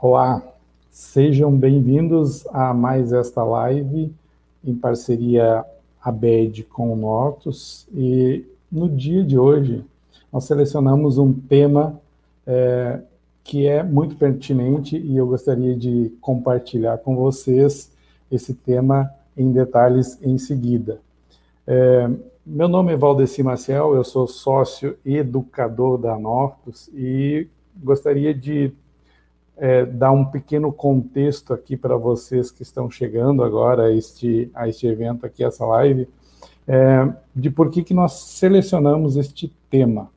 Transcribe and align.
Olá, 0.00 0.40
sejam 0.90 1.50
bem-vindos 1.50 2.46
a 2.52 2.72
mais 2.72 3.12
esta 3.12 3.42
live 3.42 4.14
em 4.64 4.72
parceria 4.72 5.64
ABED 6.00 6.62
com 6.62 6.92
o 6.92 6.96
Nortus. 6.96 7.84
E 7.92 8.44
no 8.70 8.88
dia 8.88 9.24
de 9.24 9.36
hoje, 9.36 9.84
nós 10.32 10.44
selecionamos 10.44 11.18
um 11.18 11.32
tema 11.32 12.00
é, 12.46 13.00
que 13.42 13.66
é 13.66 13.82
muito 13.82 14.14
pertinente 14.14 14.96
e 14.96 15.16
eu 15.16 15.26
gostaria 15.26 15.74
de 15.74 16.16
compartilhar 16.20 16.98
com 16.98 17.16
vocês 17.16 17.90
esse 18.30 18.54
tema 18.54 19.12
em 19.36 19.50
detalhes 19.50 20.16
em 20.22 20.38
seguida. 20.38 21.00
É, 21.66 22.08
meu 22.46 22.68
nome 22.68 22.92
é 22.92 22.96
Valdeci 22.96 23.42
Maciel, 23.42 23.96
eu 23.96 24.04
sou 24.04 24.28
sócio 24.28 24.96
educador 25.04 25.98
da 25.98 26.16
Nortus 26.16 26.88
e 26.94 27.48
gostaria 27.82 28.32
de 28.32 28.72
é, 29.58 29.84
dar 29.84 30.12
um 30.12 30.24
pequeno 30.24 30.72
contexto 30.72 31.52
aqui 31.52 31.76
para 31.76 31.96
vocês 31.96 32.50
que 32.50 32.62
estão 32.62 32.90
chegando 32.90 33.42
agora 33.42 33.84
a 33.84 33.92
este, 33.92 34.50
a 34.54 34.68
este 34.68 34.86
evento 34.86 35.26
aqui, 35.26 35.44
essa 35.44 35.66
live, 35.66 36.08
é, 36.66 37.12
de 37.34 37.50
por 37.50 37.70
que, 37.70 37.82
que 37.82 37.94
nós 37.94 38.12
selecionamos 38.12 39.16
este 39.16 39.52
tema. 39.70 40.10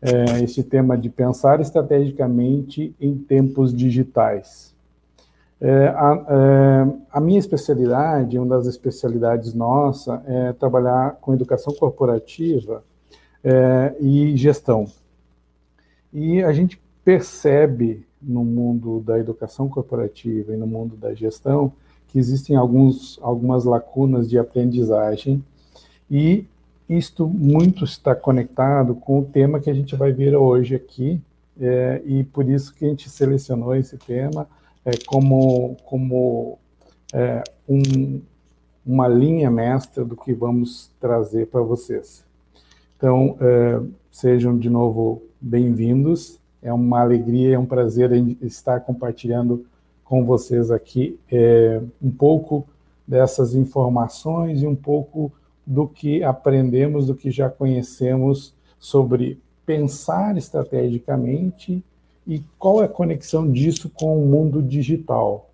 É, 0.00 0.42
este 0.42 0.62
tema 0.62 0.98
de 0.98 1.08
pensar 1.08 1.60
estrategicamente 1.60 2.94
em 3.00 3.16
tempos 3.16 3.74
digitais. 3.74 4.74
É, 5.58 5.88
a, 5.88 6.24
é, 6.28 6.94
a, 7.10 7.20
minha 7.20 7.38
especialidade, 7.38 8.38
uma 8.38 8.56
das 8.56 8.66
especialidades 8.66 9.54
nossa, 9.54 10.22
é 10.26 10.52
trabalhar 10.52 11.16
com 11.22 11.32
educação 11.32 11.72
corporativa 11.72 12.84
é, 13.42 13.94
e 13.98 14.36
gestão. 14.36 14.86
E 16.12 16.42
a 16.42 16.52
gente 16.52 16.78
percebe 17.02 18.06
no 18.26 18.44
mundo 18.44 19.00
da 19.00 19.18
educação 19.18 19.68
corporativa 19.68 20.52
e 20.52 20.56
no 20.56 20.66
mundo 20.66 20.96
da 20.96 21.14
gestão 21.14 21.72
que 22.08 22.18
existem 22.18 22.56
alguns, 22.56 23.18
algumas 23.22 23.64
lacunas 23.64 24.28
de 24.28 24.38
aprendizagem 24.38 25.44
e 26.10 26.46
isto 26.88 27.26
muito 27.26 27.84
está 27.84 28.14
conectado 28.14 28.94
com 28.94 29.20
o 29.20 29.24
tema 29.24 29.60
que 29.60 29.70
a 29.70 29.74
gente 29.74 29.96
vai 29.96 30.12
ver 30.12 30.36
hoje 30.36 30.74
aqui 30.74 31.20
é, 31.60 32.02
e 32.04 32.24
por 32.24 32.48
isso 32.48 32.74
que 32.74 32.84
a 32.84 32.88
gente 32.88 33.08
selecionou 33.08 33.74
esse 33.74 33.96
tema 33.96 34.46
é, 34.84 34.92
como, 35.06 35.76
como 35.84 36.58
é, 37.12 37.42
um, 37.68 38.20
uma 38.84 39.08
linha 39.08 39.50
mestra 39.50 40.04
do 40.04 40.16
que 40.16 40.34
vamos 40.34 40.90
trazer 41.00 41.46
para 41.46 41.62
vocês. 41.62 42.24
Então, 42.96 43.36
é, 43.40 43.80
sejam 44.10 44.58
de 44.58 44.68
novo 44.68 45.22
bem-vindos. 45.40 46.38
É 46.64 46.72
uma 46.72 47.02
alegria, 47.02 47.56
é 47.56 47.58
um 47.58 47.66
prazer 47.66 48.10
estar 48.40 48.80
compartilhando 48.80 49.66
com 50.02 50.24
vocês 50.24 50.70
aqui 50.70 51.20
é, 51.30 51.80
um 52.02 52.10
pouco 52.10 52.66
dessas 53.06 53.54
informações 53.54 54.62
e 54.62 54.66
um 54.66 54.74
pouco 54.74 55.30
do 55.66 55.86
que 55.86 56.24
aprendemos, 56.24 57.06
do 57.06 57.14
que 57.14 57.30
já 57.30 57.50
conhecemos 57.50 58.54
sobre 58.78 59.38
pensar 59.66 60.38
estrategicamente 60.38 61.84
e 62.26 62.42
qual 62.58 62.82
é 62.82 62.86
a 62.86 62.88
conexão 62.88 63.50
disso 63.50 63.90
com 63.90 64.18
o 64.18 64.26
mundo 64.26 64.62
digital. 64.62 65.50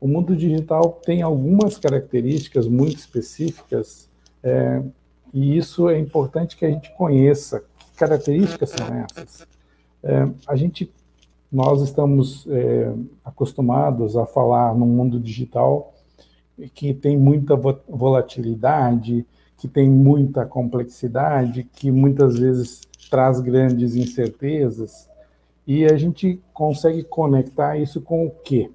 O 0.00 0.08
mundo 0.08 0.34
digital 0.34 0.98
tem 1.04 1.20
algumas 1.20 1.76
características 1.76 2.66
muito 2.66 2.96
específicas 2.96 4.08
é, 4.42 4.82
e 5.32 5.58
isso 5.58 5.90
é 5.90 5.98
importante 5.98 6.56
que 6.56 6.64
a 6.64 6.70
gente 6.70 6.90
conheça. 6.96 7.62
Que 7.78 7.98
características 7.98 8.70
são 8.70 8.86
essas? 8.94 9.57
É, 10.08 10.26
a 10.46 10.56
gente, 10.56 10.90
nós 11.52 11.82
estamos 11.82 12.46
é, 12.48 12.94
acostumados 13.22 14.16
a 14.16 14.24
falar 14.24 14.74
no 14.74 14.86
mundo 14.86 15.20
digital 15.20 15.92
que 16.74 16.94
tem 16.94 17.14
muita 17.16 17.54
volatilidade, 17.54 19.26
que 19.58 19.68
tem 19.68 19.86
muita 19.88 20.46
complexidade, 20.46 21.62
que 21.62 21.90
muitas 21.90 22.38
vezes 22.38 22.80
traz 23.10 23.38
grandes 23.38 23.94
incertezas, 23.94 25.08
e 25.66 25.84
a 25.84 25.96
gente 25.98 26.40
consegue 26.54 27.04
conectar 27.04 27.76
isso 27.76 28.00
com 28.00 28.26
o 28.26 28.30
quê? 28.30 28.70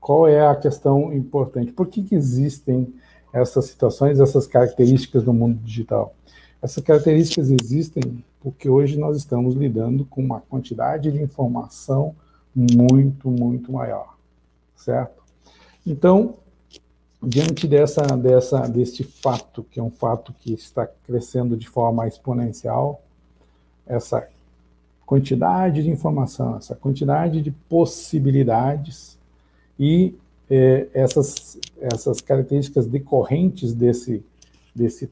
Qual 0.00 0.28
é 0.28 0.46
a 0.46 0.54
questão 0.54 1.12
importante? 1.12 1.72
Por 1.72 1.88
que, 1.88 2.04
que 2.04 2.14
existem 2.14 2.94
essas 3.32 3.64
situações, 3.64 4.20
essas 4.20 4.46
características 4.46 5.24
no 5.24 5.34
mundo 5.34 5.58
digital? 5.58 6.14
Essas 6.62 6.84
características 6.84 7.50
existem 7.50 8.24
porque 8.42 8.68
hoje 8.68 8.98
nós 8.98 9.16
estamos 9.16 9.54
lidando 9.54 10.04
com 10.04 10.20
uma 10.20 10.40
quantidade 10.40 11.12
de 11.12 11.22
informação 11.22 12.14
muito, 12.54 13.30
muito 13.30 13.72
maior, 13.72 14.16
certo? 14.74 15.22
Então, 15.86 16.34
diante 17.22 17.68
dessa, 17.68 18.02
dessa, 18.16 18.68
deste 18.68 19.04
fato, 19.04 19.64
que 19.70 19.78
é 19.78 19.82
um 19.82 19.90
fato 19.90 20.34
que 20.40 20.52
está 20.52 20.86
crescendo 20.86 21.56
de 21.56 21.68
forma 21.68 22.06
exponencial, 22.08 23.00
essa 23.86 24.28
quantidade 25.06 25.82
de 25.82 25.90
informação, 25.90 26.56
essa 26.56 26.74
quantidade 26.74 27.40
de 27.40 27.50
possibilidades 27.50 29.18
e 29.78 30.14
é, 30.50 30.88
essas, 30.92 31.58
essas 31.80 32.20
características 32.20 32.86
decorrentes 32.86 33.72
desse, 33.72 34.24
desse 34.74 35.08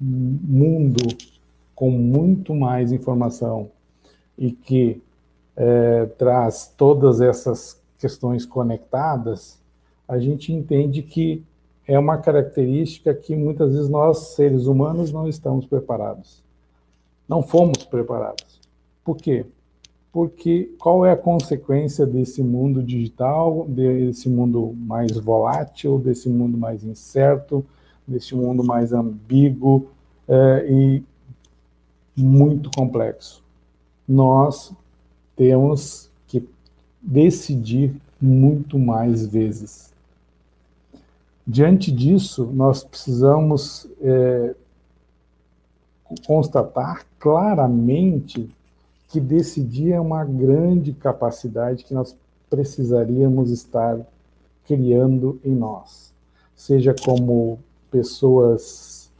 mundo 0.00 1.06
com 1.74 1.90
muito 1.90 2.54
mais 2.54 2.92
informação 2.92 3.70
e 4.36 4.52
que 4.52 5.02
é, 5.56 6.06
traz 6.16 6.72
todas 6.76 7.20
essas 7.20 7.80
questões 7.98 8.46
conectadas, 8.46 9.60
a 10.06 10.18
gente 10.18 10.52
entende 10.52 11.02
que 11.02 11.42
é 11.86 11.98
uma 11.98 12.18
característica 12.18 13.12
que 13.14 13.34
muitas 13.34 13.72
vezes 13.72 13.88
nós, 13.88 14.34
seres 14.34 14.66
humanos, 14.66 15.12
não 15.12 15.28
estamos 15.28 15.66
preparados. 15.66 16.44
Não 17.28 17.42
fomos 17.42 17.84
preparados. 17.84 18.60
Por 19.04 19.16
quê? 19.16 19.46
Porque 20.12 20.74
qual 20.78 21.04
é 21.04 21.12
a 21.12 21.16
consequência 21.16 22.06
desse 22.06 22.42
mundo 22.42 22.82
digital, 22.82 23.66
desse 23.68 24.28
mundo 24.28 24.74
mais 24.76 25.12
volátil, 25.12 25.98
desse 25.98 26.28
mundo 26.28 26.56
mais 26.56 26.84
incerto, 26.84 27.64
desse 28.08 28.34
mundo 28.34 28.64
mais 28.64 28.92
ambíguo 28.92 29.88
é, 30.26 30.66
e 30.68 31.04
muito 32.16 32.70
complexo. 32.70 33.42
Nós 34.08 34.72
temos 35.36 36.10
que 36.26 36.48
decidir 37.00 37.94
muito 38.20 38.78
mais 38.78 39.26
vezes. 39.26 39.92
Diante 41.46 41.92
disso, 41.92 42.50
nós 42.52 42.82
precisamos 42.82 43.86
é, 44.00 44.54
constatar 46.26 47.06
claramente 47.18 48.48
que 49.08 49.20
decidir 49.20 49.92
é 49.92 50.00
uma 50.00 50.24
grande 50.24 50.92
capacidade 50.92 51.84
que 51.84 51.94
nós 51.94 52.16
precisaríamos 52.50 53.50
estar 53.50 53.98
criando 54.66 55.40
em 55.42 55.54
nós, 55.54 56.12
seja 56.54 56.94
como 56.94 57.58
pessoas 57.90 59.10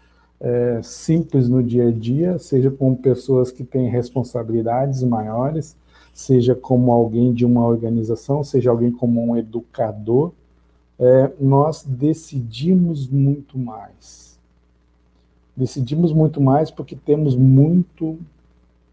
é, 0.40 0.80
simples 0.82 1.48
no 1.48 1.62
dia 1.62 1.88
a 1.88 1.90
dia, 1.90 2.38
seja 2.38 2.70
como 2.70 2.96
pessoas 2.96 3.50
que 3.50 3.64
têm 3.64 3.88
responsabilidades 3.88 5.02
maiores, 5.02 5.76
seja 6.12 6.54
como 6.54 6.92
alguém 6.92 7.32
de 7.32 7.44
uma 7.44 7.66
organização, 7.66 8.42
seja 8.42 8.70
alguém 8.70 8.90
como 8.90 9.24
um 9.24 9.36
educador, 9.36 10.32
é, 10.98 11.30
nós 11.40 11.84
decidimos 11.84 13.08
muito 13.08 13.58
mais. 13.58 14.38
Decidimos 15.56 16.12
muito 16.12 16.40
mais 16.40 16.70
porque 16.70 16.96
temos 16.96 17.36
muito, 17.36 18.18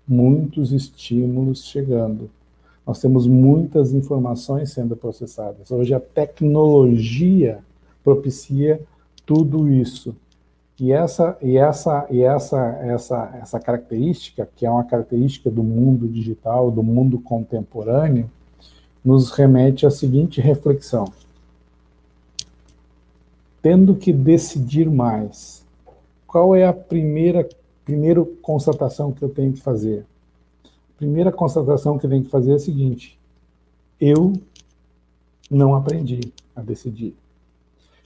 muitos 0.07 0.71
estímulos 0.71 1.65
chegando. 1.65 2.29
Nós 2.85 2.99
temos 2.99 3.25
muitas 3.25 3.91
informações 3.93 4.71
sendo 4.71 4.95
processadas. 4.95 5.71
Hoje 5.71 5.93
a 5.93 5.99
tecnologia 5.99 7.59
propicia 8.03 8.79
tudo 9.25 9.69
isso. 9.69 10.15
E 10.79 10.91
essa 10.91 11.37
e 11.41 11.57
essa 11.57 12.05
e 12.11 12.21
essa 12.21 12.59
essa 12.81 13.39
essa 13.41 13.59
característica, 13.59 14.47
que 14.55 14.65
é 14.65 14.69
uma 14.69 14.83
característica 14.83 15.49
do 15.49 15.63
mundo 15.63 16.07
digital, 16.07 16.69
do 16.69 16.83
mundo 16.83 17.17
contemporâneo, 17.17 18.29
nos 19.03 19.31
remete 19.31 19.85
à 19.85 19.91
seguinte 19.91 20.41
reflexão: 20.41 21.05
tendo 23.61 23.95
que 23.95 24.11
decidir 24.11 24.89
mais, 24.89 25.65
qual 26.27 26.53
é 26.53 26.65
a 26.67 26.73
primeira 26.73 27.47
primeira 27.85 28.25
constatação 28.41 29.13
que 29.13 29.21
eu 29.21 29.29
tenho 29.29 29.53
que 29.53 29.61
fazer? 29.61 30.05
A 30.65 30.97
primeira 30.97 31.31
constatação 31.31 31.97
que 31.97 32.05
eu 32.05 32.09
tenho 32.09 32.23
que 32.23 32.29
fazer 32.29 32.51
é 32.51 32.55
a 32.55 32.59
seguinte: 32.59 33.17
eu 33.99 34.33
não 35.49 35.73
aprendi 35.73 36.19
a 36.53 36.61
decidir. 36.61 37.15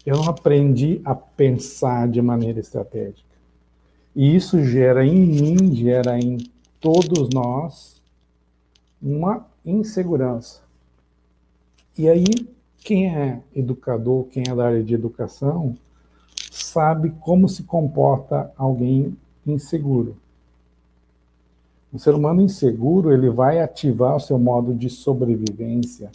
Eu 0.09 0.17
não 0.17 0.27
aprendi 0.27 1.01
a 1.05 1.13
pensar 1.13 2.09
de 2.09 2.19
maneira 2.19 2.59
estratégica. 2.59 3.29
E 4.15 4.35
isso 4.35 4.59
gera 4.63 5.05
em 5.05 5.23
mim, 5.23 5.75
gera 5.75 6.17
em 6.17 6.39
todos 6.79 7.29
nós, 7.31 8.01
uma 8.99 9.45
insegurança. 9.63 10.61
E 11.95 12.09
aí, 12.09 12.25
quem 12.79 13.15
é 13.15 13.39
educador, 13.55 14.23
quem 14.31 14.41
é 14.49 14.55
da 14.55 14.65
área 14.65 14.83
de 14.83 14.95
educação, 14.95 15.75
sabe 16.49 17.11
como 17.19 17.47
se 17.47 17.61
comporta 17.61 18.51
alguém 18.57 19.15
inseguro. 19.45 20.17
Um 21.93 21.99
ser 21.99 22.15
humano 22.15 22.41
inseguro, 22.41 23.13
ele 23.13 23.29
vai 23.29 23.59
ativar 23.59 24.15
o 24.15 24.19
seu 24.19 24.39
modo 24.39 24.73
de 24.73 24.89
sobrevivência. 24.89 26.09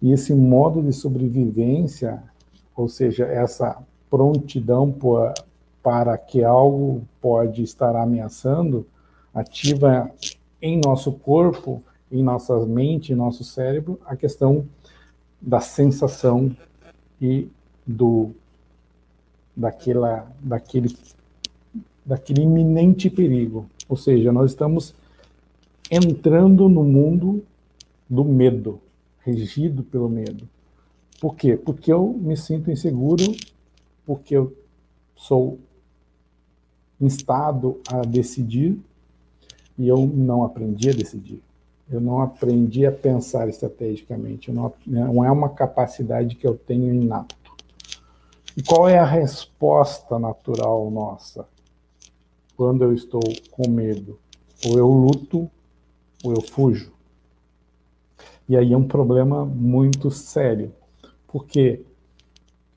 E 0.00 0.12
esse 0.12 0.32
modo 0.32 0.80
de 0.80 0.92
sobrevivência, 0.92 2.29
ou 2.76 2.88
seja, 2.88 3.24
essa 3.24 3.82
prontidão 4.08 4.94
para 5.82 6.18
que 6.18 6.42
algo 6.42 7.02
pode 7.20 7.62
estar 7.62 7.94
ameaçando, 7.96 8.86
ativa 9.32 10.10
em 10.60 10.80
nosso 10.84 11.12
corpo, 11.12 11.82
em 12.10 12.22
nossa 12.22 12.58
mente, 12.66 13.12
em 13.12 13.16
nosso 13.16 13.44
cérebro, 13.44 13.98
a 14.04 14.16
questão 14.16 14.66
da 15.40 15.60
sensação 15.60 16.54
e 17.20 17.48
do 17.86 18.32
daquela 19.56 20.30
daquele 20.40 20.96
daquele 22.04 22.42
iminente 22.42 23.08
perigo. 23.08 23.66
Ou 23.88 23.96
seja, 23.96 24.32
nós 24.32 24.50
estamos 24.50 24.94
entrando 25.90 26.68
no 26.68 26.84
mundo 26.84 27.44
do 28.08 28.24
medo, 28.24 28.80
regido 29.20 29.82
pelo 29.82 30.08
medo. 30.08 30.48
Por 31.20 31.34
quê? 31.36 31.56
Porque 31.56 31.92
eu 31.92 32.08
me 32.08 32.36
sinto 32.36 32.70
inseguro, 32.70 33.24
porque 34.06 34.36
eu 34.36 34.56
sou 35.14 35.58
instado 37.00 37.80
a 37.88 38.00
decidir 38.02 38.78
e 39.78 39.86
eu 39.86 40.06
não 40.06 40.44
aprendi 40.44 40.90
a 40.90 40.92
decidir. 40.92 41.42
Eu 41.90 42.00
não 42.00 42.20
aprendi 42.20 42.86
a 42.86 42.92
pensar 42.92 43.48
estrategicamente. 43.48 44.50
Não, 44.50 44.72
não 44.86 45.24
é 45.24 45.30
uma 45.30 45.48
capacidade 45.48 46.36
que 46.36 46.46
eu 46.46 46.56
tenho 46.56 46.94
inato. 46.94 47.36
E 48.56 48.62
qual 48.62 48.88
é 48.88 48.98
a 48.98 49.04
resposta 49.04 50.18
natural 50.18 50.90
nossa? 50.90 51.46
quando 52.60 52.84
eu 52.84 52.92
estou 52.92 53.22
com 53.50 53.70
medo. 53.70 54.18
Ou 54.66 54.76
eu 54.76 54.86
luto, 54.86 55.50
ou 56.22 56.34
eu 56.34 56.42
fujo. 56.42 56.92
E 58.46 58.54
aí 58.54 58.74
é 58.74 58.76
um 58.76 58.86
problema 58.86 59.46
muito 59.46 60.10
sério, 60.10 60.70
porque 61.30 61.80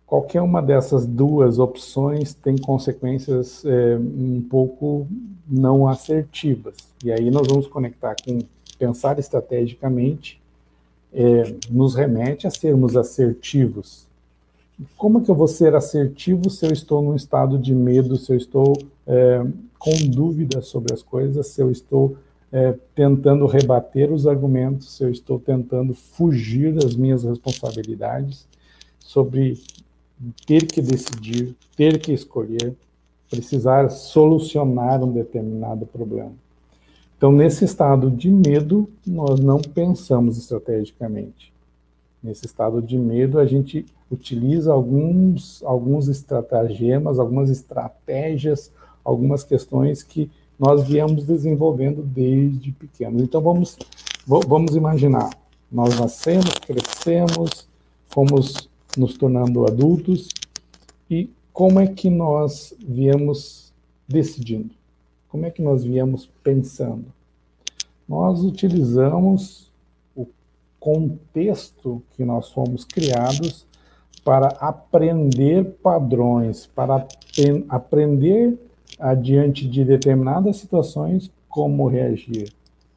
qualquer 0.05 0.41
uma 0.41 0.61
dessas 0.61 1.05
duas 1.05 1.59
opções 1.59 2.33
tem 2.33 2.57
consequências 2.57 3.65
é, 3.65 3.97
um 3.97 4.41
pouco 4.49 5.07
não 5.47 5.87
assertivas. 5.87 6.75
E 7.03 7.11
aí 7.11 7.31
nós 7.31 7.47
vamos 7.47 7.67
conectar 7.67 8.15
com 8.23 8.39
pensar 8.77 9.19
estrategicamente, 9.19 10.41
é, 11.13 11.55
nos 11.69 11.95
remete 11.95 12.47
a 12.47 12.51
sermos 12.51 12.97
assertivos, 12.97 14.07
como 14.97 15.19
é 15.19 15.21
que 15.21 15.29
eu 15.29 15.35
vou 15.35 15.47
ser 15.47 15.75
assertivo 15.75 16.49
se 16.49 16.65
eu 16.65 16.71
estou 16.71 17.01
num 17.01 17.15
estado 17.15 17.57
de 17.57 17.73
medo, 17.73 18.17
se 18.17 18.31
eu 18.31 18.37
estou 18.37 18.73
é, 19.05 19.45
com 19.77 19.93
dúvidas 20.09 20.67
sobre 20.67 20.93
as 20.93 21.03
coisas, 21.03 21.47
se 21.47 21.61
eu 21.61 21.69
estou 21.69 22.17
é, 22.53 22.75
tentando 22.93 23.47
rebater 23.47 24.13
os 24.13 24.27
argumentos, 24.27 25.01
eu 25.01 25.09
estou 25.09 25.39
tentando 25.39 25.95
fugir 25.95 26.71
das 26.71 26.95
minhas 26.95 27.23
responsabilidades 27.23 28.47
sobre 28.99 29.59
ter 30.45 30.67
que 30.67 30.79
decidir, 30.79 31.55
ter 31.75 31.99
que 31.99 32.13
escolher, 32.13 32.75
precisar 33.27 33.89
solucionar 33.89 35.03
um 35.03 35.11
determinado 35.11 35.87
problema. 35.87 36.31
Então, 37.17 37.31
nesse 37.31 37.65
estado 37.65 38.11
de 38.11 38.29
medo, 38.29 38.87
nós 39.05 39.39
não 39.39 39.59
pensamos 39.59 40.37
estrategicamente. 40.37 41.51
Nesse 42.21 42.45
estado 42.45 42.83
de 42.83 42.99
medo, 42.99 43.39
a 43.39 43.47
gente 43.47 43.83
utiliza 44.11 44.71
alguns, 44.71 45.63
alguns 45.63 46.07
estratagemas, 46.07 47.17
algumas 47.17 47.49
estratégias, 47.49 48.71
algumas 49.03 49.43
questões 49.43 50.03
que 50.03 50.29
nós 50.59 50.87
viemos 50.87 51.25
desenvolvendo 51.25 52.01
desde 52.01 52.71
pequenos. 52.71 53.21
Então, 53.21 53.41
vamos, 53.41 53.77
vamos 54.25 54.75
imaginar, 54.75 55.29
nós 55.71 55.99
nascemos, 55.99 56.53
crescemos, 56.59 57.67
fomos 58.07 58.69
nos 58.97 59.17
tornando 59.17 59.65
adultos, 59.65 60.29
e 61.09 61.29
como 61.51 61.79
é 61.79 61.87
que 61.87 62.09
nós 62.09 62.73
viemos 62.79 63.73
decidindo? 64.07 64.71
Como 65.29 65.45
é 65.45 65.51
que 65.51 65.61
nós 65.61 65.83
viemos 65.83 66.29
pensando? 66.43 67.05
Nós 68.07 68.43
utilizamos 68.43 69.71
contexto 70.83 72.03
que 72.11 72.25
nós 72.25 72.51
fomos 72.51 72.83
criados 72.83 73.65
para 74.21 74.47
aprender 74.47 75.63
padrões, 75.81 76.65
para 76.67 77.07
aprender 77.69 78.59
diante 79.15 79.67
de 79.67 79.83
determinadas 79.83 80.57
situações 80.57 81.31
como 81.49 81.87
reagir, 81.87 82.53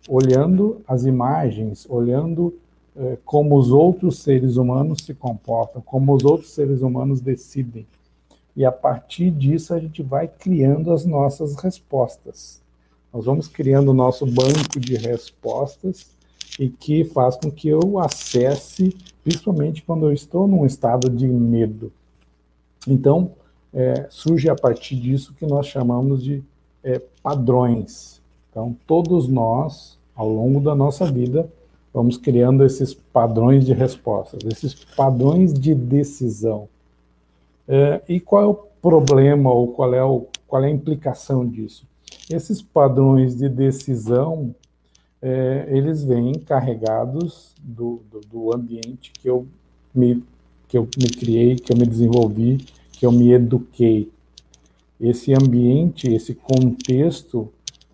olhando 0.09 0.81
as 0.87 1.05
imagens, 1.05 1.87
olhando 1.89 2.55
eh, 2.97 3.19
como 3.25 3.59
os 3.59 3.71
outros 3.71 4.21
seres 4.21 4.57
humanos 4.57 5.03
se 5.03 5.13
comportam, 5.13 5.83
como 5.83 6.15
os 6.15 6.25
outros 6.25 6.51
seres 6.51 6.81
humanos 6.81 7.21
decidem. 7.21 7.87
E 8.55 8.65
a 8.65 8.73
partir 8.73 9.31
disso 9.31 9.75
a 9.75 9.81
gente 9.81 10.03
vai 10.03 10.29
criando 10.29 10.93
as 10.93 11.05
nossas 11.05 11.57
respostas. 11.57 12.63
Nós 13.13 13.25
vamos 13.25 13.49
criando 13.49 13.91
o 13.91 13.95
nosso 13.95 14.25
banco 14.25 14.79
de 14.79 14.95
respostas 14.97 16.15
e 16.59 16.69
que 16.69 17.05
faz 17.05 17.37
com 17.37 17.51
que 17.51 17.69
eu 17.69 17.99
acesse, 17.99 18.97
principalmente 19.23 19.83
quando 19.83 20.07
eu 20.07 20.13
estou 20.13 20.47
num 20.47 20.65
estado 20.65 21.11
de 21.11 21.27
medo. 21.27 21.93
Então, 22.89 23.33
é, 23.77 24.07
surge 24.09 24.49
a 24.49 24.55
partir 24.55 24.97
disso 24.97 25.35
que 25.35 25.45
nós 25.45 25.67
chamamos 25.67 26.25
de 26.25 26.43
é, 26.83 26.99
padrões. 27.23 28.23
Então, 28.51 28.75
todos 28.87 29.29
nós, 29.29 29.99
ao 30.15 30.27
longo 30.27 30.61
da 30.61 30.75
nossa 30.75 31.05
vida, 31.05 31.47
vamos 31.93 32.17
criando 32.17 32.65
esses 32.65 32.95
padrões 32.95 33.67
de 33.67 33.75
respostas, 33.75 34.41
esses 34.51 34.75
padrões 34.75 35.53
de 35.53 35.75
decisão. 35.75 36.67
É, 37.69 38.01
e 38.09 38.19
qual 38.19 38.43
é 38.43 38.47
o 38.47 38.55
problema 38.55 39.53
ou 39.53 39.69
qual 39.69 39.93
é, 39.93 40.03
o, 40.03 40.27
qual 40.49 40.65
é 40.65 40.69
a 40.69 40.71
implicação 40.71 41.47
disso? 41.47 41.87
Esses 42.31 42.63
padrões 42.63 43.37
de 43.37 43.47
decisão 43.47 44.55
é, 45.21 45.67
eles 45.69 46.03
vêm 46.03 46.33
carregados 46.35 47.55
do, 47.61 48.01
do, 48.11 48.21
do, 48.21 48.55
ambiente 48.55 49.13
que 49.13 49.29
eu, 49.29 49.47
me, 49.95 50.23
que 50.69 50.79
eu 50.79 50.89
me 50.97 51.09
criei, 51.09 51.57
que 51.57 51.73
eu 51.73 51.77
me 51.77 51.87
desenvolvi, 51.87 52.65
que 52.99 53.05
eu 53.05 53.13
me 53.13 53.33
eduquei. 53.33 54.11
Esse 55.01 55.35
ambiente, 55.35 56.13
esse 56.13 56.35
contexto 56.35 57.53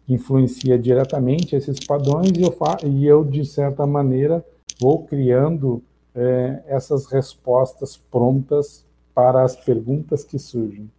influencia 0.09 0.79
diretamente 0.79 1.57
esses 1.57 1.81
padrões 1.81 2.31
e 2.37 2.43
eu, 2.43 2.55
e 2.85 3.07
eu 3.07 3.25
de 3.25 3.45
certa 3.45 3.87
maneira, 3.87 4.45
vou 4.81 5.05
criando 5.05 5.83
é, 6.15 6.63
essas 6.67 7.07
respostas 7.07 7.97
prontas 7.97 8.85
para 9.15 9.43
as 9.43 9.57
perguntas 9.57 10.25
que 10.25 10.39
surgem. 10.39 10.91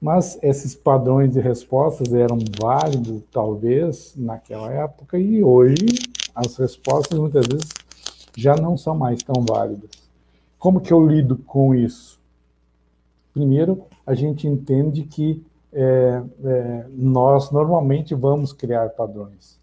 Mas 0.00 0.38
esses 0.42 0.74
padrões 0.74 1.32
de 1.32 1.40
respostas 1.40 2.12
eram 2.12 2.38
válidos, 2.60 3.22
talvez, 3.32 4.12
naquela 4.16 4.70
época, 4.70 5.18
e 5.18 5.42
hoje 5.42 5.86
as 6.34 6.56
respostas 6.56 7.18
muitas 7.18 7.46
vezes 7.46 7.68
já 8.36 8.54
não 8.54 8.76
são 8.76 8.94
mais 8.94 9.22
tão 9.22 9.42
válidas. 9.48 9.90
Como 10.58 10.80
que 10.80 10.92
eu 10.92 11.06
lido 11.06 11.36
com 11.38 11.74
isso? 11.74 12.15
Primeiro, 13.36 13.82
a 14.06 14.14
gente 14.14 14.48
entende 14.48 15.02
que 15.02 15.44
é, 15.70 16.22
é, 16.42 16.86
nós 16.90 17.50
normalmente 17.50 18.14
vamos 18.14 18.50
criar 18.50 18.88
padrões. 18.88 19.58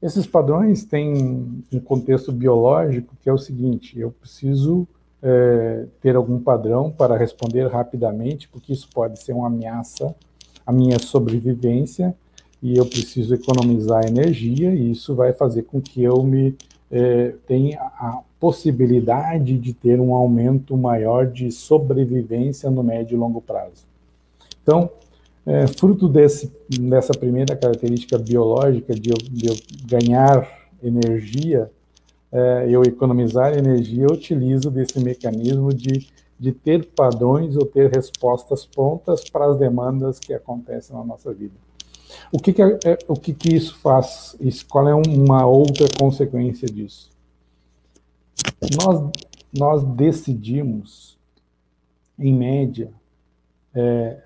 Esses 0.00 0.28
padrões 0.28 0.84
têm 0.84 1.64
um 1.72 1.80
contexto 1.80 2.30
biológico 2.30 3.16
que 3.20 3.28
é 3.28 3.32
o 3.32 3.36
seguinte: 3.36 3.98
eu 3.98 4.12
preciso 4.12 4.86
é, 5.20 5.86
ter 6.00 6.14
algum 6.14 6.38
padrão 6.38 6.88
para 6.88 7.16
responder 7.16 7.66
rapidamente, 7.66 8.48
porque 8.48 8.72
isso 8.72 8.88
pode 8.94 9.18
ser 9.18 9.32
uma 9.32 9.48
ameaça 9.48 10.14
à 10.64 10.70
minha 10.70 11.00
sobrevivência 11.00 12.14
e 12.62 12.76
eu 12.76 12.86
preciso 12.86 13.34
economizar 13.34 14.06
energia 14.06 14.72
e 14.72 14.92
isso 14.92 15.16
vai 15.16 15.32
fazer 15.32 15.62
com 15.62 15.80
que 15.80 16.00
eu 16.00 16.22
me 16.22 16.56
é, 16.92 17.34
tenha 17.48 17.80
a 17.80 18.22
possibilidade 18.38 19.58
de 19.58 19.72
ter 19.72 20.00
um 20.00 20.14
aumento 20.14 20.76
maior 20.76 21.26
de 21.26 21.50
sobrevivência 21.50 22.70
no 22.70 22.82
médio 22.82 23.14
e 23.14 23.18
longo 23.18 23.40
prazo. 23.40 23.86
Então, 24.62 24.90
é, 25.46 25.66
fruto 25.66 26.08
desse, 26.08 26.52
dessa 26.68 27.12
primeira 27.12 27.56
característica 27.56 28.18
biológica 28.18 28.94
de 28.94 29.10
eu, 29.10 29.16
de 29.16 29.46
eu 29.46 29.56
ganhar 29.86 30.46
energia, 30.82 31.70
é, 32.32 32.66
eu 32.68 32.82
economizar 32.82 33.56
energia, 33.56 34.04
eu 34.04 34.14
utilizo 34.14 34.70
desse 34.70 34.98
mecanismo 34.98 35.72
de, 35.72 36.08
de 36.38 36.52
ter 36.52 36.86
padrões 36.86 37.56
ou 37.56 37.64
ter 37.64 37.90
respostas 37.90 38.66
prontas 38.66 39.24
para 39.30 39.46
as 39.46 39.56
demandas 39.56 40.18
que 40.18 40.34
acontecem 40.34 40.94
na 40.96 41.04
nossa 41.04 41.32
vida. 41.32 41.54
O 42.32 42.38
que, 42.38 42.52
que, 42.52 42.62
é, 42.62 42.78
é, 42.84 42.98
o 43.08 43.14
que, 43.14 43.32
que 43.32 43.54
isso 43.54 43.78
faz? 43.78 44.36
Isso, 44.40 44.66
qual 44.66 44.88
é 44.88 44.94
uma 44.94 45.46
outra 45.46 45.86
consequência 45.98 46.66
disso? 46.66 47.15
Nós, 48.82 49.10
nós 49.56 49.84
decidimos, 49.96 51.18
em 52.18 52.34
média, 52.34 52.92
é, 53.74 54.22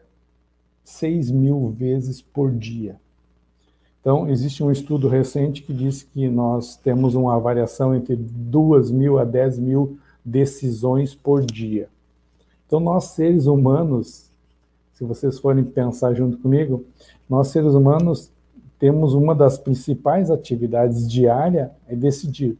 6 0.84 1.30
mil 1.30 1.70
vezes 1.70 2.20
por 2.20 2.50
dia. 2.52 2.96
Então, 4.00 4.28
existe 4.28 4.62
um 4.64 4.70
estudo 4.70 5.08
recente 5.08 5.62
que 5.62 5.74
diz 5.74 6.02
que 6.02 6.28
nós 6.28 6.76
temos 6.76 7.14
uma 7.14 7.38
variação 7.38 7.94
entre 7.94 8.16
2 8.16 8.90
mil 8.90 9.18
a 9.18 9.24
10 9.24 9.58
mil 9.58 9.98
decisões 10.24 11.14
por 11.14 11.44
dia. 11.44 11.88
Então, 12.66 12.80
nós 12.80 13.04
seres 13.04 13.46
humanos, 13.46 14.30
se 14.94 15.04
vocês 15.04 15.38
forem 15.38 15.64
pensar 15.64 16.14
junto 16.14 16.38
comigo, 16.38 16.84
nós 17.28 17.48
seres 17.48 17.74
humanos 17.74 18.32
temos 18.78 19.12
uma 19.12 19.34
das 19.34 19.58
principais 19.58 20.30
atividades 20.30 21.06
diária 21.06 21.70
é 21.86 21.94
decidir. 21.94 22.56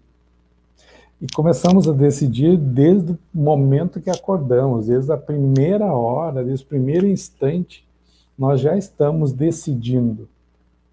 E 1.21 1.27
começamos 1.35 1.87
a 1.89 1.93
decidir 1.93 2.57
desde 2.57 3.13
o 3.13 3.19
momento 3.35 4.01
que 4.01 4.09
acordamos, 4.09 4.87
desde 4.87 5.13
a 5.13 5.17
primeira 5.17 5.93
hora, 5.93 6.43
desde 6.43 6.65
o 6.65 6.69
primeiro 6.69 7.07
instante, 7.07 7.87
nós 8.39 8.61
já 8.61 8.77
estamos 8.77 9.33
decidindo 9.33 10.29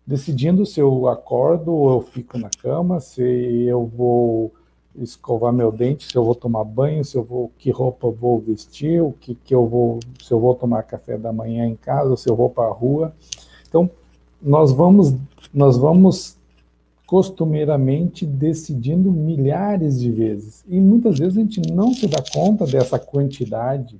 decidindo 0.08 0.66
se 0.66 0.80
eu 0.80 1.10
acordo 1.10 1.74
ou 1.74 1.96
eu 1.96 2.02
fico 2.02 2.38
na 2.38 2.50
cama, 2.50 3.02
se 3.02 3.22
eu 3.22 3.86
vou 3.86 4.54
escovar 4.96 5.52
meu 5.52 5.70
dente, 5.70 6.10
se 6.10 6.18
eu 6.18 6.24
vou 6.24 6.34
tomar 6.34 6.64
banho, 6.64 7.04
se 7.04 7.18
eu 7.18 7.24
vou 7.24 7.52
que 7.60 7.70
roupa 7.70 8.08
eu 8.08 8.14
vou 8.14 8.40
vestir, 8.40 9.02
o 9.04 9.12
que, 9.12 9.36
que 9.36 9.54
eu 9.54 9.68
vou, 9.68 10.00
se 10.24 10.32
eu 10.32 10.40
vou 10.40 10.56
tomar 10.56 10.84
café 10.84 11.18
da 11.18 11.34
manhã 11.34 11.68
em 11.68 11.76
casa, 11.76 12.16
se 12.16 12.30
eu 12.30 12.36
vou 12.38 12.50
para 12.50 12.70
a 12.70 12.74
rua. 12.74 13.14
Então, 13.68 13.90
nós 14.42 14.72
vamos 14.72 15.14
nós 15.54 15.78
vamos 15.78 16.37
costumeiramente 17.08 18.26
decidindo 18.26 19.12
milhares 19.12 20.00
de 20.00 20.12
vezes. 20.12 20.64
E 20.68 20.80
muitas 20.80 21.18
vezes 21.18 21.38
a 21.38 21.42
gente 21.42 21.62
não 21.72 21.92
se 21.94 22.06
dá 22.08 22.22
conta 22.32 22.68
dessa 22.68 23.00
quantidade 23.00 24.00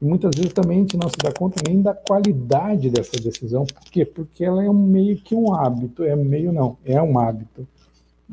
e 0.00 0.04
muitas 0.04 0.34
vezes 0.36 0.52
também 0.52 0.78
a 0.78 0.80
gente 0.80 0.96
não 0.98 1.08
se 1.08 1.16
dá 1.16 1.32
conta 1.32 1.62
nem 1.66 1.80
da 1.80 1.94
qualidade 1.94 2.90
dessa 2.90 3.16
decisão. 3.18 3.64
Por 3.64 3.84
quê? 3.84 4.04
Porque 4.04 4.44
ela 4.44 4.62
é 4.62 4.68
um, 4.68 4.74
meio 4.74 5.16
que 5.16 5.34
um 5.34 5.54
hábito. 5.54 6.04
É 6.04 6.14
meio 6.14 6.52
não, 6.52 6.76
é 6.84 7.00
um 7.00 7.18
hábito. 7.18 7.66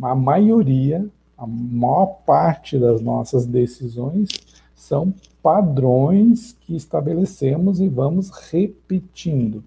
A 0.01 0.13
maioria, 0.13 1.07
a 1.37 1.47
maior 1.47 2.07
parte 2.25 2.77
das 2.77 3.01
nossas 3.01 3.45
decisões 3.45 4.29
são 4.75 5.13
padrões 5.41 6.57
que 6.61 6.75
estabelecemos 6.75 7.79
e 7.79 7.87
vamos 7.87 8.29
repetindo. 8.51 9.63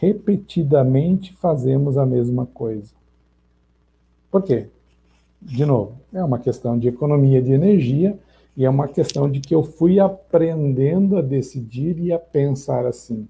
Repetidamente 0.00 1.34
fazemos 1.34 1.98
a 1.98 2.06
mesma 2.06 2.46
coisa. 2.46 2.95
Por 4.30 4.42
quê? 4.42 4.68
De 5.40 5.64
novo, 5.64 6.00
é 6.12 6.22
uma 6.22 6.38
questão 6.38 6.78
de 6.78 6.88
economia 6.88 7.40
de 7.40 7.52
energia 7.52 8.18
e 8.56 8.64
é 8.64 8.70
uma 8.70 8.88
questão 8.88 9.30
de 9.30 9.40
que 9.40 9.54
eu 9.54 9.62
fui 9.62 10.00
aprendendo 10.00 11.18
a 11.18 11.22
decidir 11.22 11.98
e 12.00 12.12
a 12.12 12.18
pensar 12.18 12.86
assim. 12.86 13.28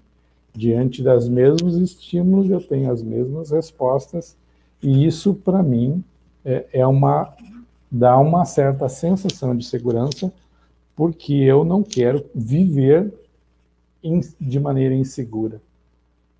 Diante 0.53 1.03
dos 1.03 1.27
mesmos 1.27 1.75
estímulos, 1.75 2.49
eu 2.49 2.61
tenho 2.61 2.91
as 2.91 3.03
mesmas 3.03 3.51
respostas, 3.51 4.35
e 4.81 5.05
isso, 5.05 5.33
para 5.33 5.61
mim, 5.61 6.03
é, 6.43 6.65
é 6.73 6.87
uma 6.87 7.33
dá 7.91 8.17
uma 8.17 8.43
certa 8.45 8.89
sensação 8.89 9.55
de 9.55 9.65
segurança, 9.65 10.31
porque 10.95 11.33
eu 11.33 11.63
não 11.63 11.81
quero 11.81 12.25
viver 12.35 13.13
in, 14.03 14.21
de 14.39 14.59
maneira 14.59 14.93
insegura. 14.93 15.61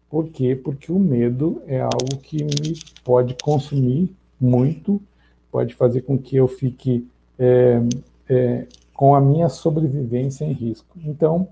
Por 0.09 0.27
quê? 0.29 0.55
Porque 0.55 0.91
o 0.91 0.99
medo 0.99 1.61
é 1.65 1.79
algo 1.79 2.17
que 2.21 2.43
me 2.43 2.79
pode 3.03 3.35
consumir 3.41 4.09
muito, 4.39 5.01
pode 5.51 5.73
fazer 5.75 6.01
com 6.01 6.17
que 6.17 6.35
eu 6.35 6.47
fique 6.47 7.07
é, 7.37 7.81
é, 8.29 8.67
com 8.93 9.15
a 9.15 9.21
minha 9.21 9.49
sobrevivência 9.49 10.45
em 10.45 10.51
risco. 10.51 10.97
Então, 11.03 11.47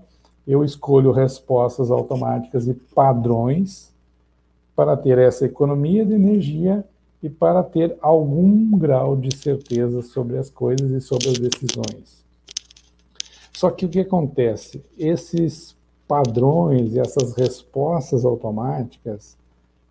eu 0.46 0.64
escolho 0.64 1.10
respostas 1.10 1.90
automáticas 1.90 2.68
e 2.68 2.74
padrões 2.74 3.92
para 4.74 4.96
ter 4.96 5.18
essa 5.18 5.46
economia 5.46 6.04
de 6.04 6.12
energia 6.12 6.84
e 7.22 7.28
para 7.28 7.62
ter 7.62 7.96
algum 8.00 8.78
grau 8.78 9.16
de 9.16 9.34
certeza 9.36 10.02
sobre 10.02 10.38
as 10.38 10.50
coisas 10.50 10.90
e 10.90 11.00
sobre 11.00 11.28
as 11.28 11.38
decisões. 11.38 12.24
Só 13.52 13.70
que 13.70 13.86
o 13.86 13.88
que 13.88 14.00
acontece? 14.00 14.84
Esses 14.98 15.74
padrões 16.06 16.94
e 16.94 17.00
essas 17.00 17.34
respostas 17.34 18.24
automáticas, 18.24 19.36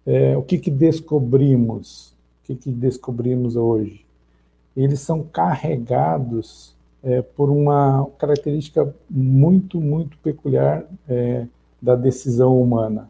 é, 0.06 0.38
o 0.38 0.44
que, 0.44 0.58
que 0.58 0.72
descobrimos? 0.72 2.15
Que, 2.46 2.56
que 2.56 2.72
descobrimos 2.72 3.56
hoje? 3.56 4.06
Eles 4.78 5.00
são 5.02 5.24
carregados 5.24 6.75
é, 7.04 7.22
por 7.22 7.50
uma 7.50 8.08
característica 8.18 8.94
muito, 9.10 9.82
muito 9.82 10.18
peculiar 10.20 10.86
é, 11.08 11.48
da 11.82 11.96
decisão 11.96 12.62
humana. 12.62 13.10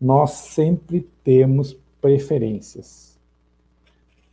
Nós 0.00 0.30
sempre 0.30 1.06
temos 1.22 1.76
preferências. 2.00 3.18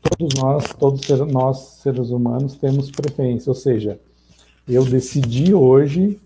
Todos 0.02 0.36
nós, 0.36 0.66
todos 0.78 1.10
nós 1.32 1.58
seres 1.82 2.10
humanos 2.10 2.56
temos 2.56 2.92
preferência, 2.92 3.50
ou 3.50 3.56
seja, 3.56 4.00
eu 4.68 4.86
decidi 4.86 5.54
hoje 5.54 6.20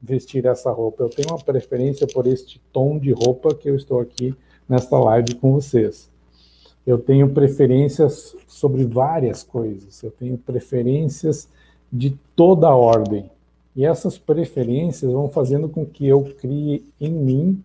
vestir 0.00 0.46
essa 0.46 0.70
roupa. 0.70 1.02
Eu 1.02 1.10
tenho 1.10 1.28
uma 1.28 1.38
preferência 1.38 2.06
por 2.06 2.26
este 2.26 2.60
tom 2.72 2.98
de 2.98 3.12
roupa 3.12 3.54
que 3.54 3.68
eu 3.68 3.76
estou 3.76 4.00
aqui 4.00 4.34
nesta 4.68 4.98
live 4.98 5.34
com 5.36 5.52
vocês. 5.52 6.10
Eu 6.86 6.98
tenho 6.98 7.30
preferências 7.30 8.36
sobre 8.46 8.84
várias 8.84 9.42
coisas. 9.42 10.02
Eu 10.02 10.10
tenho 10.10 10.36
preferências 10.36 11.48
de 11.90 12.18
toda 12.36 12.68
a 12.68 12.76
ordem. 12.76 13.30
E 13.74 13.84
essas 13.84 14.18
preferências 14.18 15.10
vão 15.10 15.28
fazendo 15.28 15.68
com 15.68 15.84
que 15.84 16.06
eu 16.06 16.22
crie 16.40 16.84
em 17.00 17.10
mim 17.10 17.64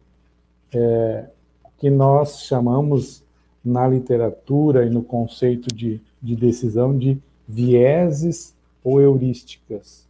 é, 0.73 1.25
o 1.63 1.69
que 1.77 1.89
nós 1.89 2.43
chamamos 2.43 3.23
na 3.63 3.87
literatura 3.87 4.85
e 4.85 4.89
no 4.89 5.03
conceito 5.03 5.73
de, 5.73 6.01
de 6.21 6.35
decisão 6.35 6.97
de 6.97 7.17
vieses 7.47 8.55
ou 8.83 9.01
heurísticas. 9.01 10.07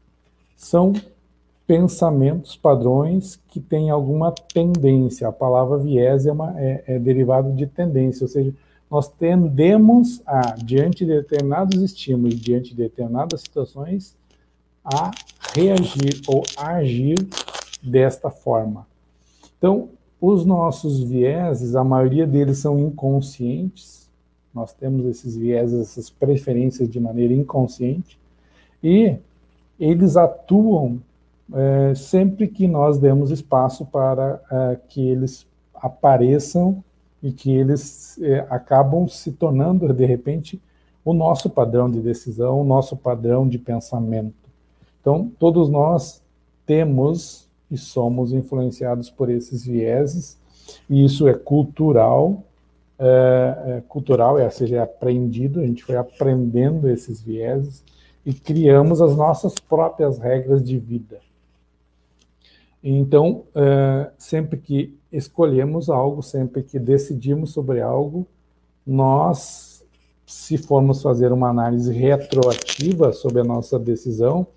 São 0.56 0.94
pensamentos, 1.66 2.56
padrões 2.56 3.40
que 3.48 3.60
têm 3.60 3.90
alguma 3.90 4.32
tendência. 4.32 5.28
A 5.28 5.32
palavra 5.32 5.78
viés 5.78 6.26
é, 6.26 6.32
é, 6.58 6.84
é 6.96 7.00
derivado 7.00 7.52
de 7.54 7.68
tendência, 7.68 8.24
ou 8.24 8.28
seja, 8.28 8.54
nós 8.90 9.08
tendemos 9.08 10.22
a, 10.26 10.56
diante 10.56 11.06
de 11.06 11.14
determinados 11.14 11.80
estímulos, 11.82 12.40
diante 12.40 12.72
de 12.72 12.78
determinadas 12.78 13.42
situações, 13.42 14.16
a 14.84 15.12
reagir 15.54 16.22
ou 16.28 16.44
agir 16.58 17.18
desta 17.84 18.30
forma. 18.30 18.88
Então, 19.58 19.90
os 20.20 20.44
nossos 20.46 21.02
vieses, 21.02 21.76
a 21.76 21.84
maioria 21.84 22.26
deles 22.26 22.58
são 22.58 22.80
inconscientes, 22.80 24.10
nós 24.54 24.74
temos 24.74 25.06
esses 25.06 25.38
vieses, 25.38 25.80
essas 25.80 26.10
preferências 26.10 26.90
de 26.90 27.00
maneira 27.00 27.34
inconsciente, 27.34 28.20
e 28.84 29.16
eles 29.80 30.18
atuam 30.18 31.00
é, 31.54 31.94
sempre 31.96 32.48
que 32.48 32.68
nós 32.68 32.98
demos 32.98 33.32
espaço 33.32 33.86
para 33.86 34.42
é, 34.52 34.78
que 34.88 35.02
eles 35.08 35.48
apareçam 35.74 36.84
e 37.22 37.32
que 37.32 37.52
eles 37.52 38.18
é, 38.22 38.46
acabam 38.50 39.08
se 39.08 39.32
tornando, 39.32 39.92
de 39.94 40.06
repente, 40.06 40.62
o 41.04 41.14
nosso 41.14 41.50
padrão 41.50 41.90
de 41.90 42.00
decisão, 42.00 42.62
o 42.62 42.64
nosso 42.64 42.96
padrão 42.96 43.48
de 43.48 43.58
pensamento. 43.58 44.50
Então, 45.02 45.32
todos 45.40 45.70
nós 45.70 46.22
temos 46.66 47.48
e 47.70 47.78
somos 47.78 48.32
influenciados 48.34 49.10
por 49.10 49.30
esses 49.30 49.66
vieses, 49.66 50.38
e 50.90 51.04
isso 51.04 51.28
é 51.28 51.34
cultural, 51.34 52.44
é, 52.98 53.78
é 53.78 53.84
cultural, 53.88 54.38
é, 54.38 54.46
ou 54.46 54.52
seja, 54.52 54.78
é 54.78 54.80
aprendido, 54.80 55.60
a 55.60 55.66
gente 55.66 55.84
foi 55.84 55.96
aprendendo 55.96 56.90
esses 56.90 57.22
vieses 57.22 57.84
e 58.26 58.34
criamos 58.34 59.02
as 59.02 59.16
nossas 59.16 59.56
próprias 59.56 60.20
regras 60.20 60.64
de 60.64 60.78
vida. 60.78 61.20
Então, 62.84 63.44
é, 63.54 64.12
sempre 64.18 64.58
que 64.58 64.98
escolhemos 65.12 65.90
algo, 65.90 66.22
sempre 66.22 66.64
que 66.64 66.80
decidimos 66.80 67.52
sobre 67.52 67.82
algo, 67.82 68.26
nós, 68.86 69.86
se 70.26 70.58
formos 70.58 71.02
fazer 71.02 71.32
uma 71.32 71.50
análise 71.50 71.92
retroativa 71.92 73.12
sobre 73.12 73.42
a 73.42 73.44
nossa 73.44 73.78
decisão, 73.78 74.48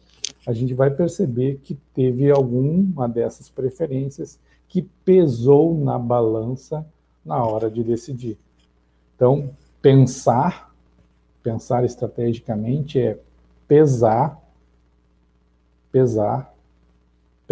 a 0.47 0.52
gente 0.52 0.73
vai 0.73 0.91
perceber 0.91 1.61
que 1.62 1.75
teve 1.95 2.31
alguma 2.31 3.09
dessas 3.09 3.49
preferências 3.49 4.38
que 4.69 4.83
pesou 5.05 5.76
na 5.76 5.99
balança 5.99 6.87
na 7.25 7.45
hora 7.45 7.71
de 7.71 7.83
decidir. 7.83 8.38
Então, 9.14 9.50
pensar, 9.81 10.73
pensar 11.43 11.85
estrategicamente 11.85 13.00
é 13.00 13.19
pesar, 13.67 14.41
pesar 15.91 16.52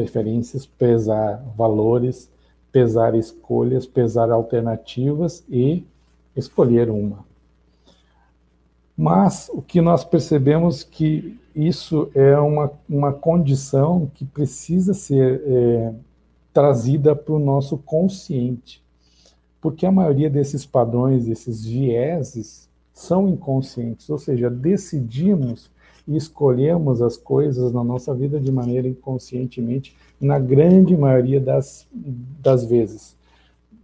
preferências, 0.01 0.65
pesar 0.65 1.45
valores, 1.55 2.31
pesar 2.73 3.15
escolhas, 3.15 3.85
pesar 3.87 4.31
alternativas 4.31 5.45
e 5.49 5.85
escolher 6.35 6.89
uma. 6.89 7.25
Mas 8.97 9.51
o 9.53 9.61
que 9.61 9.81
nós 9.81 10.03
percebemos 10.03 10.83
que 10.83 11.39
isso 11.55 12.11
é 12.15 12.39
uma, 12.39 12.71
uma 12.89 13.13
condição 13.13 14.11
que 14.15 14.25
precisa 14.25 14.95
ser 14.95 15.43
é, 15.45 15.93
trazida 16.53 17.15
para 17.15 17.35
o 17.35 17.39
nosso 17.39 17.77
consciente. 17.77 18.83
Porque 19.61 19.85
a 19.85 19.93
maioria 19.93 20.31
desses 20.31 20.65
padrões, 20.65 21.27
desses 21.27 21.65
vieses, 21.65 22.69
são 22.95 23.29
inconscientes, 23.29 24.09
ou 24.09 24.19
seja, 24.19 24.49
decidimos 24.49 25.71
escolhemos 26.17 27.01
as 27.01 27.17
coisas 27.17 27.73
na 27.73 27.85
nossa 27.85 28.15
vida 28.15 28.41
de 28.41 28.51
maneira 28.51 28.89
inconscientemente, 28.89 29.97
na 30.21 30.39
grande 30.39 30.97
maioria 30.97 31.41
das, 31.41 31.87
das 31.93 32.65
vezes. 32.65 33.17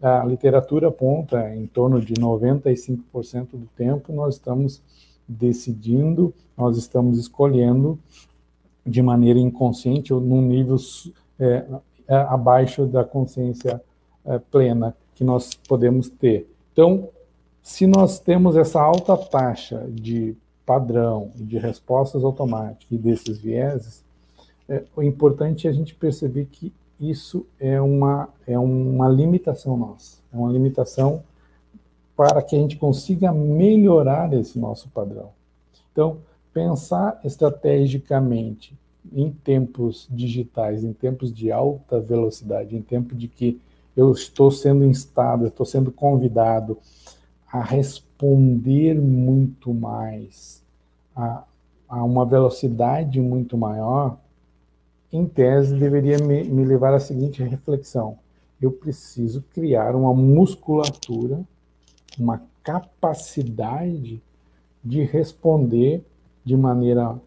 A 0.00 0.24
literatura 0.24 0.88
aponta 0.88 1.54
em 1.54 1.66
torno 1.66 2.00
de 2.00 2.14
95% 2.14 3.48
do 3.52 3.66
tempo 3.76 4.12
nós 4.12 4.34
estamos 4.34 4.82
decidindo, 5.26 6.34
nós 6.56 6.76
estamos 6.76 7.18
escolhendo 7.18 7.98
de 8.84 9.02
maneira 9.02 9.38
inconsciente 9.38 10.12
ou 10.14 10.20
num 10.20 10.42
nível 10.42 10.76
é, 11.40 11.64
abaixo 12.08 12.86
da 12.86 13.04
consciência 13.04 13.82
é, 14.24 14.38
plena 14.38 14.94
que 15.14 15.24
nós 15.24 15.54
podemos 15.54 16.08
ter. 16.08 16.48
Então, 16.72 17.08
se 17.62 17.86
nós 17.86 18.20
temos 18.20 18.54
essa 18.54 18.80
alta 18.80 19.16
taxa 19.16 19.88
de 19.90 20.36
padrão, 20.66 21.30
de 21.36 21.56
respostas 21.56 22.24
automáticas 22.24 22.90
e 22.90 22.98
desses 22.98 23.38
vieses, 23.38 24.04
é, 24.68 24.82
o 24.96 25.02
importante 25.02 25.68
é 25.68 25.70
a 25.70 25.72
gente 25.72 25.94
perceber 25.94 26.46
que 26.50 26.72
isso 27.00 27.46
é 27.60 27.80
uma, 27.80 28.28
é 28.46 28.58
uma 28.58 29.08
limitação 29.08 29.76
nossa, 29.76 30.18
é 30.32 30.36
uma 30.36 30.50
limitação 30.50 31.22
para 32.16 32.42
que 32.42 32.56
a 32.56 32.58
gente 32.58 32.76
consiga 32.76 33.32
melhorar 33.32 34.32
esse 34.32 34.58
nosso 34.58 34.88
padrão. 34.88 35.30
Então, 35.92 36.18
pensar 36.52 37.20
estrategicamente 37.22 38.76
em 39.12 39.30
tempos 39.30 40.08
digitais, 40.10 40.82
em 40.82 40.92
tempos 40.92 41.32
de 41.32 41.52
alta 41.52 42.00
velocidade, 42.00 42.74
em 42.74 42.82
tempo 42.82 43.14
de 43.14 43.28
que 43.28 43.60
eu 43.96 44.10
estou 44.12 44.50
sendo 44.50 44.84
instado, 44.84 45.46
estou 45.46 45.64
sendo 45.64 45.92
convidado 45.92 46.78
a 47.52 47.62
responder 47.62 48.05
muito 48.24 49.72
mais, 49.74 50.62
a, 51.14 51.44
a 51.88 52.04
uma 52.04 52.24
velocidade 52.24 53.20
muito 53.20 53.56
maior, 53.56 54.18
em 55.12 55.26
tese, 55.26 55.76
deveria 55.76 56.18
me, 56.18 56.44
me 56.44 56.64
levar 56.64 56.92
à 56.94 56.98
seguinte 56.98 57.42
reflexão: 57.42 58.18
eu 58.60 58.72
preciso 58.72 59.42
criar 59.52 59.94
uma 59.94 60.12
musculatura, 60.12 61.40
uma 62.18 62.42
capacidade 62.62 64.20
de 64.84 65.02
responder 65.02 66.04
de 66.44 66.56
maneira 66.56 67.20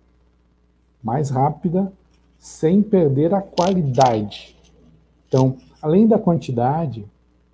mais 1.03 1.29
rápida, 1.29 1.91
sem 2.38 2.81
perder 2.81 3.34
a 3.34 3.41
qualidade. 3.41 4.55
Então, 5.27 5.58
além 5.81 6.08
da 6.08 6.17
quantidade, 6.17 7.05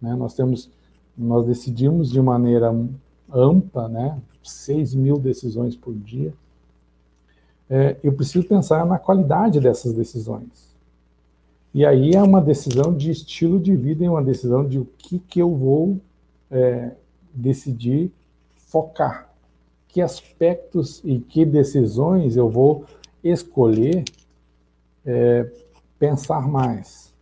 né, 0.01 0.15
nós 0.15 0.34
temos, 0.34 0.70
nós 1.18 1.46
decidimos 1.46 2.10
de 2.10 2.22
maneira 2.22 2.74
ampla, 3.36 3.89
né, 3.89 4.18
6 4.42 4.96
mil 4.96 5.18
decisões 5.18 5.75
por 5.75 5.94
dia, 5.94 6.34
é, 7.70 7.98
eu 8.04 8.13
preciso 8.13 8.48
pensar 8.48 8.86
na 8.86 8.98
qualidade 8.98 9.60
dessas 9.60 9.94
decisões. 9.94 10.74
E 11.74 11.86
aí 11.86 12.12
é 12.12 12.24
uma 12.24 12.39
decisão 12.39 12.96
de 12.96 13.12
estilo 13.12 13.60
de 13.60 13.75
vida 13.75 14.06
e 14.06 14.08
uma 14.08 14.24
decisão 14.24 14.65
de 14.65 14.80
o 14.80 14.88
que, 14.98 15.20
que 15.20 15.42
eu 15.42 15.54
vou 15.54 16.00
é, 16.50 16.92
decidir 17.34 18.12
focar. 18.68 19.30
Que 19.88 20.01
aspectos 20.01 21.01
e 21.03 21.20
que 21.20 21.46
decisões 21.46 22.38
eu 22.38 22.50
vou 22.50 22.86
escolher 23.22 24.05
é, 25.05 25.51
pensar 26.00 26.48
mais. 26.48 27.14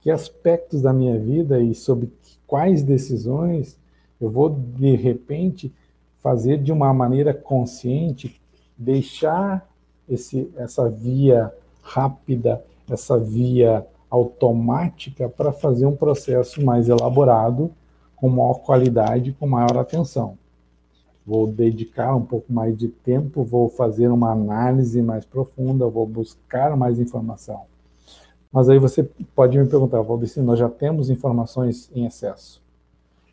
Que 0.00 0.10
aspectos 0.10 0.82
da 0.82 0.92
minha 0.92 1.18
vida 1.18 1.60
e 1.60 1.74
sobre 1.74 2.12
quais 2.46 2.82
decisões 2.82 3.76
eu 4.20 4.30
vou, 4.30 4.48
de 4.50 4.94
repente, 4.96 5.72
fazer 6.22 6.58
de 6.58 6.72
uma 6.72 6.92
maneira 6.94 7.34
consciente, 7.34 8.40
deixar 8.76 9.68
esse, 10.08 10.50
essa 10.56 10.88
via 10.88 11.52
rápida, 11.82 12.64
essa 12.88 13.18
via 13.18 13.86
automática 14.10 15.28
para 15.28 15.52
fazer 15.52 15.86
um 15.86 15.96
processo 15.96 16.64
mais 16.64 16.88
elaborado, 16.88 17.70
com 18.16 18.28
maior 18.28 18.54
qualidade, 18.54 19.32
com 19.32 19.46
maior 19.46 19.76
atenção. 19.76 20.38
Vou 21.26 21.46
dedicar 21.46 22.14
um 22.14 22.24
pouco 22.24 22.52
mais 22.52 22.76
de 22.76 22.88
tempo, 22.88 23.42
vou 23.42 23.68
fazer 23.68 24.08
uma 24.08 24.30
análise 24.30 25.02
mais 25.02 25.24
profunda, 25.24 25.88
vou 25.88 26.06
buscar 26.06 26.76
mais 26.76 26.98
informação. 27.00 27.62
Mas 28.52 28.68
aí 28.68 28.78
você 28.78 29.02
pode 29.34 29.58
me 29.58 29.66
perguntar, 29.66 30.00
Valdeci, 30.02 30.40
nós 30.40 30.58
já 30.58 30.68
temos 30.68 31.10
informações 31.10 31.90
em 31.94 32.06
excesso. 32.06 32.62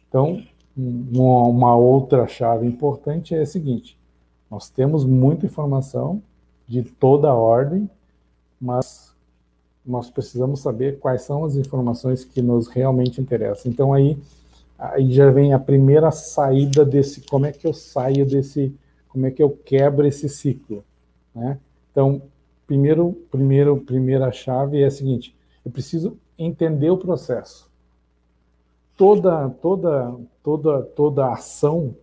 Então, 0.09 0.41
uma 0.75 1.75
outra 1.75 2.27
chave 2.27 2.65
importante 2.65 3.35
é 3.35 3.41
a 3.41 3.45
seguinte: 3.45 3.97
nós 4.49 4.69
temos 4.69 5.05
muita 5.05 5.45
informação 5.45 6.21
de 6.67 6.83
toda 6.83 7.29
a 7.29 7.35
ordem, 7.35 7.89
mas 8.59 9.13
nós 9.85 10.09
precisamos 10.09 10.59
saber 10.59 10.99
quais 10.99 11.23
são 11.23 11.43
as 11.43 11.55
informações 11.55 12.23
que 12.23 12.41
nos 12.41 12.67
realmente 12.67 13.19
interessam. 13.19 13.71
Então 13.71 13.93
aí, 13.93 14.17
aí 14.77 15.11
já 15.11 15.29
vem 15.31 15.53
a 15.53 15.59
primeira 15.59 16.11
saída 16.11 16.85
desse, 16.85 17.21
como 17.21 17.45
é 17.45 17.51
que 17.51 17.65
eu 17.65 17.73
saio 17.73 18.25
desse, 18.25 18.75
como 19.09 19.25
é 19.25 19.31
que 19.31 19.41
eu 19.41 19.49
quebro 19.49 20.05
esse 20.05 20.29
ciclo, 20.29 20.83
né? 21.33 21.57
Então, 21.91 22.21
primeiro, 22.67 23.13
primeiro, 23.29 23.77
primeira 23.77 24.31
chave 24.31 24.81
é 24.81 24.85
a 24.85 24.91
seguinte: 24.91 25.35
eu 25.65 25.71
preciso 25.71 26.17
entender 26.37 26.89
o 26.89 26.97
processo. 26.97 27.70
Toda, 29.01 29.49
toda, 29.49 30.15
toda, 30.43 30.83
toda 30.83 31.33
ação, 31.33 31.95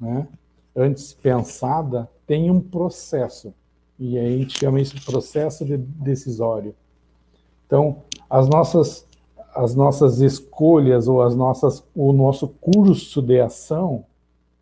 né? 0.00 0.26
antes 0.74 1.12
pensada 1.12 2.08
tem 2.26 2.50
um 2.50 2.62
processo. 2.62 3.52
E 3.98 4.18
a 4.18 4.22
gente 4.22 4.58
chama 4.58 4.80
isso 4.80 4.96
de 4.96 5.04
processo 5.04 5.66
de 5.66 5.76
decisório. 5.76 6.74
Então, 7.66 8.04
as 8.30 8.48
nossas, 8.48 9.06
as 9.54 9.74
nossas 9.74 10.20
escolhas 10.20 11.08
ou 11.08 11.20
as 11.20 11.36
nossas, 11.36 11.84
o 11.94 12.10
nosso 12.10 12.48
curso 12.48 13.20
de 13.20 13.38
ação 13.38 14.06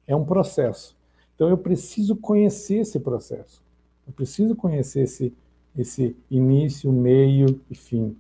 é 0.05 0.16
um 0.16 0.25
processo. 0.25 0.96
Então, 1.37 1.48
eu 1.48 1.57
preciso 1.57 2.16
conhecer 2.16 2.79
esse 2.79 2.98
processo. 2.98 3.62
Eu 4.05 4.12
preciso 4.12 4.57
conhecer 4.57 5.03
esse, 5.03 5.33
esse 5.79 6.16
início, 6.29 6.90
meio 6.90 7.61
e 7.70 7.75
fim. 7.77 8.16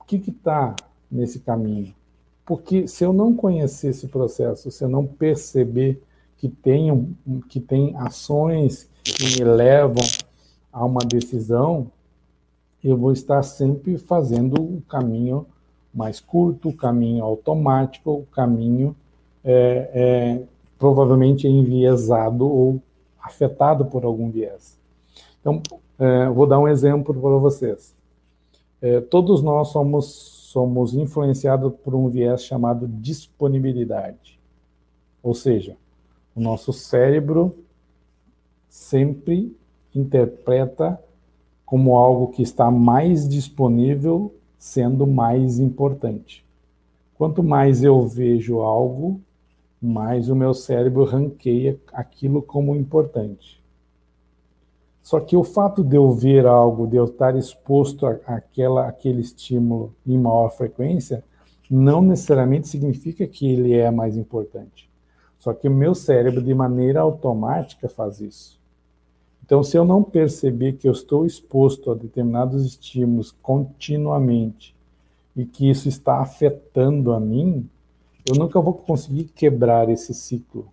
O 0.00 0.04
que 0.04 0.16
está 0.16 0.74
nesse 1.10 1.40
caminho? 1.40 1.94
Porque 2.46 2.86
se 2.86 3.04
eu 3.04 3.12
não 3.12 3.34
conhecer 3.34 3.88
esse 3.88 4.06
processo, 4.08 4.70
se 4.70 4.82
eu 4.82 4.88
não 4.88 5.04
perceber 5.04 6.00
que 6.38 6.48
tenham, 6.48 7.08
que 7.48 7.60
tem 7.60 7.94
ações 7.96 8.88
que 9.02 9.38
me 9.38 9.44
levam 9.44 10.04
a 10.72 10.84
uma 10.84 11.00
decisão, 11.00 11.90
eu 12.82 12.96
vou 12.96 13.12
estar 13.12 13.42
sempre 13.42 13.98
fazendo 13.98 14.62
o 14.62 14.80
caminho 14.88 15.46
mais 15.92 16.20
curto, 16.20 16.68
o 16.68 16.76
caminho 16.76 17.24
automático, 17.24 18.10
o 18.12 18.26
caminho 18.26 18.94
é, 19.42 19.90
é, 19.94 20.42
provavelmente 20.78 21.48
enviesado 21.48 22.46
ou 22.46 22.80
afetado 23.20 23.86
por 23.86 24.04
algum 24.04 24.30
viés. 24.30 24.78
Então, 25.40 25.62
é, 25.98 26.28
vou 26.28 26.46
dar 26.46 26.58
um 26.58 26.68
exemplo 26.68 27.14
para 27.14 27.30
vocês. 27.38 27.94
É, 28.82 29.00
todos 29.00 29.42
nós 29.42 29.68
somos, 29.68 30.35
somos 30.56 30.94
influenciados 30.94 31.70
por 31.84 31.94
um 31.94 32.08
viés 32.08 32.42
chamado 32.42 32.88
disponibilidade. 32.88 34.40
Ou 35.22 35.34
seja, 35.34 35.76
o 36.34 36.40
nosso 36.40 36.72
cérebro 36.72 37.54
sempre 38.66 39.54
interpreta 39.94 40.98
como 41.66 41.98
algo 41.98 42.28
que 42.28 42.42
está 42.42 42.70
mais 42.70 43.28
disponível, 43.28 44.34
sendo 44.56 45.06
mais 45.06 45.58
importante. 45.58 46.42
Quanto 47.18 47.42
mais 47.42 47.84
eu 47.84 48.08
vejo 48.08 48.62
algo, 48.62 49.20
mais 49.78 50.30
o 50.30 50.34
meu 50.34 50.54
cérebro 50.54 51.04
ranqueia 51.04 51.78
aquilo 51.92 52.40
como 52.40 52.74
importante. 52.74 53.62
Só 55.06 55.20
que 55.20 55.36
o 55.36 55.44
fato 55.44 55.84
de 55.84 55.94
eu 55.94 56.10
ver 56.10 56.48
algo, 56.48 56.84
de 56.84 56.96
eu 56.96 57.04
estar 57.04 57.36
exposto 57.36 58.08
àquela, 58.26 58.88
àquele 58.88 59.20
estímulo 59.20 59.94
em 60.04 60.18
maior 60.18 60.48
frequência, 60.48 61.22
não 61.70 62.02
necessariamente 62.02 62.66
significa 62.66 63.24
que 63.24 63.46
ele 63.46 63.72
é 63.72 63.88
mais 63.88 64.16
importante. 64.16 64.90
Só 65.38 65.54
que 65.54 65.68
o 65.68 65.70
meu 65.70 65.94
cérebro, 65.94 66.42
de 66.42 66.52
maneira 66.52 67.02
automática, 67.02 67.88
faz 67.88 68.20
isso. 68.20 68.58
Então, 69.44 69.62
se 69.62 69.76
eu 69.76 69.84
não 69.84 70.02
perceber 70.02 70.72
que 70.72 70.88
eu 70.88 70.92
estou 70.92 71.24
exposto 71.24 71.92
a 71.92 71.94
determinados 71.94 72.66
estímulos 72.66 73.30
continuamente, 73.40 74.74
e 75.36 75.44
que 75.44 75.70
isso 75.70 75.88
está 75.88 76.18
afetando 76.18 77.12
a 77.12 77.20
mim, 77.20 77.70
eu 78.28 78.34
nunca 78.34 78.60
vou 78.60 78.74
conseguir 78.74 79.26
quebrar 79.26 79.88
esse 79.88 80.12
ciclo. 80.12 80.66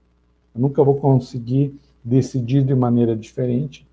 Eu 0.55 0.61
nunca 0.61 0.83
vou 0.83 0.95
conseguir 0.95 1.79
decidir 2.03 2.63
de 2.63 2.73
maneira 2.73 3.15
diferente, 3.15 3.85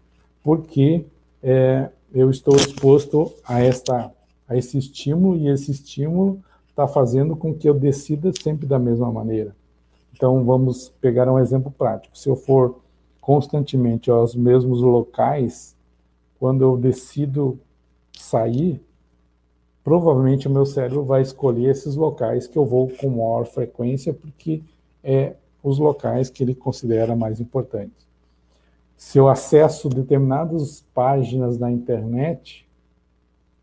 porque 0.43 1.05
é, 1.43 1.91
eu 2.13 2.31
estou 2.31 2.57
exposto 2.57 3.33
a, 3.45 3.61
esta, 3.61 4.13
a 4.49 4.57
esse 4.57 4.79
estímulo 4.79 5.37
e 5.37 5.49
esse 5.49 5.71
estímulo 5.71 6.41
está 6.69 6.87
fazendo 6.89 7.37
com 7.37 7.55
que 7.55 7.69
eu 7.69 7.75
decida 7.75 8.33
sempre 8.43 8.67
da 8.67 8.79
mesma 8.79 9.11
maneira. 9.13 9.55
Então, 10.15 10.45
vamos 10.45 10.89
pegar 11.01 11.31
um 11.31 11.39
exemplo 11.39 11.71
prático. 11.71 12.17
Se 12.17 12.29
eu 12.29 12.37
for 12.37 12.81
constantemente 13.21 14.11
aos 14.11 14.35
mesmos 14.35 14.83
locais, 14.83 15.77
quando 16.39 16.63
eu 16.63 16.77
decido 16.77 17.59
sair, 18.13 18.83
provavelmente 19.85 20.49
o 20.49 20.51
meu 20.51 20.67
cérebro 20.67 21.05
vai 21.05 21.23
escolher 21.23 21.71
esses 21.71 21.97
locais 21.97 22.47
que 22.47 22.59
eu 22.59 22.65
vou 22.65 22.91
com 22.91 23.09
maior 23.09 23.47
frequência, 23.47 24.13
porque 24.13 24.63
é 25.03 25.35
os 25.63 25.79
locais 25.79 26.31
que 26.31 26.43
ele 26.43 26.55
considera 26.55 27.15
mais 27.15 27.41
importantes. 27.41 28.10
Se 29.01 29.17
eu 29.17 29.29
acesso 29.29 29.89
determinadas 29.89 30.85
páginas 30.93 31.59
na 31.59 31.73
internet, 31.73 32.69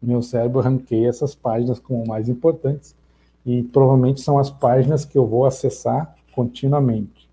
meu 0.02 0.20
cérebro 0.20 0.62
ranqueia 0.62 1.08
essas 1.08 1.36
páginas 1.36 1.78
como 1.80 2.08
mais 2.08 2.28
importantes 2.28 2.96
e 3.46 3.62
provavelmente 3.62 4.20
são 4.20 4.40
as 4.40 4.50
páginas 4.50 5.06
que 5.06 5.16
eu 5.16 5.28
vou 5.28 5.46
acessar 5.46 6.16
continuamente. 6.34 7.30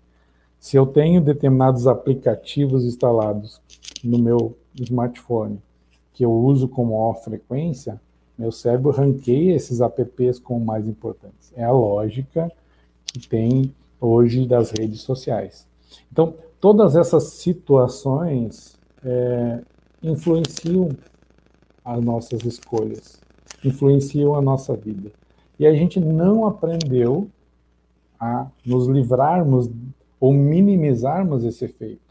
Se 0.59 0.77
eu 0.77 0.85
tenho 0.85 1.19
determinados 1.19 1.87
aplicativos 1.87 2.85
instalados 2.85 3.59
no 4.03 4.19
meu 4.19 4.55
smartphone 4.75 5.59
que 6.13 6.23
eu 6.23 6.31
uso 6.31 6.67
com 6.67 6.85
maior 6.85 7.15
frequência, 7.15 7.99
meu 8.37 8.51
cérebro 8.51 8.91
ranqueia 8.91 9.55
esses 9.55 9.81
apps 9.81 10.37
como 10.37 10.63
mais 10.63 10.87
importantes. 10.87 11.51
É 11.55 11.63
a 11.63 11.71
lógica 11.71 12.51
que 13.03 13.27
tem 13.27 13.73
hoje 13.99 14.45
das 14.45 14.69
redes 14.69 15.01
sociais. 15.01 15.67
Então, 16.11 16.35
todas 16.65 16.95
essas 16.95 17.25
situações 17.25 18.75
é, 19.03 19.61
influenciam 20.01 20.89
as 21.83 22.03
nossas 22.03 22.43
escolhas, 22.43 23.21
influenciam 23.63 24.33
a 24.33 24.41
nossa 24.41 24.75
vida. 24.75 25.11
E 25.59 25.67
a 25.67 25.75
gente 25.75 25.99
não 25.99 26.47
aprendeu 26.47 27.27
a 28.19 28.47
nos 28.65 28.87
livrarmos 28.87 29.69
ou 30.19 30.33
minimizarmos 30.33 31.43
esse 31.43 31.65
efeito. 31.65 32.01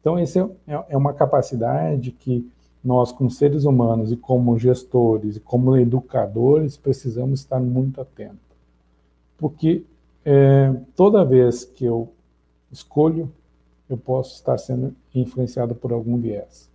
Então, 0.00 0.16
essa 0.16 0.50
é, 0.66 0.84
é 0.88 0.96
uma 0.96 1.12
capacidade 1.12 2.10
que 2.10 2.50
nós, 2.82 3.12
como 3.12 3.30
seres 3.30 3.64
humanos 3.66 4.10
e 4.10 4.16
como 4.16 4.58
gestores 4.58 5.36
e 5.36 5.40
como 5.40 5.76
educadores, 5.76 6.78
precisamos 6.78 7.40
estar 7.40 7.60
muito 7.60 8.00
atentos. 8.00 8.56
Porque 9.36 9.84
é, 10.24 10.74
toda 10.96 11.26
vez 11.26 11.66
que 11.66 11.84
eu 11.84 12.08
escolho, 12.72 13.30
eu 13.88 13.96
posso 13.96 14.34
estar 14.34 14.58
sendo 14.58 14.94
influenciado 15.14 15.74
por 15.74 15.92
algum 15.92 16.18
viés. 16.18 16.68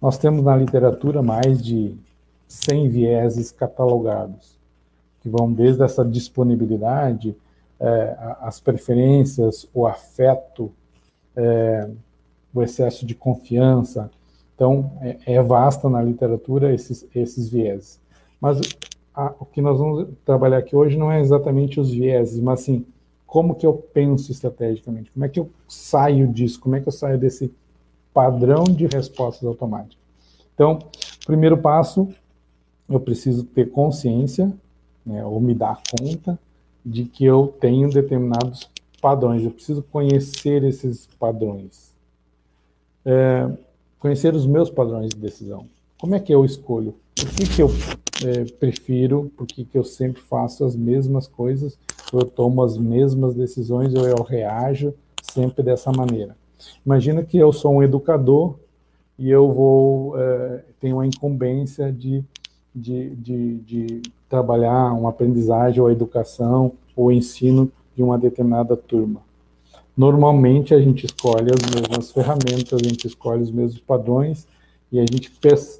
Nós 0.00 0.18
temos 0.18 0.42
na 0.44 0.56
literatura 0.56 1.22
mais 1.22 1.62
de 1.62 1.94
100 2.48 2.88
vieses 2.88 3.50
catalogados, 3.50 4.58
que 5.20 5.28
vão 5.28 5.52
desde 5.52 5.82
essa 5.82 6.04
disponibilidade, 6.04 7.36
é, 7.78 8.16
as 8.40 8.60
preferências, 8.60 9.68
o 9.72 9.86
afeto, 9.86 10.72
é, 11.36 11.88
o 12.52 12.62
excesso 12.62 13.06
de 13.06 13.14
confiança, 13.14 14.10
então, 14.60 14.92
é, 15.00 15.16
é 15.24 15.42
vasta 15.42 15.88
na 15.88 16.02
literatura 16.02 16.74
esses, 16.74 17.08
esses 17.14 17.48
vieses. 17.48 17.98
Mas 18.38 18.60
a, 19.14 19.32
o 19.40 19.46
que 19.46 19.62
nós 19.62 19.78
vamos 19.78 20.08
trabalhar 20.22 20.58
aqui 20.58 20.76
hoje 20.76 20.98
não 20.98 21.10
é 21.10 21.18
exatamente 21.18 21.80
os 21.80 21.90
vieses, 21.90 22.38
mas 22.38 22.60
assim, 22.60 22.84
como 23.30 23.54
que 23.54 23.64
eu 23.64 23.72
penso 23.72 24.32
estrategicamente, 24.32 25.12
como 25.12 25.24
é 25.24 25.28
que 25.28 25.38
eu 25.38 25.48
saio 25.68 26.26
disso, 26.26 26.58
como 26.58 26.74
é 26.74 26.80
que 26.80 26.88
eu 26.88 26.92
saio 26.92 27.16
desse 27.16 27.54
padrão 28.12 28.64
de 28.64 28.88
respostas 28.88 29.44
automáticas. 29.44 29.96
Então, 30.52 30.80
primeiro 31.24 31.56
passo, 31.56 32.08
eu 32.88 32.98
preciso 32.98 33.44
ter 33.44 33.70
consciência, 33.70 34.52
né, 35.06 35.24
ou 35.24 35.40
me 35.40 35.54
dar 35.54 35.80
conta 35.96 36.36
de 36.84 37.04
que 37.04 37.24
eu 37.24 37.54
tenho 37.60 37.88
determinados 37.88 38.68
padrões, 39.00 39.44
eu 39.44 39.52
preciso 39.52 39.80
conhecer 39.80 40.64
esses 40.64 41.06
padrões. 41.16 41.94
É, 43.04 43.48
conhecer 44.00 44.34
os 44.34 44.44
meus 44.44 44.70
padrões 44.70 45.10
de 45.10 45.20
decisão. 45.20 45.66
Como 46.00 46.16
é 46.16 46.18
que 46.18 46.34
eu 46.34 46.44
escolho? 46.44 46.96
Por 47.14 47.30
que, 47.30 47.46
que 47.46 47.62
eu 47.62 47.70
é, 48.26 48.44
prefiro? 48.58 49.30
Por 49.36 49.46
que, 49.46 49.64
que 49.64 49.78
eu 49.78 49.84
sempre 49.84 50.20
faço 50.20 50.64
as 50.64 50.74
mesmas 50.74 51.28
coisas? 51.28 51.78
Eu 52.12 52.24
tomo 52.24 52.62
as 52.62 52.76
mesmas 52.76 53.34
decisões 53.34 53.94
ou 53.94 54.06
eu 54.06 54.22
reajo 54.22 54.94
sempre 55.22 55.62
dessa 55.62 55.92
maneira? 55.92 56.36
Imagina 56.84 57.22
que 57.22 57.38
eu 57.38 57.52
sou 57.52 57.74
um 57.74 57.82
educador 57.82 58.56
e 59.18 59.30
eu 59.30 59.52
vou 59.52 60.18
é, 60.18 60.62
tenho 60.80 60.98
a 60.98 61.06
incumbência 61.06 61.92
de, 61.92 62.24
de, 62.74 63.10
de, 63.16 63.54
de 63.58 64.02
trabalhar 64.28 64.92
uma 64.92 65.10
aprendizagem 65.10 65.80
ou 65.80 65.88
a 65.88 65.92
educação 65.92 66.72
ou 66.96 67.12
ensino 67.12 67.70
de 67.94 68.02
uma 68.02 68.18
determinada 68.18 68.76
turma. 68.76 69.20
Normalmente 69.96 70.74
a 70.74 70.80
gente 70.80 71.04
escolhe 71.04 71.50
as 71.52 71.70
mesmas 71.70 72.10
ferramentas, 72.10 72.80
a 72.80 72.88
gente 72.88 73.06
escolhe 73.06 73.42
os 73.42 73.50
mesmos 73.50 73.80
padrões 73.80 74.46
e 74.90 74.98
a 74.98 75.02
gente, 75.02 75.30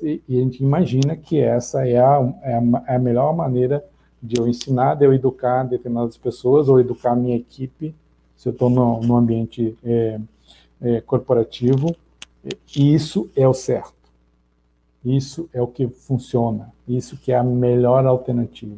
e 0.02 0.38
a 0.38 0.40
gente 0.42 0.62
imagina 0.62 1.16
que 1.16 1.40
essa 1.40 1.86
é 1.86 1.98
a, 1.98 2.34
é 2.42 2.54
a, 2.54 2.62
é 2.88 2.96
a 2.96 2.98
melhor 2.98 3.34
maneira 3.34 3.78
de 3.78 3.99
eu 4.38 4.46
ensinar, 4.46 4.94
de 4.94 5.04
eu 5.04 5.14
educar 5.14 5.64
determinadas 5.64 6.16
pessoas 6.16 6.68
ou 6.68 6.78
educar 6.78 7.12
a 7.12 7.16
minha 7.16 7.36
equipe, 7.36 7.94
se 8.36 8.48
eu 8.48 8.52
estou 8.52 8.70
no, 8.70 9.00
no, 9.00 9.16
ambiente 9.16 9.76
é, 9.84 10.20
é, 10.80 11.00
corporativo. 11.00 11.94
Isso 12.74 13.30
é 13.36 13.46
o 13.46 13.54
certo. 13.54 13.94
Isso 15.04 15.48
é 15.52 15.60
o 15.60 15.66
que 15.66 15.86
funciona. 15.88 16.72
Isso 16.88 17.16
que 17.16 17.32
é 17.32 17.36
a 17.36 17.44
melhor 17.44 18.06
alternativa. 18.06 18.74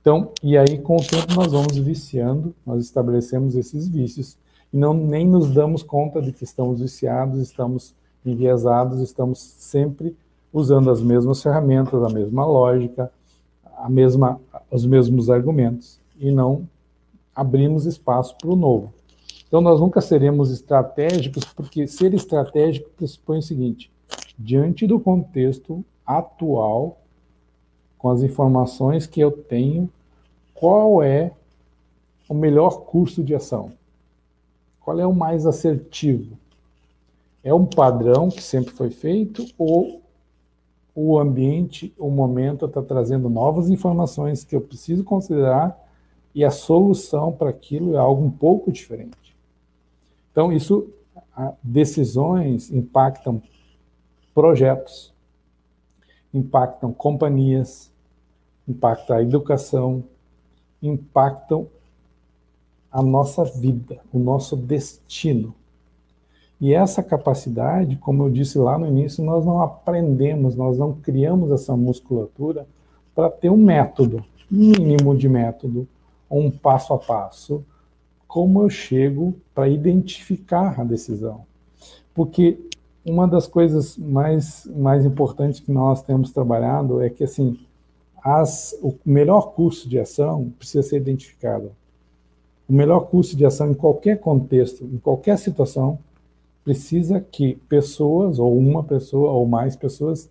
Então, 0.00 0.30
e 0.42 0.56
aí 0.56 0.78
com 0.78 0.96
o 0.96 1.04
tempo 1.04 1.34
nós 1.34 1.50
vamos 1.50 1.76
viciando, 1.76 2.54
nós 2.64 2.84
estabelecemos 2.84 3.56
esses 3.56 3.88
vícios 3.88 4.38
e 4.72 4.76
não 4.76 4.94
nem 4.94 5.26
nos 5.26 5.50
damos 5.52 5.82
conta 5.82 6.22
de 6.22 6.32
que 6.32 6.44
estamos 6.44 6.80
viciados, 6.80 7.40
estamos 7.40 7.94
enviesados, 8.24 9.00
estamos 9.00 9.38
sempre 9.38 10.14
usando 10.52 10.90
as 10.90 11.00
mesmas 11.00 11.42
ferramentas, 11.42 12.02
a 12.02 12.08
mesma 12.08 12.46
lógica, 12.46 13.10
a 13.76 13.88
mesma, 13.88 14.40
os 14.70 14.86
mesmos 14.86 15.30
argumentos 15.30 16.00
e 16.18 16.30
não 16.30 16.68
abrimos 17.34 17.84
espaço 17.84 18.36
para 18.38 18.50
o 18.50 18.56
novo. 18.56 18.92
Então 19.46 19.60
nós 19.60 19.80
nunca 19.80 20.00
seremos 20.00 20.50
estratégicos, 20.50 21.44
porque 21.44 21.86
ser 21.86 22.14
estratégico 22.14 22.90
pressupõe 22.96 23.38
o 23.38 23.42
seguinte: 23.42 23.90
diante 24.38 24.86
do 24.86 24.98
contexto 24.98 25.84
atual, 26.04 26.98
com 27.98 28.10
as 28.10 28.22
informações 28.22 29.06
que 29.06 29.20
eu 29.20 29.30
tenho, 29.30 29.88
qual 30.54 31.02
é 31.02 31.32
o 32.28 32.34
melhor 32.34 32.82
curso 32.82 33.22
de 33.22 33.34
ação? 33.34 33.72
Qual 34.80 34.98
é 34.98 35.06
o 35.06 35.14
mais 35.14 35.46
assertivo? 35.46 36.38
É 37.42 37.52
um 37.52 37.66
padrão 37.66 38.28
que 38.28 38.42
sempre 38.42 38.72
foi 38.72 38.90
feito 38.90 39.46
ou 39.58 40.02
o 40.98 41.18
ambiente, 41.18 41.94
o 41.98 42.08
momento 42.08 42.64
está 42.64 42.80
trazendo 42.80 43.28
novas 43.28 43.68
informações 43.68 44.42
que 44.42 44.56
eu 44.56 44.62
preciso 44.62 45.04
considerar 45.04 45.78
e 46.34 46.42
a 46.42 46.50
solução 46.50 47.30
para 47.30 47.50
aquilo 47.50 47.94
é 47.94 47.98
algo 47.98 48.24
um 48.24 48.30
pouco 48.30 48.72
diferente. 48.72 49.36
Então, 50.32 50.50
isso, 50.50 50.88
decisões 51.62 52.72
impactam 52.72 53.42
projetos, 54.34 55.12
impactam 56.32 56.94
companhias, 56.94 57.92
impacta 58.66 59.16
a 59.16 59.22
educação, 59.22 60.02
impactam 60.82 61.68
a 62.90 63.02
nossa 63.02 63.44
vida, 63.44 64.00
o 64.10 64.18
nosso 64.18 64.56
destino. 64.56 65.54
E 66.60 66.72
essa 66.72 67.02
capacidade, 67.02 67.96
como 67.96 68.24
eu 68.24 68.30
disse 68.30 68.58
lá 68.58 68.78
no 68.78 68.86
início, 68.86 69.22
nós 69.22 69.44
não 69.44 69.60
aprendemos, 69.60 70.56
nós 70.56 70.78
não 70.78 70.92
criamos 70.92 71.50
essa 71.50 71.76
musculatura 71.76 72.66
para 73.14 73.30
ter 73.30 73.50
um 73.50 73.56
método, 73.56 74.24
mínimo 74.50 75.16
de 75.16 75.28
método, 75.28 75.86
um 76.30 76.50
passo 76.50 76.94
a 76.94 76.98
passo, 76.98 77.64
como 78.26 78.62
eu 78.62 78.70
chego 78.70 79.34
para 79.54 79.68
identificar 79.68 80.80
a 80.80 80.84
decisão. 80.84 81.42
Porque 82.14 82.58
uma 83.04 83.28
das 83.28 83.46
coisas 83.46 83.96
mais, 83.96 84.66
mais 84.74 85.04
importantes 85.04 85.60
que 85.60 85.70
nós 85.70 86.02
temos 86.02 86.32
trabalhado 86.32 87.02
é 87.02 87.08
que, 87.08 87.24
assim, 87.24 87.58
as, 88.22 88.76
o 88.82 88.94
melhor 89.04 89.52
curso 89.52 89.88
de 89.88 89.98
ação 89.98 90.52
precisa 90.58 90.82
ser 90.82 90.96
identificado. 90.96 91.70
O 92.68 92.72
melhor 92.72 93.00
curso 93.00 93.36
de 93.36 93.46
ação 93.46 93.70
em 93.70 93.74
qualquer 93.74 94.18
contexto, 94.18 94.84
em 94.84 94.98
qualquer 94.98 95.38
situação, 95.38 95.98
precisa 96.66 97.20
que 97.20 97.54
pessoas, 97.68 98.40
ou 98.40 98.58
uma 98.58 98.82
pessoa, 98.82 99.30
ou 99.30 99.46
mais 99.46 99.76
pessoas, 99.76 100.28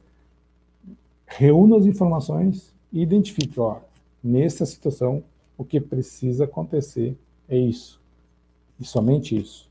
reúnam 1.25 1.77
as 1.77 1.85
informações 1.85 2.73
e 2.91 3.01
identifiquem, 3.01 3.63
ó, 3.63 3.77
nessa 4.21 4.65
situação, 4.65 5.23
o 5.57 5.63
que 5.63 5.79
precisa 5.79 6.43
acontecer 6.43 7.17
é 7.47 7.57
isso. 7.57 8.01
E 8.77 8.83
somente 8.83 9.39
isso. 9.39 9.69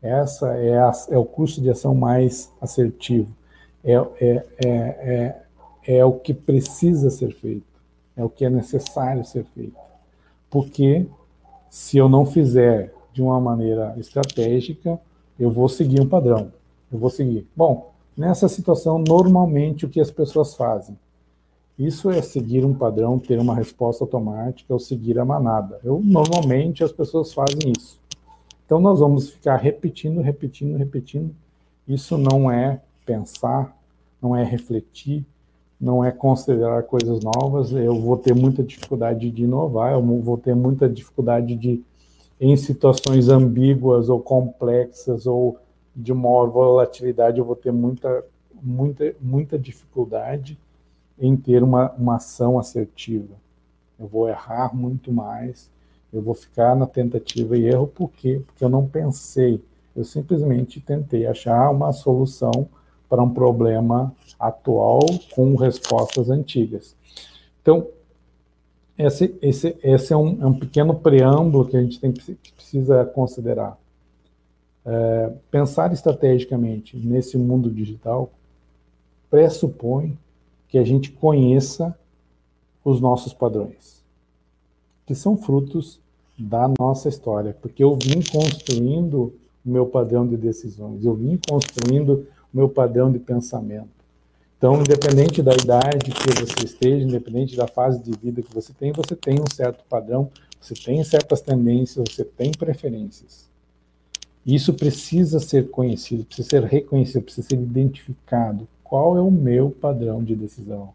Essa 0.00 0.54
é, 0.56 0.78
a, 0.78 0.90
é 1.10 1.18
o 1.18 1.24
curso 1.26 1.60
de 1.60 1.68
ação 1.68 1.94
mais 1.94 2.50
assertivo. 2.62 3.36
É, 3.84 3.92
é, 3.92 4.46
é, 4.64 4.68
é, 5.84 5.98
é 5.98 6.04
o 6.06 6.14
que 6.14 6.32
precisa 6.32 7.10
ser 7.10 7.34
feito. 7.34 7.78
É 8.16 8.24
o 8.24 8.30
que 8.30 8.46
é 8.46 8.48
necessário 8.48 9.22
ser 9.22 9.44
feito. 9.54 9.76
Porque 10.48 11.06
se 11.68 11.98
eu 11.98 12.08
não 12.08 12.24
fizer 12.24 12.90
de 13.12 13.20
uma 13.20 13.38
maneira 13.38 13.94
estratégica, 13.98 14.98
eu 15.40 15.50
vou 15.50 15.68
seguir 15.70 16.00
um 16.00 16.06
padrão. 16.06 16.52
Eu 16.92 16.98
vou 16.98 17.08
seguir. 17.08 17.46
Bom, 17.56 17.90
nessa 18.14 18.46
situação, 18.46 18.98
normalmente 18.98 19.86
o 19.86 19.88
que 19.88 19.98
as 19.98 20.10
pessoas 20.10 20.54
fazem? 20.54 20.96
Isso 21.78 22.10
é 22.10 22.20
seguir 22.20 22.62
um 22.62 22.74
padrão, 22.74 23.18
ter 23.18 23.38
uma 23.38 23.54
resposta 23.54 24.04
automática 24.04 24.70
ou 24.70 24.78
seguir 24.78 25.18
a 25.18 25.24
manada. 25.24 25.80
Eu, 25.82 25.98
normalmente 26.04 26.84
as 26.84 26.92
pessoas 26.92 27.32
fazem 27.32 27.72
isso. 27.74 27.98
Então 28.66 28.78
nós 28.78 29.00
vamos 29.00 29.30
ficar 29.30 29.56
repetindo, 29.56 30.20
repetindo, 30.20 30.76
repetindo. 30.76 31.34
Isso 31.88 32.18
não 32.18 32.50
é 32.50 32.82
pensar, 33.06 33.74
não 34.20 34.36
é 34.36 34.44
refletir, 34.44 35.24
não 35.80 36.04
é 36.04 36.12
considerar 36.12 36.82
coisas 36.82 37.20
novas. 37.24 37.72
Eu 37.72 37.98
vou 37.98 38.18
ter 38.18 38.34
muita 38.34 38.62
dificuldade 38.62 39.30
de 39.30 39.44
inovar, 39.44 39.94
eu 39.94 40.02
vou 40.20 40.36
ter 40.36 40.54
muita 40.54 40.86
dificuldade 40.86 41.56
de, 41.56 41.82
em 42.40 42.56
situações 42.56 43.28
ambíguas 43.28 44.08
ou 44.08 44.18
complexas 44.18 45.26
ou 45.26 45.58
de 45.94 46.14
maior 46.14 46.46
volatilidade, 46.46 47.38
eu 47.38 47.44
vou 47.44 47.54
ter 47.54 47.70
muita, 47.70 48.24
muita, 48.62 49.14
muita 49.20 49.58
dificuldade 49.58 50.58
em 51.18 51.36
ter 51.36 51.62
uma, 51.62 51.90
uma 51.92 52.16
ação 52.16 52.58
assertiva. 52.58 53.34
Eu 53.98 54.06
vou 54.06 54.26
errar 54.26 54.74
muito 54.74 55.12
mais, 55.12 55.70
eu 56.10 56.22
vou 56.22 56.32
ficar 56.32 56.74
na 56.74 56.86
tentativa 56.86 57.58
e 57.58 57.66
erro, 57.66 57.86
por 57.86 58.10
quê? 58.10 58.40
Porque 58.46 58.64
eu 58.64 58.70
não 58.70 58.86
pensei, 58.86 59.62
eu 59.94 60.04
simplesmente 60.04 60.80
tentei 60.80 61.26
achar 61.26 61.70
uma 61.70 61.92
solução 61.92 62.66
para 63.06 63.22
um 63.22 63.28
problema 63.28 64.14
atual 64.38 65.00
com 65.34 65.54
respostas 65.56 66.30
antigas. 66.30 66.96
Então, 67.60 67.88
esse, 69.06 69.34
esse, 69.40 69.76
esse 69.82 70.12
é, 70.12 70.16
um, 70.16 70.42
é 70.42 70.46
um 70.46 70.58
pequeno 70.58 70.94
preâmbulo 70.94 71.66
que 71.66 71.76
a 71.76 71.80
gente 71.80 71.98
tem, 71.98 72.12
que 72.12 72.52
precisa 72.52 73.04
considerar. 73.04 73.78
É, 74.84 75.32
pensar 75.50 75.92
estrategicamente 75.92 76.96
nesse 76.96 77.36
mundo 77.36 77.70
digital 77.70 78.30
pressupõe 79.28 80.18
que 80.68 80.78
a 80.78 80.84
gente 80.84 81.10
conheça 81.12 81.96
os 82.84 83.00
nossos 83.00 83.32
padrões, 83.32 84.02
que 85.06 85.14
são 85.14 85.36
frutos 85.36 86.00
da 86.38 86.72
nossa 86.78 87.08
história, 87.08 87.54
porque 87.60 87.84
eu 87.84 87.94
vim 87.94 88.22
construindo 88.32 89.34
o 89.64 89.70
meu 89.70 89.86
padrão 89.86 90.26
de 90.26 90.36
decisões, 90.36 91.04
eu 91.04 91.14
vim 91.14 91.38
construindo 91.48 92.26
o 92.52 92.56
meu 92.56 92.68
padrão 92.68 93.12
de 93.12 93.18
pensamento. 93.18 93.99
Então, 94.60 94.78
independente 94.78 95.42
da 95.42 95.54
idade 95.54 96.10
que 96.10 96.28
você 96.38 96.66
esteja, 96.66 97.02
independente 97.02 97.56
da 97.56 97.66
fase 97.66 97.98
de 98.02 98.10
vida 98.10 98.42
que 98.42 98.54
você 98.54 98.74
tem, 98.74 98.92
você 98.92 99.16
tem 99.16 99.40
um 99.40 99.50
certo 99.50 99.82
padrão, 99.88 100.30
você 100.60 100.74
tem 100.74 101.02
certas 101.02 101.40
tendências, 101.40 102.04
você 102.06 102.22
tem 102.22 102.52
preferências. 102.52 103.48
Isso 104.44 104.74
precisa 104.74 105.40
ser 105.40 105.70
conhecido, 105.70 106.26
precisa 106.26 106.46
ser 106.50 106.64
reconhecido, 106.64 107.22
precisa 107.22 107.48
ser 107.48 107.54
identificado. 107.54 108.68
Qual 108.84 109.16
é 109.16 109.20
o 109.22 109.30
meu 109.30 109.70
padrão 109.70 110.22
de 110.22 110.36
decisão? 110.36 110.90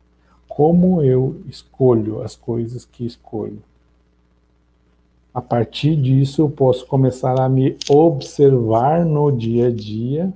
Como 0.47 1.01
eu 1.01 1.41
escolho 1.49 2.21
as 2.21 2.35
coisas 2.35 2.85
que 2.85 3.03
escolho? 3.03 3.63
A 5.33 5.41
partir 5.41 5.95
disso, 5.95 6.43
eu 6.43 6.51
posso 6.51 6.85
começar 6.85 7.41
a 7.41 7.49
me 7.49 7.75
observar 7.89 9.03
no 9.03 9.31
dia 9.31 9.69
a 9.69 9.71
dia 9.71 10.31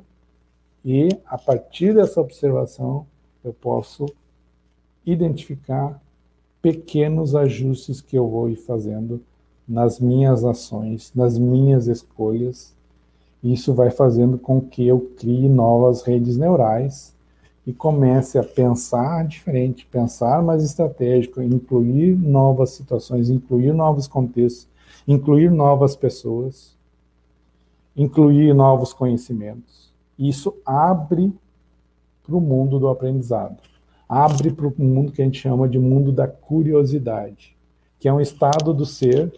e, 0.83 1.09
a 1.27 1.37
partir 1.37 1.93
dessa 1.93 2.19
observação, 2.19 3.05
eu 3.43 3.53
posso 3.53 4.05
identificar 5.05 6.01
pequenos 6.61 7.35
ajustes 7.35 8.01
que 8.01 8.17
eu 8.17 8.27
vou 8.27 8.49
ir 8.49 8.57
fazendo 8.57 9.21
nas 9.67 9.99
minhas 9.99 10.43
ações, 10.43 11.11
nas 11.15 11.37
minhas 11.37 11.87
escolhas. 11.87 12.75
Isso 13.43 13.73
vai 13.73 13.89
fazendo 13.91 14.37
com 14.37 14.59
que 14.59 14.85
eu 14.85 14.99
crie 15.17 15.47
novas 15.47 16.01
redes 16.01 16.37
neurais 16.37 17.15
e 17.65 17.71
comece 17.71 18.37
a 18.37 18.43
pensar 18.43 19.25
diferente, 19.27 19.85
pensar 19.85 20.41
mais 20.41 20.63
estratégico, 20.63 21.41
incluir 21.41 22.17
novas 22.17 22.71
situações, 22.71 23.29
incluir 23.29 23.73
novos 23.73 24.07
contextos, 24.07 24.67
incluir 25.07 25.51
novas 25.51 25.95
pessoas, 25.95 26.75
incluir 27.95 28.53
novos 28.53 28.91
conhecimentos. 28.91 29.93
Isso 30.17 30.55
abre 30.65 31.31
para 32.29 32.37
o 32.37 32.41
mundo 32.41 32.79
do 32.79 32.87
aprendizado, 32.87 33.57
abre 34.07 34.51
para 34.51 34.67
o 34.67 34.73
mundo 34.77 35.11
que 35.11 35.21
a 35.21 35.25
gente 35.25 35.41
chama 35.41 35.67
de 35.67 35.79
mundo 35.79 36.11
da 36.11 36.27
curiosidade, 36.27 37.57
que 37.99 38.07
é 38.07 38.13
um 38.13 38.21
estado 38.21 38.71
do 38.71 38.85
ser 38.85 39.33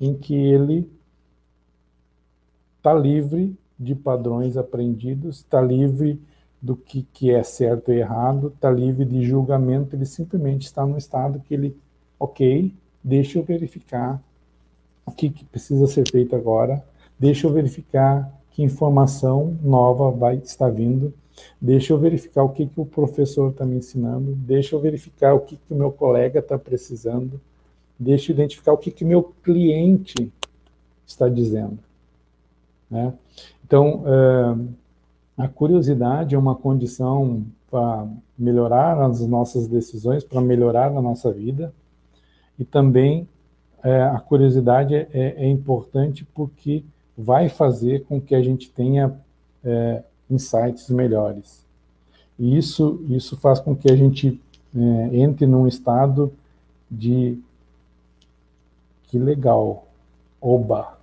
em 0.00 0.14
que 0.14 0.34
ele 0.34 0.88
está 2.78 2.94
livre 2.94 3.58
de 3.78 3.96
padrões 3.96 4.56
aprendidos, 4.56 5.38
está 5.38 5.60
livre 5.60 6.20
do 6.62 6.76
que, 6.76 7.02
que 7.12 7.30
é 7.32 7.42
certo 7.42 7.92
e 7.92 7.98
errado, 7.98 8.52
está 8.54 8.70
livre 8.70 9.04
de 9.04 9.24
julgamento, 9.24 9.96
ele 9.96 10.06
simplesmente 10.06 10.66
está 10.66 10.86
no 10.86 10.96
estado 10.96 11.40
que 11.40 11.52
ele, 11.52 11.76
ok, 12.18 12.72
deixa 13.02 13.38
eu 13.38 13.42
verificar 13.42 14.22
o 15.04 15.10
que, 15.10 15.30
que 15.30 15.44
precisa 15.44 15.86
ser 15.88 16.08
feito 16.08 16.36
agora, 16.36 16.82
deixa 17.18 17.46
eu 17.46 17.52
verificar 17.52 18.32
que 18.50 18.62
informação 18.62 19.56
nova 19.62 20.10
vai 20.10 20.36
estar 20.36 20.70
vindo, 20.70 21.12
deixa 21.60 21.92
eu 21.92 21.98
verificar 21.98 22.42
o 22.42 22.50
que, 22.50 22.66
que 22.66 22.80
o 22.80 22.86
professor 22.86 23.50
está 23.50 23.64
me 23.64 23.76
ensinando, 23.76 24.34
deixa 24.34 24.74
eu 24.74 24.80
verificar 24.80 25.34
o 25.34 25.40
que, 25.40 25.56
que 25.56 25.72
o 25.72 25.76
meu 25.76 25.92
colega 25.92 26.40
está 26.40 26.58
precisando, 26.58 27.40
deixa 27.98 28.30
eu 28.30 28.34
identificar 28.34 28.72
o 28.72 28.78
que, 28.78 28.90
que 28.90 29.04
meu 29.04 29.22
cliente 29.42 30.32
está 31.06 31.28
dizendo. 31.28 31.78
Né? 32.90 33.12
Então, 33.64 34.04
uh, 34.04 34.68
a 35.36 35.48
curiosidade 35.48 36.34
é 36.34 36.38
uma 36.38 36.54
condição 36.54 37.44
para 37.70 38.06
melhorar 38.38 39.00
as 39.02 39.20
nossas 39.26 39.66
decisões, 39.66 40.24
para 40.24 40.40
melhorar 40.40 40.86
a 40.86 41.02
nossa 41.02 41.32
vida. 41.32 41.72
E 42.58 42.64
também 42.64 43.28
é, 43.82 44.02
a 44.02 44.18
curiosidade 44.18 44.94
é, 44.94 45.08
é, 45.12 45.48
importante 45.48 46.24
porque 46.34 46.84
vai 47.16 47.48
fazer 47.48 48.04
com 48.04 48.20
que 48.20 48.34
a 48.34 48.42
gente 48.42 48.70
tenha 48.70 49.14
é, 49.64 50.02
insights 50.30 50.88
melhores. 50.90 51.64
E 52.38 52.56
isso, 52.56 53.00
isso 53.08 53.36
faz 53.36 53.60
com 53.60 53.74
que 53.74 53.90
a 53.90 53.96
gente 53.96 54.40
é, 54.74 55.16
entre 55.16 55.46
num 55.46 55.66
estado 55.66 56.32
de 56.90 57.38
que 59.04 59.18
legal, 59.18 59.86
oba. 60.40 60.98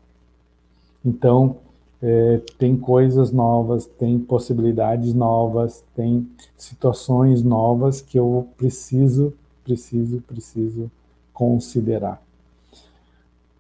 Então, 1.04 1.58
é, 2.02 2.42
tem 2.58 2.78
coisas 2.78 3.32
novas, 3.32 3.86
tem 3.86 4.20
possibilidades 4.20 5.14
novas, 5.14 5.84
tem 5.96 6.30
situações 6.58 7.42
novas 7.42 8.02
que 8.02 8.20
eu 8.20 8.48
preciso, 8.58 9.34
preciso, 9.64 10.22
preciso 10.22 10.92
considerar. 11.34 12.22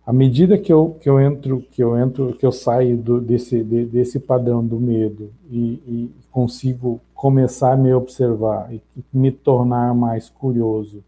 À 0.05 0.11
medida 0.11 0.57
que 0.57 0.71
eu, 0.71 0.97
que 0.99 1.09
eu 1.09 1.19
entro, 1.19 1.61
que 1.71 1.81
eu 1.81 1.97
entro, 1.97 2.33
que 2.33 2.45
eu 2.45 2.51
saio 2.51 2.97
do, 2.97 3.21
desse, 3.21 3.63
de, 3.63 3.85
desse 3.85 4.19
padrão 4.19 4.65
do 4.65 4.77
medo 4.77 5.31
e, 5.49 5.81
e, 5.87 6.11
consigo 6.29 6.99
começar 7.13 7.73
a 7.73 7.77
me 7.77 7.93
observar 7.93 8.73
e 8.73 8.81
me 9.13 9.31
tornar 9.31 9.93
mais 9.93 10.29
curioso, 10.29 11.01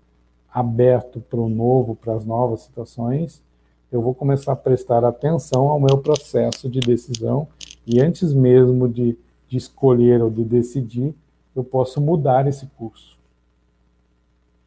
aberto 0.54 1.20
para 1.20 1.40
o 1.40 1.50
novo, 1.50 1.96
para 1.96 2.14
as 2.14 2.26
novas 2.26 2.62
situações, 2.62 3.44
eu 3.92 4.02
vou 4.02 4.14
começar 4.14 4.54
a 4.54 4.56
prestar 4.56 5.04
atenção 5.04 5.68
ao 5.68 5.80
meu 5.80 5.98
processo 5.98 6.70
de 6.70 6.80
decisão 6.80 7.48
e 7.86 8.00
antes 8.00 8.34
mesmo 8.34 8.88
de, 8.88 9.18
de 9.50 9.58
escolher 9.58 10.22
ou 10.22 10.30
de 10.30 10.44
decidir, 10.44 11.14
eu 11.56 11.64
posso 11.64 12.00
mudar 12.00 12.48
esse 12.48 12.66
curso. 12.78 13.18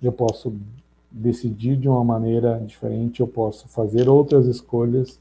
Eu 0.02 0.12
posso 0.12 0.54
decidir 1.11 1.77
de 1.77 1.88
uma 1.88 2.05
maneira 2.05 2.61
diferente, 2.64 3.21
eu 3.21 3.27
posso 3.27 3.68
fazer 3.68 4.09
outras 4.09 4.47
escolhas, 4.47 5.18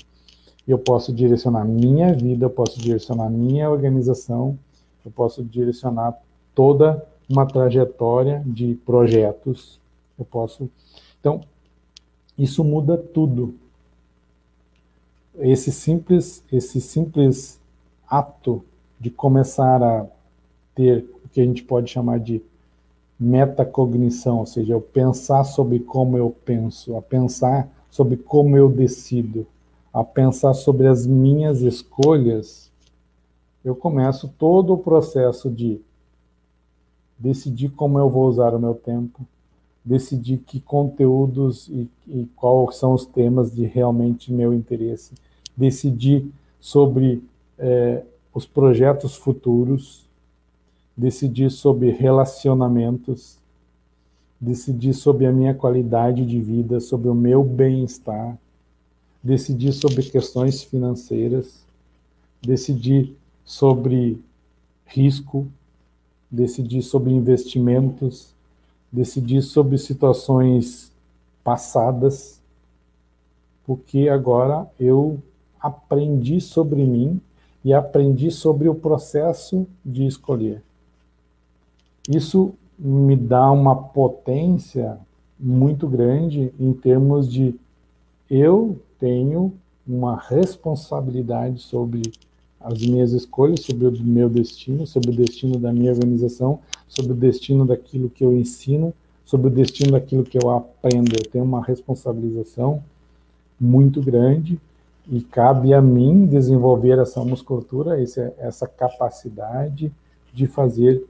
eu 0.67 0.77
posso 0.77 1.13
direcionar 1.13 1.65
minha 1.65 2.13
vida, 2.13 2.45
eu 2.45 2.49
posso 2.49 2.79
direcionar 2.79 3.29
minha 3.29 3.69
organização, 3.69 4.57
eu 5.05 5.11
posso 5.11 5.43
direcionar 5.43 6.13
toda 6.53 7.05
uma 7.29 7.45
trajetória 7.45 8.43
de 8.45 8.75
projetos, 8.85 9.79
eu 10.19 10.25
posso. 10.25 10.69
Então, 11.19 11.41
isso 12.37 12.63
muda 12.63 12.97
tudo 12.97 13.55
esse 15.39 15.71
simples, 15.71 16.43
esse 16.51 16.81
simples 16.81 17.59
ato 18.09 18.63
de 18.99 19.09
começar 19.09 19.81
a 19.83 20.05
ter 20.73 21.05
o 21.23 21.29
que 21.29 21.41
a 21.41 21.45
gente 21.45 21.63
pode 21.63 21.89
chamar 21.89 22.19
de 22.19 22.41
metacognição, 23.19 24.39
ou 24.39 24.45
seja, 24.45 24.73
eu 24.73 24.81
pensar 24.81 25.43
sobre 25.43 25.79
como 25.79 26.17
eu 26.17 26.35
penso, 26.45 26.95
a 26.95 27.01
pensar 27.01 27.67
sobre 27.89 28.17
como 28.17 28.55
eu 28.55 28.69
decido, 28.69 29.47
a 29.93 30.03
pensar 30.03 30.53
sobre 30.53 30.87
as 30.87 31.07
minhas 31.07 31.61
escolhas, 31.61 32.71
eu 33.65 33.75
começo 33.75 34.31
todo 34.37 34.73
o 34.73 34.77
processo 34.77 35.49
de 35.49 35.81
decidir 37.17 37.69
como 37.69 37.97
eu 37.97 38.09
vou 38.09 38.27
usar 38.27 38.53
o 38.53 38.59
meu 38.59 38.75
tempo, 38.75 39.25
decidir 39.83 40.37
que 40.37 40.59
conteúdos 40.59 41.67
e, 41.69 41.89
e 42.07 42.27
quais 42.35 42.75
são 42.75 42.93
os 42.93 43.05
temas 43.05 43.53
de 43.53 43.65
realmente 43.65 44.31
meu 44.31 44.53
interesse, 44.53 45.15
decidir 45.55 46.29
sobre 46.59 47.23
é, 47.57 48.03
os 48.33 48.45
projetos 48.45 49.15
futuros, 49.15 50.06
decidir 50.97 51.51
sobre 51.51 51.91
relacionamentos, 51.91 53.37
decidir 54.41 54.95
sobre 54.95 55.27
a 55.27 55.31
minha 55.31 55.53
qualidade 55.53 56.25
de 56.25 56.41
vida, 56.41 56.79
sobre 56.79 57.07
o 57.07 57.13
meu 57.13 57.43
bem-estar, 57.43 58.35
decidir 59.21 59.73
sobre 59.73 60.01
questões 60.03 60.63
financeiras, 60.63 61.63
decidir 62.41 63.15
sobre 63.45 64.19
risco, 64.85 65.47
decidir 66.31 66.81
sobre 66.81 67.11
investimentos, 67.11 68.33
decidir 68.91 69.43
sobre 69.43 69.77
situações 69.77 70.91
passadas, 71.43 72.41
porque 73.65 74.09
agora 74.09 74.67
eu 74.79 75.21
aprendi 75.59 76.41
sobre 76.41 76.85
mim 76.85 77.21
e 77.63 77.73
aprendi 77.73 78.31
sobre 78.31 78.69
o 78.69 78.75
processo 78.75 79.67
de 79.85 80.05
escolher. 80.05 80.61
Isso 82.07 82.53
me 82.77 83.15
dá 83.15 83.51
uma 83.51 83.75
potência 83.75 84.97
muito 85.39 85.87
grande 85.87 86.53
em 86.59 86.73
termos 86.73 87.31
de 87.31 87.55
eu 88.29 88.79
tenho 88.99 89.53
uma 89.87 90.17
responsabilidade 90.17 91.61
sobre 91.61 92.01
as 92.59 92.79
minhas 92.81 93.11
escolhas, 93.13 93.61
sobre 93.61 93.87
o 93.87 94.03
meu 94.03 94.29
destino, 94.29 94.85
sobre 94.85 95.11
o 95.11 95.15
destino 95.15 95.57
da 95.57 95.71
minha 95.71 95.91
organização, 95.91 96.59
sobre 96.87 97.11
o 97.11 97.15
destino 97.15 97.65
daquilo 97.65 98.09
que 98.09 98.23
eu 98.25 98.35
ensino, 98.35 98.93
sobre 99.25 99.47
o 99.47 99.51
destino 99.51 99.91
daquilo 99.91 100.23
que 100.23 100.37
eu 100.37 100.49
aprendo. 100.49 101.13
Eu 101.17 101.29
tenho 101.29 101.45
uma 101.45 101.63
responsabilização 101.63 102.83
muito 103.59 104.01
grande 104.01 104.59
e 105.09 105.21
cabe 105.21 105.73
a 105.73 105.81
mim 105.81 106.25
desenvolver 106.25 106.99
essa 106.99 107.23
musculatura, 107.23 107.97
essa 108.01 108.67
capacidade 108.67 109.91
de 110.33 110.47
fazer 110.47 111.05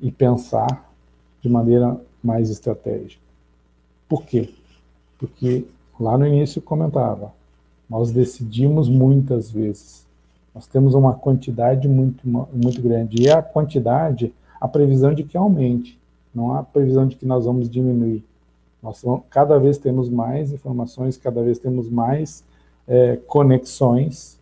e 0.00 0.10
pensar 0.10 0.90
de 1.40 1.48
maneira 1.48 2.00
mais 2.22 2.50
estratégica. 2.50 3.22
Por 4.08 4.24
quê? 4.24 4.50
Porque 5.18 5.66
lá 5.98 6.16
no 6.16 6.26
início 6.26 6.60
comentava, 6.60 7.32
nós 7.88 8.10
decidimos 8.10 8.88
muitas 8.88 9.50
vezes. 9.50 10.06
Nós 10.54 10.66
temos 10.66 10.94
uma 10.94 11.14
quantidade 11.14 11.88
muito, 11.88 12.26
muito 12.26 12.80
grande. 12.80 13.22
E 13.22 13.30
a 13.30 13.42
quantidade, 13.42 14.32
a 14.60 14.68
previsão 14.68 15.12
de 15.12 15.24
que 15.24 15.36
aumente, 15.36 15.98
não 16.34 16.54
há 16.54 16.62
previsão 16.62 17.06
de 17.06 17.16
que 17.16 17.26
nós 17.26 17.44
vamos 17.44 17.68
diminuir. 17.68 18.24
Nós 18.82 19.02
cada 19.30 19.58
vez 19.58 19.78
temos 19.78 20.08
mais 20.08 20.52
informações, 20.52 21.16
cada 21.16 21.42
vez 21.42 21.58
temos 21.58 21.88
mais 21.88 22.44
é, 22.86 23.16
conexões, 23.16 24.38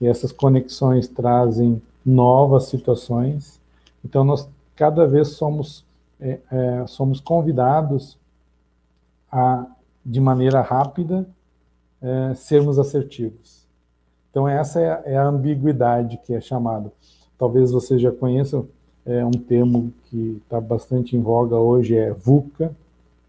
e 0.00 0.06
essas 0.06 0.30
conexões 0.30 1.08
trazem 1.08 1.80
novas 2.04 2.66
situações. 2.66 3.60
Então, 4.04 4.24
nós 4.24 4.48
cada 4.78 5.08
vez 5.08 5.28
somos, 5.30 5.84
é, 6.20 6.38
é, 6.52 6.86
somos 6.86 7.20
convidados 7.20 8.16
a, 9.30 9.66
de 10.06 10.20
maneira 10.20 10.60
rápida, 10.60 11.26
é, 12.00 12.34
sermos 12.34 12.78
assertivos. 12.78 13.66
Então, 14.30 14.48
essa 14.48 14.80
é 14.80 14.90
a, 14.90 15.02
é 15.04 15.16
a 15.16 15.26
ambiguidade 15.26 16.16
que 16.24 16.32
é 16.32 16.40
chamada. 16.40 16.92
Talvez 17.36 17.72
você 17.72 17.98
já 17.98 18.12
conheça 18.12 18.64
é, 19.04 19.24
um 19.24 19.32
termo 19.32 19.92
que 20.04 20.40
está 20.44 20.60
bastante 20.60 21.16
em 21.16 21.20
voga 21.20 21.56
hoje, 21.56 21.96
é 21.96 22.12
VUCA. 22.12 22.72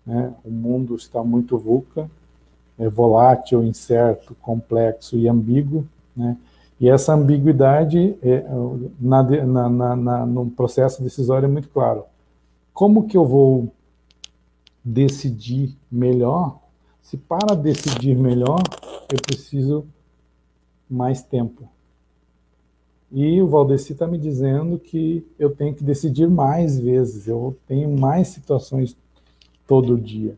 Né? 0.05 0.31
O 0.45 0.51
mundo 0.51 0.95
está 0.95 1.23
muito 1.23 1.57
VUCA, 1.57 2.09
é 2.77 2.88
volátil, 2.88 3.63
incerto, 3.63 4.35
complexo 4.35 5.17
e 5.17 5.27
ambíguo. 5.27 5.88
Né? 6.15 6.38
E 6.79 6.89
essa 6.89 7.13
ambiguidade, 7.13 8.17
é, 8.21 8.45
na, 8.99 9.69
na, 9.69 9.95
na, 9.95 10.25
no 10.25 10.49
processo 10.49 11.03
decisório, 11.03 11.45
é 11.45 11.49
muito 11.49 11.69
claro. 11.69 12.05
Como 12.73 13.05
que 13.05 13.17
eu 13.17 13.25
vou 13.25 13.71
decidir 14.83 15.75
melhor? 15.91 16.57
Se 17.01 17.17
para 17.17 17.55
decidir 17.55 18.15
melhor, 18.15 18.61
eu 19.11 19.19
preciso 19.21 19.85
mais 20.89 21.21
tempo. 21.21 21.67
E 23.11 23.41
o 23.41 23.47
Valdeci 23.47 23.93
está 23.93 24.05
me 24.07 24.17
dizendo 24.17 24.77
que 24.77 25.25
eu 25.37 25.53
tenho 25.53 25.73
que 25.73 25.83
decidir 25.83 26.29
mais 26.29 26.79
vezes, 26.79 27.27
eu 27.27 27.57
tenho 27.67 27.89
mais 27.89 28.27
situações 28.27 28.95
todo 29.67 29.97
dia. 29.97 30.37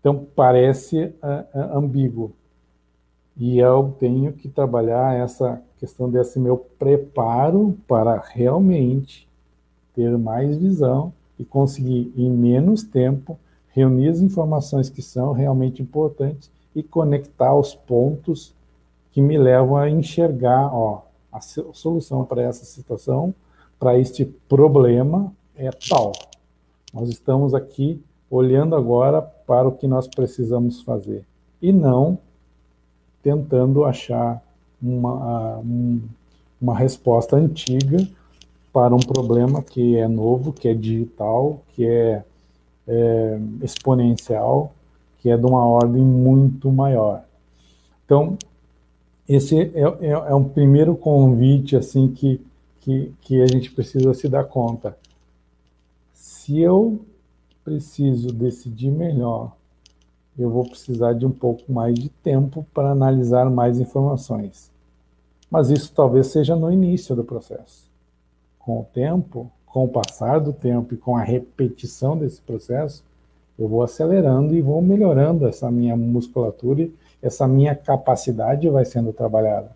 Então, 0.00 0.26
parece 0.34 1.04
uh, 1.22 1.76
ambíguo. 1.76 2.32
E 3.40 3.58
eu 3.58 3.96
tenho 3.98 4.34
que 4.34 4.50
trabalhar 4.50 5.16
essa 5.16 5.62
questão 5.78 6.10
desse 6.10 6.38
meu 6.38 6.58
preparo 6.58 7.74
para 7.88 8.20
realmente 8.20 9.26
ter 9.94 10.18
mais 10.18 10.58
visão 10.58 11.10
e 11.38 11.44
conseguir, 11.44 12.12
em 12.14 12.30
menos 12.30 12.82
tempo, 12.82 13.38
reunir 13.68 14.08
as 14.08 14.20
informações 14.20 14.90
que 14.90 15.00
são 15.00 15.32
realmente 15.32 15.80
importantes 15.80 16.50
e 16.76 16.82
conectar 16.82 17.54
os 17.54 17.74
pontos 17.74 18.54
que 19.10 19.22
me 19.22 19.38
levam 19.38 19.78
a 19.78 19.88
enxergar, 19.88 20.68
ó, 20.74 21.06
a 21.32 21.40
solução 21.40 22.26
para 22.26 22.42
essa 22.42 22.66
situação, 22.66 23.34
para 23.78 23.98
este 23.98 24.26
problema 24.50 25.32
é 25.56 25.70
tal. 25.70 26.12
Nós 26.92 27.08
estamos 27.08 27.54
aqui 27.54 28.02
olhando 28.30 28.76
agora 28.76 29.22
para 29.22 29.66
o 29.66 29.72
que 29.72 29.86
nós 29.86 30.06
precisamos 30.06 30.82
fazer 30.82 31.24
e 31.62 31.72
não 31.72 32.18
tentando 33.22 33.84
achar 33.84 34.42
uma, 34.82 35.62
uma 36.60 36.76
resposta 36.76 37.36
antiga 37.36 38.06
para 38.72 38.94
um 38.94 39.00
problema 39.00 39.62
que 39.62 39.96
é 39.96 40.06
novo, 40.06 40.52
que 40.52 40.68
é 40.68 40.74
digital, 40.74 41.60
que 41.74 41.84
é, 41.84 42.24
é 42.86 43.40
exponencial, 43.62 44.72
que 45.18 45.28
é 45.28 45.36
de 45.36 45.44
uma 45.44 45.64
ordem 45.64 46.02
muito 46.02 46.70
maior. 46.70 47.24
Então, 48.04 48.38
esse 49.28 49.60
é, 49.60 49.82
é, 50.00 50.10
é, 50.10 50.34
um 50.34 50.44
primeiro 50.44 50.96
convite 50.96 51.76
assim 51.76 52.08
que, 52.08 52.40
que, 52.80 53.12
que 53.20 53.40
a 53.42 53.46
gente 53.46 53.70
precisa 53.70 54.12
se 54.14 54.28
dar 54.28 54.44
conta. 54.44 54.96
Se 56.12 56.60
eu 56.60 57.00
preciso 57.64 58.32
decidir 58.32 58.90
melhor 58.90 59.52
eu 60.42 60.50
vou 60.50 60.68
precisar 60.68 61.12
de 61.12 61.26
um 61.26 61.30
pouco 61.30 61.70
mais 61.72 61.94
de 61.94 62.08
tempo 62.08 62.66
para 62.72 62.90
analisar 62.90 63.50
mais 63.50 63.78
informações. 63.78 64.70
Mas 65.50 65.70
isso 65.70 65.92
talvez 65.94 66.28
seja 66.28 66.54
no 66.54 66.70
início 66.70 67.14
do 67.16 67.24
processo. 67.24 67.90
Com 68.58 68.80
o 68.80 68.84
tempo, 68.84 69.50
com 69.66 69.84
o 69.84 69.88
passar 69.88 70.40
do 70.40 70.52
tempo 70.52 70.94
e 70.94 70.96
com 70.96 71.16
a 71.16 71.22
repetição 71.22 72.16
desse 72.16 72.40
processo, 72.40 73.04
eu 73.58 73.68
vou 73.68 73.82
acelerando 73.82 74.54
e 74.54 74.62
vou 74.62 74.80
melhorando 74.80 75.46
essa 75.46 75.70
minha 75.70 75.96
musculatura 75.96 76.82
e 76.82 76.94
essa 77.20 77.46
minha 77.46 77.74
capacidade 77.74 78.68
vai 78.68 78.84
sendo 78.84 79.12
trabalhada. 79.12 79.70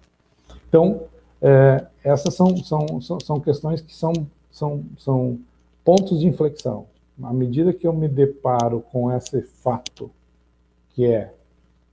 Então, 0.69 1.03
é, 1.43 1.85
essas 2.03 2.35
são, 2.35 2.57
são, 2.57 3.01
são, 3.01 3.21
são 3.21 3.41
questões 3.41 3.81
que 3.83 3.95
são, 3.95 4.13
são, 4.51 4.83
são 4.97 5.39
pontos 5.85 6.21
de 6.21 6.27
inflexão. 6.27 6.87
À 7.23 7.33
medida 7.33 7.73
que 7.73 7.87
eu 7.87 7.93
me 7.93 8.09
deparo 8.09 8.83
com 8.91 9.13
esse 9.13 9.43
fato, 9.43 10.11
que 10.95 11.05
é 11.05 11.33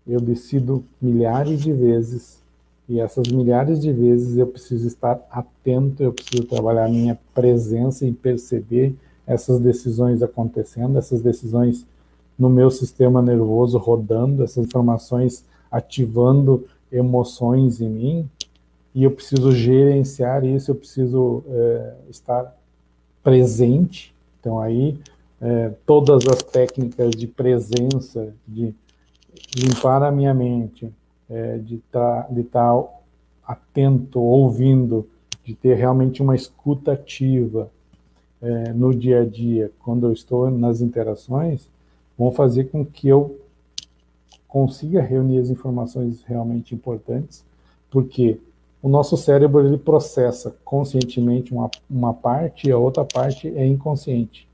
eu 0.08 0.20
decido 0.20 0.84
milhares 1.02 1.62
de 1.62 1.72
vezes 1.72 2.41
e 2.89 2.99
essas 2.99 3.28
milhares 3.28 3.82
de 3.82 3.91
vezes 3.91 4.38
eu 4.38 4.47
preciso 4.47 4.86
estar 4.86 5.20
atento, 5.32 6.04
eu 6.04 6.12
preciso 6.12 6.43
trabalhar 6.43 6.89
minha 6.89 7.18
presença 7.34 8.06
em 8.06 8.14
perceber 8.14 8.93
essas 9.26 9.60
decisões 9.60 10.22
acontecendo, 10.22 10.97
essas 10.97 11.22
decisões 11.22 11.86
no 12.38 12.49
meu 12.49 12.70
sistema 12.70 13.22
nervoso 13.22 13.78
rodando, 13.78 14.43
essas 14.43 14.66
informações 14.66 15.45
ativando 15.72 16.66
emoções 16.91 17.80
em 17.80 17.89
mim, 17.89 18.30
e 18.93 19.06
eu 19.06 19.12
preciso 19.12 19.54
gerenciar 19.54 20.43
isso, 20.43 20.72
eu 20.72 20.76
preciso 20.76 21.43
é, 21.47 21.93
estar 22.10 22.58
presente. 23.24 24.14
Então 24.39 24.60
aí 24.60 24.99
é, 25.39 25.72
todas 25.86 26.28
as 26.28 26.43
técnicas 26.43 27.12
de 27.12 27.26
presença, 27.26 28.34
de 28.45 28.76
limpar 29.56 30.04
a 30.04 30.12
minha 30.12 30.34
mente, 30.34 30.91
é, 31.30 31.58
de 31.58 31.76
estar 31.76 32.24
tá, 32.24 32.34
de 32.34 32.43
tá 32.43 32.84
atento, 33.45 34.20
ouvindo, 34.20 35.08
de 35.43 35.54
ter 35.54 35.76
realmente 35.76 36.22
uma 36.22 36.36
escuta 36.36 36.93
ativa, 36.93 37.70
é, 38.41 38.74
no 38.74 38.93
dia 38.93 39.22
a 39.22 39.26
dia, 39.26 39.72
quando 39.80 40.08
eu 40.08 40.14
estou 40.14 40.49
nas 40.49 40.82
interações, 40.82 41.68
vão 42.18 42.32
fazer 42.32 42.66
com 42.66 42.86
que 42.86 43.08
eu 43.08 43.39
consiga 44.47 45.02
reunir 45.02 45.39
as 45.39 45.49
informações 45.49 46.24
realmente 46.24 46.74
importantes, 46.74 47.43
porque 47.89 48.39
o 48.82 48.89
nosso 48.89 49.16
cérebro 49.16 49.66
ele 49.66 49.78
processa 49.78 50.56
conscientemente 50.66 51.54
uma, 51.54 51.70
uma 51.89 52.14
parte 52.14 52.68
e 52.68 52.72
a 52.72 52.78
outra 52.78 53.06
parte 53.06 53.47
é 53.47 53.66
inconsciente. 53.66 54.47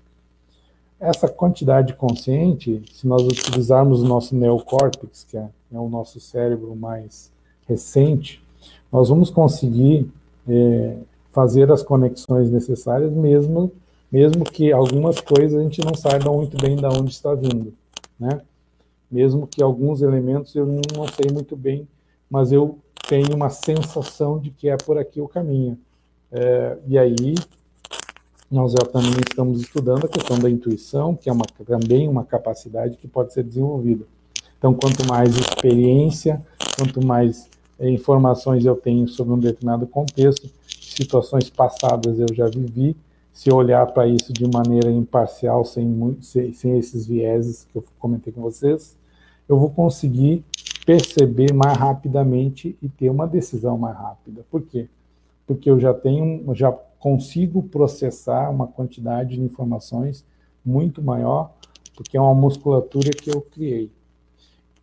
Essa 1.00 1.28
quantidade 1.28 1.93
consciente, 1.93 2.82
se 2.91 3.06
nós 3.06 3.22
utilizarmos 3.22 4.02
o 4.02 4.08
nosso 4.08 4.36
neocórtex, 4.36 5.26
que 5.30 5.38
é, 5.38 5.48
é 5.72 5.78
o 5.78 5.88
nosso 5.88 6.20
cérebro 6.20 6.76
mais 6.76 7.32
recente, 7.68 8.43
nós 8.91 9.10
vamos 9.10 9.30
conseguir 9.30 10.10
é, 10.48 10.98
fazer 11.32 11.72
as 11.72 11.84
conexões 11.84 12.50
necessárias, 12.50 13.12
mesmo, 13.12 13.72
mesmo 14.12 14.43
que 14.43 14.72
algumas 14.72 15.20
coisas 15.20 15.60
a 15.60 15.64
gente 15.64 15.86
não 15.86 15.93
saiba 15.93 16.32
muito 16.32 16.58
bem 16.58 16.76
de 16.76 16.86
onde 16.86 17.12
está 17.12 17.34
vindo, 17.36 17.74
né? 18.20 18.41
Mesmo 19.10 19.45
que 19.45 19.62
alguns 19.62 20.02
elementos 20.02 20.56
eu 20.56 20.66
não 20.66 21.08
sei 21.16 21.32
muito 21.32 21.56
bem, 21.56 21.88
mas 22.30 22.52
eu 22.52 22.80
tenho 23.08 23.36
uma 23.36 23.50
sensação 23.50 24.39
de 24.39 24.50
que 24.50 24.68
é 24.68 24.76
por 24.76 24.98
aqui 24.98 25.22
o 25.22 25.28
caminho. 25.28 25.78
É, 26.32 26.78
e 26.88 26.98
aí, 26.98 27.36
nós 28.50 28.72
já 28.72 28.86
também 28.86 29.20
estamos 29.28 29.62
estudando 29.62 30.06
a 30.06 30.08
questão 30.08 30.39
da 30.39 30.50
intuição, 30.50 31.16
que 31.16 31.30
é 31.30 31.34
uma, 31.34 31.45
também 31.66 32.08
uma 32.08 32.24
capacidade 32.24 32.98
que 32.98 33.08
pode 33.08 33.34
ser 33.34 33.43
desenvolvida. 33.43 34.06
Então, 34.58 34.74
quanto 34.74 35.08
mais 35.08 35.36
experiência, 35.38 36.41
quanto 36.78 37.06
mais 37.06 37.50
é, 37.78 37.89
informações 37.89 38.66
eu 38.66 38.76
tenho 38.76 39.08
sobre 39.08 39.34
um 39.34 39.39
determinado 39.39 39.86
contexto, 39.86 40.50
situações 40.80 41.50
passadas 41.50 42.20
eu 42.20 42.34
já 42.34 42.48
vivi, 42.48 42.95
se 43.34 43.54
olhar 43.54 43.86
para 43.88 44.08
isso 44.08 44.34
de 44.34 44.50
maneira 44.50 44.89
imparcial, 44.89 45.64
sem, 45.64 46.18
sem, 46.22 46.54
sem 46.54 46.80
esses 46.80 47.06
vieses 47.06 47.68
que 47.72 47.78
eu 47.78 47.84
comentei 48.00 48.34
com 48.34 48.41
vocês, 48.41 48.98
eu 49.48 49.60
vou 49.60 49.70
conseguir 49.70 50.43
perceber 50.86 51.54
mais 51.54 51.78
rapidamente 51.78 52.76
e 52.82 52.89
ter 52.89 53.10
uma 53.10 53.28
decisão 53.28 53.78
mais 53.78 53.95
rápida. 53.95 54.43
Por 54.50 54.62
quê? 54.64 54.88
Porque 55.45 55.70
eu 55.70 55.80
já 55.80 55.93
tenho, 55.93 56.43
já 56.56 56.76
consigo 57.00 57.64
processar 57.64 58.50
uma 58.50 58.68
quantidade 58.68 59.36
de 59.36 59.41
informações 59.41 60.26
muito 60.66 61.02
maior, 61.02 61.54
porque 61.95 62.18
é 62.18 62.22
uma 62.22 62.34
musculatura 62.36 63.10
que 63.12 63.30
eu 63.30 63.41
criei. 63.41 63.91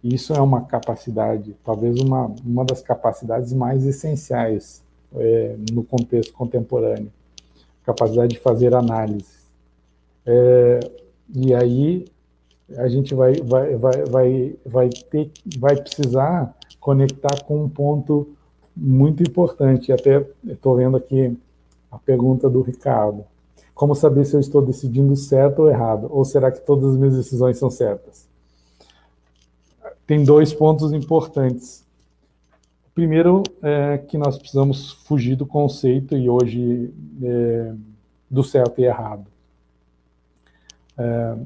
Isso 0.03 0.33
é 0.33 0.41
uma 0.41 0.63
capacidade, 0.63 1.57
talvez 1.65 1.99
uma, 2.01 2.33
uma 2.45 2.65
das 2.65 2.83
capacidades 2.83 3.53
mais 3.53 3.87
essenciais 3.87 4.83
é, 5.15 5.57
no 5.73 5.83
contexto 5.83 6.33
contemporâneo 6.33 7.11
capacidade 7.85 8.35
de 8.35 8.41
fazer 8.41 8.75
análise. 8.75 9.45
É, 10.27 10.81
e 11.35 11.55
aí 11.55 12.07
a 12.77 12.89
gente 12.89 13.15
vai, 13.15 13.35
vai, 13.35 13.77
vai, 13.77 14.05
vai, 14.05 14.57
vai, 14.65 14.89
ter, 14.89 15.31
vai 15.59 15.77
precisar 15.77 16.57
conectar 16.81 17.45
com 17.45 17.63
um 17.63 17.69
ponto 17.69 18.35
muito 18.75 19.23
importante. 19.23 19.93
Até 19.93 20.27
estou 20.45 20.77
vendo 20.77 20.97
aqui 20.97 21.37
a 21.95 21.99
pergunta 21.99 22.49
do 22.49 22.61
Ricardo. 22.63 23.25
Como 23.75 23.95
saber 23.95 24.25
se 24.25 24.35
eu 24.35 24.41
estou 24.41 24.63
decidindo 24.63 25.17
certo 25.17 25.63
ou 25.63 25.71
errado? 25.71 26.07
Ou 26.11 26.25
será 26.25 26.51
que 26.51 26.61
todas 26.61 26.91
as 26.91 26.97
minhas 26.97 27.17
decisões 27.17 27.59
são 27.59 27.71
certas? 27.71 28.29
Tem 30.07 30.23
dois 30.23 30.53
pontos 30.53 30.93
importantes. 30.93 31.85
Primeiro, 32.95 33.43
é 33.63 33.99
que 33.99 34.17
nós 34.17 34.39
precisamos 34.39 34.93
fugir 34.93 35.35
do 35.35 35.47
conceito, 35.47 36.17
e 36.17 36.31
hoje, 36.31 36.95
é, 37.23 37.75
do 38.31 38.45
certo 38.45 38.81
e 38.81 38.85
errado. 38.85 39.27
É, 40.97 41.37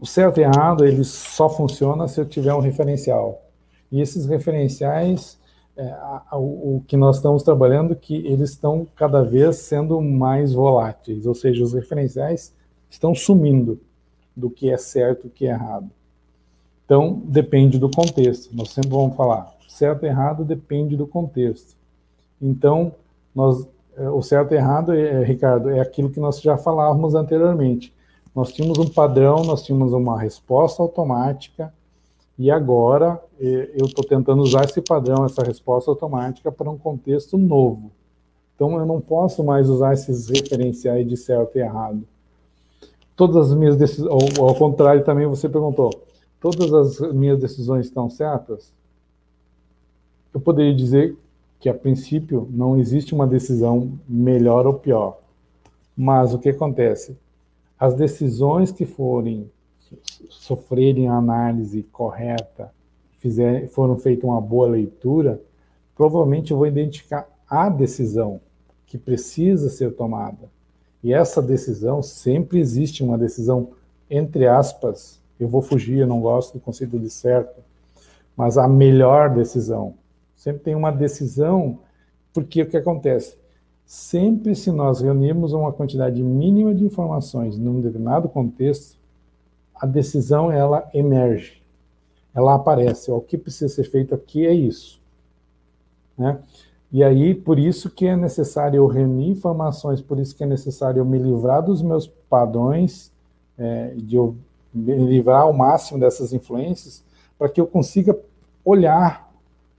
o 0.00 0.06
certo 0.06 0.38
e 0.38 0.44
errado, 0.44 0.84
ele 0.84 1.02
só 1.02 1.48
funciona 1.48 2.06
se 2.06 2.20
eu 2.20 2.24
tiver 2.24 2.54
um 2.54 2.60
referencial. 2.60 3.44
E 3.90 4.00
esses 4.00 4.26
referenciais, 4.26 5.39
é, 5.76 5.88
a, 5.90 6.36
o 6.36 6.82
que 6.86 6.96
nós 6.96 7.16
estamos 7.16 7.42
trabalhando, 7.42 7.94
que 7.96 8.16
eles 8.26 8.50
estão 8.50 8.86
cada 8.96 9.22
vez 9.22 9.56
sendo 9.56 10.00
mais 10.00 10.52
voláteis, 10.52 11.26
ou 11.26 11.34
seja, 11.34 11.62
os 11.62 11.72
referenciais 11.72 12.54
estão 12.88 13.14
sumindo 13.14 13.80
do 14.36 14.50
que 14.50 14.70
é 14.70 14.76
certo 14.76 15.26
e 15.26 15.28
o 15.28 15.30
que 15.30 15.46
é 15.46 15.50
errado. 15.50 15.90
Então, 16.84 17.22
depende 17.24 17.78
do 17.78 17.90
contexto. 17.90 18.54
Nós 18.54 18.70
sempre 18.70 18.90
vamos 18.90 19.16
falar, 19.16 19.54
certo 19.68 20.04
e 20.04 20.08
errado 20.08 20.44
depende 20.44 20.96
do 20.96 21.06
contexto. 21.06 21.76
Então, 22.42 22.92
nós, 23.34 23.66
é, 23.96 24.10
o 24.10 24.20
certo 24.22 24.52
e 24.52 24.56
errado, 24.56 24.92
é, 24.92 25.22
Ricardo, 25.22 25.70
é 25.70 25.80
aquilo 25.80 26.10
que 26.10 26.18
nós 26.18 26.40
já 26.40 26.58
falávamos 26.58 27.14
anteriormente. 27.14 27.94
Nós 28.34 28.52
tínhamos 28.52 28.78
um 28.78 28.88
padrão, 28.88 29.44
nós 29.44 29.62
tínhamos 29.62 29.92
uma 29.92 30.20
resposta 30.20 30.82
automática, 30.82 31.72
e 32.42 32.50
agora 32.50 33.22
eu 33.38 33.84
estou 33.84 34.02
tentando 34.02 34.40
usar 34.40 34.64
esse 34.64 34.80
padrão, 34.80 35.26
essa 35.26 35.42
resposta 35.42 35.90
automática, 35.90 36.50
para 36.50 36.70
um 36.70 36.78
contexto 36.78 37.36
novo. 37.36 37.92
Então, 38.54 38.78
eu 38.78 38.86
não 38.86 38.98
posso 38.98 39.44
mais 39.44 39.68
usar 39.68 39.92
esses 39.92 40.28
referenciais 40.28 41.06
de 41.06 41.18
certo 41.18 41.56
e 41.56 41.60
errado. 41.60 42.02
Todas 43.14 43.50
as 43.50 43.54
minhas 43.54 43.76
decisões, 43.76 44.38
ou 44.38 44.48
ao 44.48 44.54
contrário 44.54 45.04
também 45.04 45.26
você 45.26 45.50
perguntou, 45.50 45.90
todas 46.40 46.72
as 46.72 47.12
minhas 47.12 47.38
decisões 47.38 47.84
estão 47.84 48.08
certas? 48.08 48.72
eu 50.32 50.40
poderia 50.40 50.74
dizer 50.74 51.14
que, 51.58 51.68
a 51.68 51.74
princípio, 51.74 52.48
não 52.50 52.78
existe 52.78 53.14
uma 53.14 53.26
decisão 53.26 53.98
melhor 54.08 54.66
ou 54.66 54.72
pior. 54.72 55.18
Mas 55.94 56.32
o 56.32 56.38
que 56.38 56.48
acontece? 56.48 57.18
As 57.78 57.94
decisões 57.94 58.72
que 58.72 58.86
forem 58.86 59.50
sofrerem 60.28 61.08
a 61.08 61.14
análise 61.14 61.82
correta, 61.84 62.72
fizer, 63.18 63.68
foram 63.68 63.96
feita 63.96 64.26
uma 64.26 64.40
boa 64.40 64.66
leitura, 64.66 65.40
provavelmente 65.94 66.50
eu 66.50 66.56
vou 66.56 66.66
identificar 66.66 67.28
a 67.48 67.68
decisão 67.68 68.40
que 68.86 68.96
precisa 68.96 69.68
ser 69.68 69.92
tomada. 69.94 70.48
E 71.02 71.12
essa 71.12 71.40
decisão, 71.40 72.02
sempre 72.02 72.58
existe 72.58 73.02
uma 73.02 73.16
decisão, 73.16 73.70
entre 74.08 74.46
aspas, 74.46 75.20
eu 75.38 75.48
vou 75.48 75.62
fugir, 75.62 75.98
eu 75.98 76.06
não 76.06 76.20
gosto 76.20 76.54
do 76.54 76.60
conceito 76.60 76.98
de 76.98 77.08
certo, 77.08 77.60
mas 78.36 78.58
a 78.58 78.68
melhor 78.68 79.34
decisão. 79.34 79.94
Sempre 80.36 80.62
tem 80.62 80.74
uma 80.74 80.90
decisão, 80.90 81.78
porque 82.32 82.62
o 82.62 82.68
que 82.68 82.76
acontece? 82.76 83.36
Sempre 83.86 84.54
se 84.54 84.70
nós 84.70 85.00
reunirmos 85.00 85.52
uma 85.52 85.72
quantidade 85.72 86.22
mínima 86.22 86.74
de 86.74 86.84
informações 86.84 87.58
num 87.58 87.80
determinado 87.80 88.28
contexto, 88.28 88.99
a 89.80 89.86
decisão 89.86 90.52
ela 90.52 90.88
emerge, 90.92 91.62
ela 92.34 92.54
aparece. 92.54 93.10
O 93.10 93.20
que 93.20 93.38
precisa 93.38 93.74
ser 93.74 93.84
feito 93.84 94.14
aqui 94.14 94.46
é 94.46 94.52
isso. 94.52 95.00
Né? 96.18 96.38
E 96.92 97.02
aí, 97.02 97.34
por 97.34 97.58
isso 97.58 97.88
que 97.88 98.06
é 98.06 98.14
necessário 98.14 98.76
eu 98.76 98.86
reunir 98.86 99.30
informações, 99.30 100.02
por 100.02 100.18
isso 100.18 100.36
que 100.36 100.44
é 100.44 100.46
necessário 100.46 101.00
eu 101.00 101.04
me 101.04 101.18
livrar 101.18 101.64
dos 101.64 101.80
meus 101.80 102.06
padrões, 102.06 103.10
é, 103.56 103.94
de 103.96 104.16
eu 104.16 104.36
me 104.74 104.94
livrar 104.96 105.42
ao 105.42 105.52
máximo 105.52 105.98
dessas 105.98 106.32
influências, 106.32 107.02
para 107.38 107.48
que 107.48 107.60
eu 107.60 107.66
consiga 107.66 108.18
olhar 108.64 109.32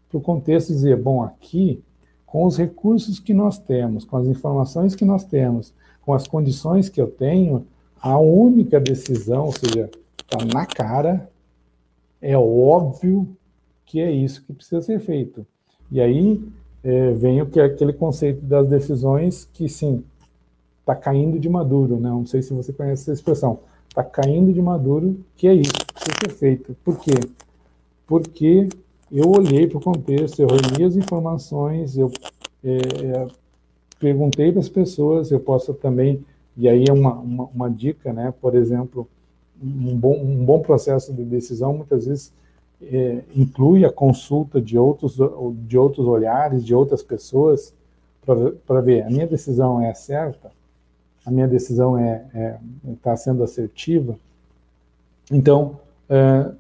para 0.10 0.18
o 0.18 0.22
contexto 0.22 0.70
e 0.70 0.74
dizer, 0.74 0.98
bom, 0.98 1.22
aqui, 1.24 1.84
com 2.26 2.46
os 2.46 2.58
recursos 2.58 3.20
que 3.20 3.34
nós 3.34 3.60
temos, 3.60 4.04
com 4.04 4.18
as 4.18 4.26
informações 4.26 4.96
que 4.96 5.06
nós 5.06 5.24
temos, 5.24 5.74
com 6.02 6.14
as 6.14 6.28
condições 6.28 6.90
que 6.90 7.00
eu 7.00 7.08
tenho, 7.08 7.68
a 8.02 8.18
única 8.18 8.80
decisão, 8.80 9.46
ou 9.46 9.52
seja, 9.52 9.90
está 10.18 10.44
na 10.46 10.66
cara, 10.66 11.30
é 12.22 12.38
óbvio 12.38 13.28
que 13.86 14.00
é 14.00 14.12
isso 14.12 14.44
que 14.44 14.54
precisa 14.54 14.82
ser 14.82 15.00
feito. 15.00 15.46
E 15.92 16.00
aí 16.00 16.42
é, 16.84 17.12
vem 17.12 17.42
o 17.42 17.46
que 17.46 17.60
é 17.60 17.66
aquele 17.66 17.94
conceito 17.94 18.42
das 18.42 18.68
decisões 18.68 19.48
que, 19.54 19.68
sim, 19.68 20.04
está 20.80 20.96
caindo 20.96 21.40
de 21.40 21.50
maduro, 21.50 22.00
né? 22.00 22.10
não 22.10 22.26
sei 22.26 22.42
se 22.42 22.54
você 22.54 22.74
conhece 22.74 23.04
essa 23.04 23.14
expressão, 23.14 23.60
está 23.88 24.04
caindo 24.04 24.52
de 24.52 24.62
maduro, 24.62 25.20
que 25.36 25.48
é 25.48 25.54
isso 25.54 25.74
que 25.74 25.94
precisa 25.94 26.16
ser 26.22 26.30
feito. 26.32 26.76
Por 26.84 26.98
quê? 27.00 27.14
Porque 28.08 28.68
eu 29.12 29.30
olhei 29.30 29.68
para 29.68 29.78
o 29.78 29.82
contexto, 29.82 30.42
eu 30.42 30.48
reuni 30.48 30.84
as 30.86 30.96
informações, 30.96 31.98
eu 31.98 32.12
é, 32.64 32.78
é, 32.78 33.28
perguntei 34.00 34.52
para 34.52 34.62
as 34.62 34.70
pessoas, 34.70 35.32
eu 35.32 35.40
posso 35.40 35.74
também, 35.74 36.26
e 36.62 36.70
aí 36.70 36.86
é 36.88 36.94
uma, 36.94 37.14
uma, 37.16 37.44
uma, 37.46 37.70
dica, 37.72 38.14
né? 38.14 38.32
Por 38.40 38.54
exemplo, 38.54 39.10
um 39.60 39.98
bom, 39.98 40.14
um 40.14 40.46
bom 40.46 40.60
processo 40.60 41.12
de 41.12 41.24
decisão 41.24 41.74
muitas 41.74 42.06
vezes 42.06 42.32
é, 42.80 43.24
inclui 43.36 43.84
a 43.84 43.92
consulta 43.92 44.62
de 44.62 44.78
outros, 44.78 45.18
de 45.68 45.76
outros 45.76 46.06
olhares, 46.06 46.64
de 46.64 46.76
outras 46.76 47.02
pessoas, 47.02 47.74
para 48.68 48.80
ver, 48.80 49.02
a 49.02 49.10
minha 49.10 49.26
decisão 49.26 49.82
é 49.82 49.92
certa, 49.96 50.52
a 51.26 51.32
minha 51.32 51.48
decisão 51.48 51.98
é 51.98 52.24
está 52.28 52.40
é, 52.40 52.96
tá 53.02 53.18
sendo 53.18 53.44
assertiva. 53.44 54.16
Então, 55.32 55.80
é, 56.08 56.52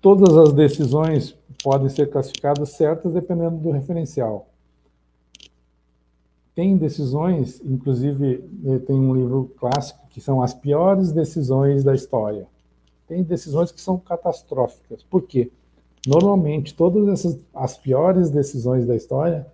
todas 0.00 0.36
as 0.36 0.52
decisões 0.52 1.36
podem 1.64 1.88
ser 1.88 2.10
classificadas 2.10 2.68
certas 2.70 3.12
dependendo 3.12 3.56
do 3.56 3.72
referencial. 3.72 4.46
Tem 6.56 6.74
decisões, 6.78 7.60
inclusive 7.62 8.42
eh, 8.64 8.78
tem 8.78 8.96
um 8.96 9.14
livro 9.14 9.52
clássico 9.58 10.00
que 10.08 10.22
são 10.22 10.42
as 10.42 10.54
piores 10.54 11.12
decisões 11.12 11.84
da 11.84 11.94
história. 11.94 12.48
Tem 13.06 13.22
decisões 13.22 13.70
que 13.70 13.80
são 13.80 13.98
catastróficas. 13.98 15.02
Por 15.02 15.20
quê? 15.22 15.50
Normalmente, 16.06 16.74
todas 16.74 17.06
essas 17.08 17.38
as 17.54 17.76
piores 17.76 18.30
decisões 18.30 18.86
da 18.86 18.96
história, 18.96 19.46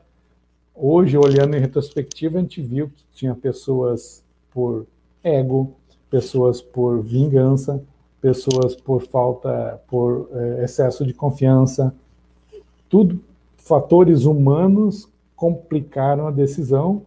hoje, 0.72 1.18
olhando 1.18 1.56
em 1.56 1.60
retrospectiva, 1.60 2.38
a 2.38 2.40
gente 2.40 2.62
viu 2.62 2.88
que 2.88 3.04
tinha 3.12 3.34
pessoas 3.34 4.22
por 4.52 4.86
ego, 5.24 5.72
pessoas 6.08 6.62
por 6.62 7.02
vingança, 7.02 7.82
pessoas 8.20 8.76
por 8.76 9.02
falta, 9.02 9.82
por 9.88 10.30
eh, 10.32 10.62
excesso 10.62 11.04
de 11.04 11.12
confiança, 11.12 11.92
tudo 12.88 13.20
fatores 13.56 14.24
humanos 14.24 15.08
complicaram 15.42 16.28
a 16.28 16.30
decisão 16.30 17.02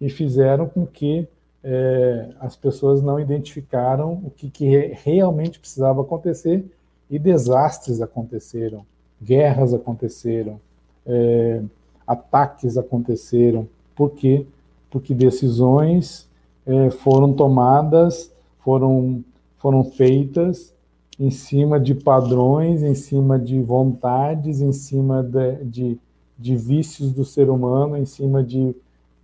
e 0.00 0.10
fizeram 0.10 0.68
com 0.68 0.84
que 0.84 1.28
é, 1.62 2.28
as 2.40 2.56
pessoas 2.56 3.00
não 3.00 3.20
identificaram 3.20 4.14
o 4.24 4.30
que, 4.30 4.50
que, 4.50 4.66
realmente 5.04 5.60
precisava 5.60 6.02
acontecer 6.02 6.64
e 7.08 7.20
desastres 7.20 8.00
aconteceram, 8.00 8.84
guerras 9.22 9.72
aconteceram, 9.72 10.60
é, 11.06 11.62
ataques 12.04 12.76
aconteceram. 12.76 13.68
Por 13.94 14.10
quê? 14.10 14.44
Porque 14.90 15.14
decisões 15.14 16.28
é, 16.66 16.90
foram 16.90 17.32
tomadas, 17.32 18.34
foram, 18.58 19.22
foram 19.56 19.84
feitas 19.84 20.74
em 21.16 21.30
cima 21.30 21.78
de 21.78 21.94
padrões, 21.94 22.82
em 22.82 22.96
cima 22.96 23.38
de 23.38 23.62
vontades, 23.62 24.60
em 24.60 24.72
cima 24.72 25.22
de, 25.22 25.64
de 25.64 25.98
de 26.38 26.54
vícios 26.56 27.12
do 27.12 27.24
ser 27.24 27.50
humano 27.50 27.96
em 27.96 28.04
cima 28.04 28.42
de, 28.42 28.74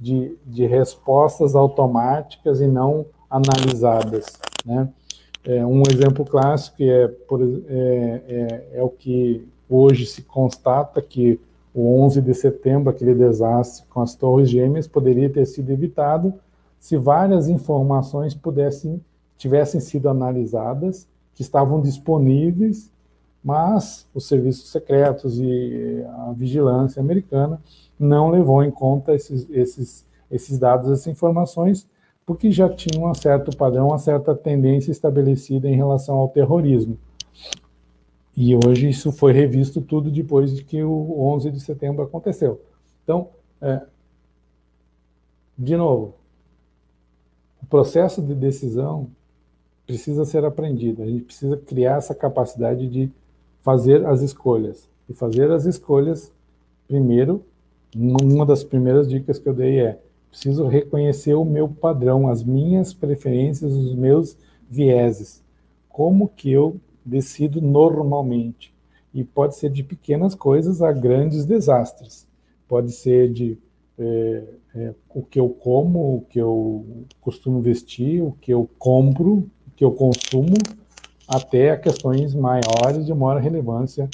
de, 0.01 0.37
de 0.45 0.67
respostas 0.67 1.55
automáticas 1.55 2.61
e 2.61 2.67
não 2.67 3.07
analisadas. 3.31 4.27
Né? 4.65 4.89
É, 5.45 5.65
um 5.65 5.83
exemplo 5.91 6.25
clássico 6.25 6.83
é, 6.83 7.07
por, 7.07 7.41
é, 7.43 8.23
é, 8.29 8.69
é, 8.75 8.83
o 8.83 8.89
que 8.89 9.47
hoje 9.69 10.07
se 10.07 10.23
constata 10.23 11.01
que 11.01 11.39
o 11.73 12.03
11 12.03 12.23
de 12.23 12.35
setembro, 12.35 12.91
aquele 12.91 13.15
desastre 13.15 13.85
com 13.89 14.01
as 14.01 14.15
torres 14.15 14.49
gêmeas, 14.49 14.87
poderia 14.87 15.29
ter 15.29 15.45
sido 15.47 15.71
evitado 15.71 16.35
se 16.79 16.97
várias 16.97 17.49
informações 17.49 18.35
pudessem 18.35 19.01
tivessem 19.37 19.81
sido 19.81 20.09
analisadas, 20.09 21.07
que 21.35 21.43
estavam 21.43 21.81
disponíveis 21.81 22.91
mas 23.45 24.09
os 24.15 24.27
serviços 24.27 24.71
secretos 24.71 25.39
e 25.39 26.03
a 26.09 26.33
vigilância 26.33 27.01
americana 27.01 27.61
não 28.01 28.31
levou 28.31 28.65
em 28.65 28.71
conta 28.71 29.15
esses, 29.15 29.47
esses, 29.51 30.07
esses 30.31 30.59
dados, 30.59 30.91
essas 30.91 31.07
informações, 31.09 31.87
porque 32.25 32.51
já 32.51 32.71
tinha 32.71 33.07
um 33.07 33.13
certo 33.13 33.55
padrão, 33.55 33.89
uma 33.89 33.99
certa 33.99 34.35
tendência 34.35 34.91
estabelecida 34.91 35.69
em 35.69 35.77
relação 35.77 36.17
ao 36.17 36.29
terrorismo. 36.31 36.99
E 38.35 38.57
hoje 38.57 38.89
isso 38.89 39.13
foi 39.13 39.33
revisto 39.33 39.83
tudo 39.83 40.11
depois 40.11 40.57
de 40.57 40.65
que 40.65 40.83
o 40.83 41.21
11 41.21 41.51
de 41.51 41.61
setembro 41.61 42.03
aconteceu. 42.03 42.63
Então, 43.03 43.29
é, 43.61 43.83
de 45.57 45.77
novo, 45.77 46.15
o 47.63 47.67
processo 47.67 48.23
de 48.23 48.35
decisão 48.35 49.09
precisa 49.87 50.25
ser 50.25 50.47
aprendido. 50.47 51.03
A 51.03 51.07
gente 51.07 51.25
precisa 51.25 51.59
criar 51.59 51.99
essa 51.99 52.15
capacidade 52.15 52.89
de 52.89 53.13
fazer 53.65 54.05
as 54.07 54.21
escolhas. 54.21 54.89
E 55.09 55.15
fazer 55.15 55.51
as 55.51 55.65
escolhas, 55.65 56.31
primeiro, 56.87 57.45
uma 57.97 58.45
das 58.45 58.63
primeiras 58.63 59.09
dicas 59.09 59.39
que 59.39 59.49
eu 59.49 59.55
dei 59.55 59.81
é: 59.81 59.99
preciso 60.31 60.67
reconhecer 60.67 61.35
o 61.35 61.45
meu 61.45 61.69
padrão, 61.69 62.29
as 62.29 62.45
minhas 62.45 62.93
preferências, 62.93 63.73
os 63.73 63.95
meus 63.95 64.37
vieses. 64.71 65.43
Como 65.89 66.29
que 66.29 66.51
eu 66.53 66.77
decido 67.05 67.61
normalmente? 67.61 68.73
E 69.13 69.25
pode 69.25 69.57
ser 69.57 69.71
de 69.71 69.83
pequenas 69.83 70.35
coisas 70.35 70.83
a 70.83 70.93
grandes 70.93 71.45
desastres. 71.45 72.27
Pode 72.69 72.93
ser 72.93 73.33
de 73.33 73.59
é, 73.97 74.45
é, 74.75 74.95
o 75.15 75.23
que 75.23 75.39
eu 75.39 75.49
como, 75.49 76.17
o 76.17 76.21
que 76.29 76.41
eu 76.41 76.85
costumo 77.21 77.61
vestir, 77.61 78.21
o 78.23 78.33
que 78.41 78.53
eu 78.53 78.69
compro, 78.79 79.49
o 79.69 79.71
que 79.77 79.85
eu 79.85 79.93
consumo, 79.93 80.57
até 81.29 81.77
questões 81.77 82.35
maiores 82.35 83.07
de 83.07 83.15
maior 83.15 83.41
relevância 83.41 84.09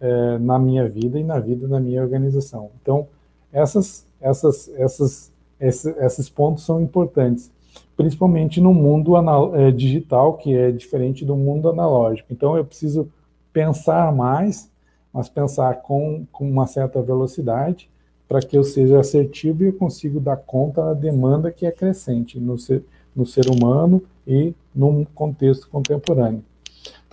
é, 0.00 0.38
na 0.38 0.58
minha 0.58 0.88
vida 0.88 1.18
e 1.18 1.24
na 1.24 1.38
vida 1.38 1.68
da 1.68 1.78
minha 1.80 2.02
organização. 2.02 2.70
Então, 2.80 3.06
essas, 3.52 4.06
essas, 4.20 4.68
essas, 4.76 5.32
esses, 5.60 5.96
esses 5.96 6.28
pontos 6.28 6.64
são 6.64 6.80
importantes, 6.80 7.50
principalmente 7.96 8.60
no 8.60 8.74
mundo 8.74 9.14
é, 9.54 9.70
digital, 9.70 10.36
que 10.36 10.54
é 10.54 10.70
diferente 10.70 11.24
do 11.24 11.36
mundo 11.36 11.68
analógico. 11.68 12.32
Então, 12.32 12.56
eu 12.56 12.64
preciso 12.64 13.08
pensar 13.52 14.12
mais, 14.12 14.70
mas 15.12 15.28
pensar 15.28 15.82
com, 15.82 16.26
com 16.32 16.48
uma 16.48 16.66
certa 16.66 17.00
velocidade, 17.00 17.88
para 18.26 18.40
que 18.40 18.56
eu 18.56 18.64
seja 18.64 18.98
assertivo 18.98 19.62
e 19.62 19.66
eu 19.66 19.72
consiga 19.74 20.18
dar 20.18 20.36
conta 20.36 20.82
da 20.82 20.94
demanda 20.94 21.52
que 21.52 21.66
é 21.66 21.70
crescente 21.70 22.40
no 22.40 22.58
ser, 22.58 22.82
no 23.14 23.24
ser 23.24 23.48
humano 23.48 24.02
e 24.26 24.54
num 24.74 25.04
contexto 25.04 25.68
contemporâneo. 25.68 26.42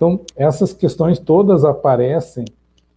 Então, 0.02 0.18
essas 0.34 0.72
questões 0.72 1.20
todas 1.20 1.64
aparecem 1.64 2.44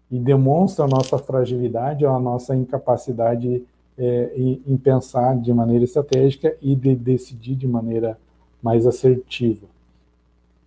e 0.09 0.17
demonstram 0.17 0.87
a 0.87 0.89
nossa 0.89 1.19
fragilidade, 1.19 2.03
a 2.03 2.19
nossa 2.19 2.55
incapacidade 2.55 3.63
é, 3.95 4.33
em, 4.35 4.75
pensar 4.75 5.39
de 5.39 5.53
maneira 5.53 5.83
estratégica 5.83 6.57
e 6.59 6.75
de 6.75 6.95
decidir 6.95 7.53
de 7.53 7.67
maneira 7.67 8.17
mais 8.59 8.87
assertiva. 8.87 9.67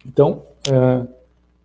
Então, 0.07 0.43
é, 0.70 1.09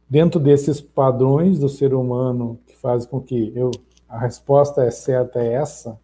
dentro 0.09 0.39
desses 0.39 0.81
padrões 0.81 1.59
do 1.59 1.69
ser 1.69 1.93
humano 1.93 2.57
que 2.65 2.75
fazem 2.75 3.07
com 3.07 3.21
que 3.21 3.53
eu, 3.55 3.69
a 4.09 4.17
resposta 4.17 4.83
é 4.83 4.89
certa 4.89 5.39
é 5.39 5.53
essa, 5.53 5.99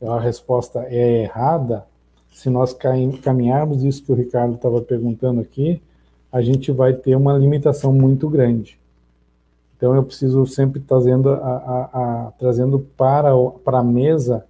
a 0.00 0.20
resposta 0.20 0.86
é 0.88 1.22
errada, 1.22 1.84
se 2.32 2.48
nós 2.48 2.72
caminharmos 3.24 3.82
isso 3.82 4.04
que 4.04 4.12
o 4.12 4.14
Ricardo 4.14 4.54
estava 4.54 4.80
perguntando 4.80 5.40
aqui, 5.40 5.82
a 6.30 6.40
gente 6.42 6.70
vai 6.70 6.92
ter 6.92 7.16
uma 7.16 7.36
limitação 7.36 7.92
muito 7.92 8.28
grande. 8.28 8.78
Então 9.76 9.94
eu 9.94 10.02
preciso 10.02 10.44
sempre 10.46 10.80
trazendo, 10.80 11.30
a, 11.30 11.36
a, 11.36 11.84
a, 12.26 12.32
trazendo 12.32 12.80
para, 12.96 13.30
para 13.64 13.78
a 13.78 13.84
mesa 13.84 14.44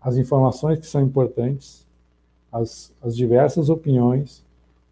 as 0.00 0.16
informações 0.16 0.78
que 0.78 0.86
são 0.86 1.02
importantes, 1.02 1.86
as, 2.50 2.92
as 3.02 3.16
diversas 3.16 3.68
opiniões, 3.68 4.44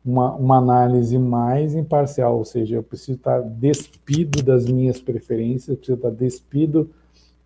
uma, 0.04 0.34
uma, 0.34 0.56
análise 0.56 1.18
mais 1.18 1.74
imparcial, 1.74 2.38
ou 2.38 2.44
seja, 2.44 2.76
eu 2.76 2.82
preciso 2.82 3.18
estar 3.18 3.40
despido 3.40 4.42
das 4.42 4.64
minhas 4.66 5.00
preferências, 5.00 5.68
eu 5.68 5.76
preciso 5.76 5.96
estar 5.96 6.10
despido 6.10 6.90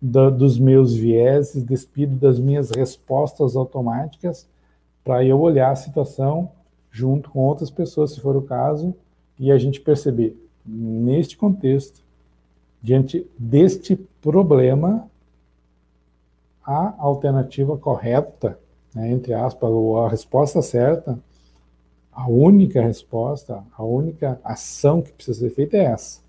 da, 0.01 0.29
dos 0.29 0.57
meus 0.57 0.93
vieses, 0.93 1.61
despido 1.63 2.15
das 2.15 2.39
minhas 2.39 2.71
respostas 2.71 3.55
automáticas, 3.55 4.47
para 5.03 5.23
eu 5.23 5.39
olhar 5.39 5.71
a 5.71 5.75
situação 5.75 6.49
junto 6.95 7.29
com 7.29 7.39
outras 7.39 7.69
pessoas, 7.69 8.11
se 8.11 8.21
for 8.21 8.37
o 8.37 8.41
caso, 8.41 8.95
e 9.37 9.51
a 9.51 9.57
gente 9.57 9.81
perceber, 9.81 10.33
neste 10.65 11.35
contexto, 11.35 12.01
diante 12.81 13.27
deste 13.37 13.97
problema, 14.21 15.05
a 16.63 16.95
alternativa 16.97 17.77
correta, 17.77 18.57
né, 18.93 19.11
entre 19.11 19.33
aspas, 19.33 19.69
ou 19.69 20.05
a 20.05 20.09
resposta 20.09 20.61
certa, 20.61 21.19
a 22.13 22.29
única 22.29 22.81
resposta, 22.81 23.61
a 23.77 23.83
única 23.83 24.39
ação 24.41 25.01
que 25.01 25.11
precisa 25.11 25.41
ser 25.41 25.49
feita 25.49 25.75
é 25.75 25.83
essa. 25.83 26.21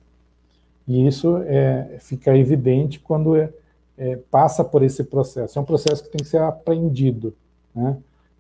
E 0.89 1.07
isso 1.07 1.37
é, 1.45 1.97
fica 2.01 2.37
evidente 2.37 2.99
quando 2.99 3.37
é, 3.37 3.53
é, 3.97 4.17
passa 4.17 4.65
por 4.65 4.83
esse 4.83 5.05
processo. 5.05 5.57
É 5.57 5.63
um 5.63 5.65
processo 5.65 6.03
que 6.03 6.11
tem 6.11 6.25
que 6.25 6.29
ser 6.29 6.43
aprendido. 6.43 7.33
Né? 7.73 7.97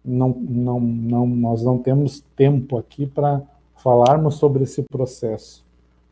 Não, 0.06 0.28
não, 0.28 0.80
não, 0.80 1.26
nós 1.26 1.62
não 1.62 1.78
temos 1.78 2.20
tempo 2.36 2.78
aqui 2.78 3.06
para 3.06 3.42
falarmos 3.76 4.36
sobre 4.36 4.62
esse 4.62 4.82
processo, 4.82 5.64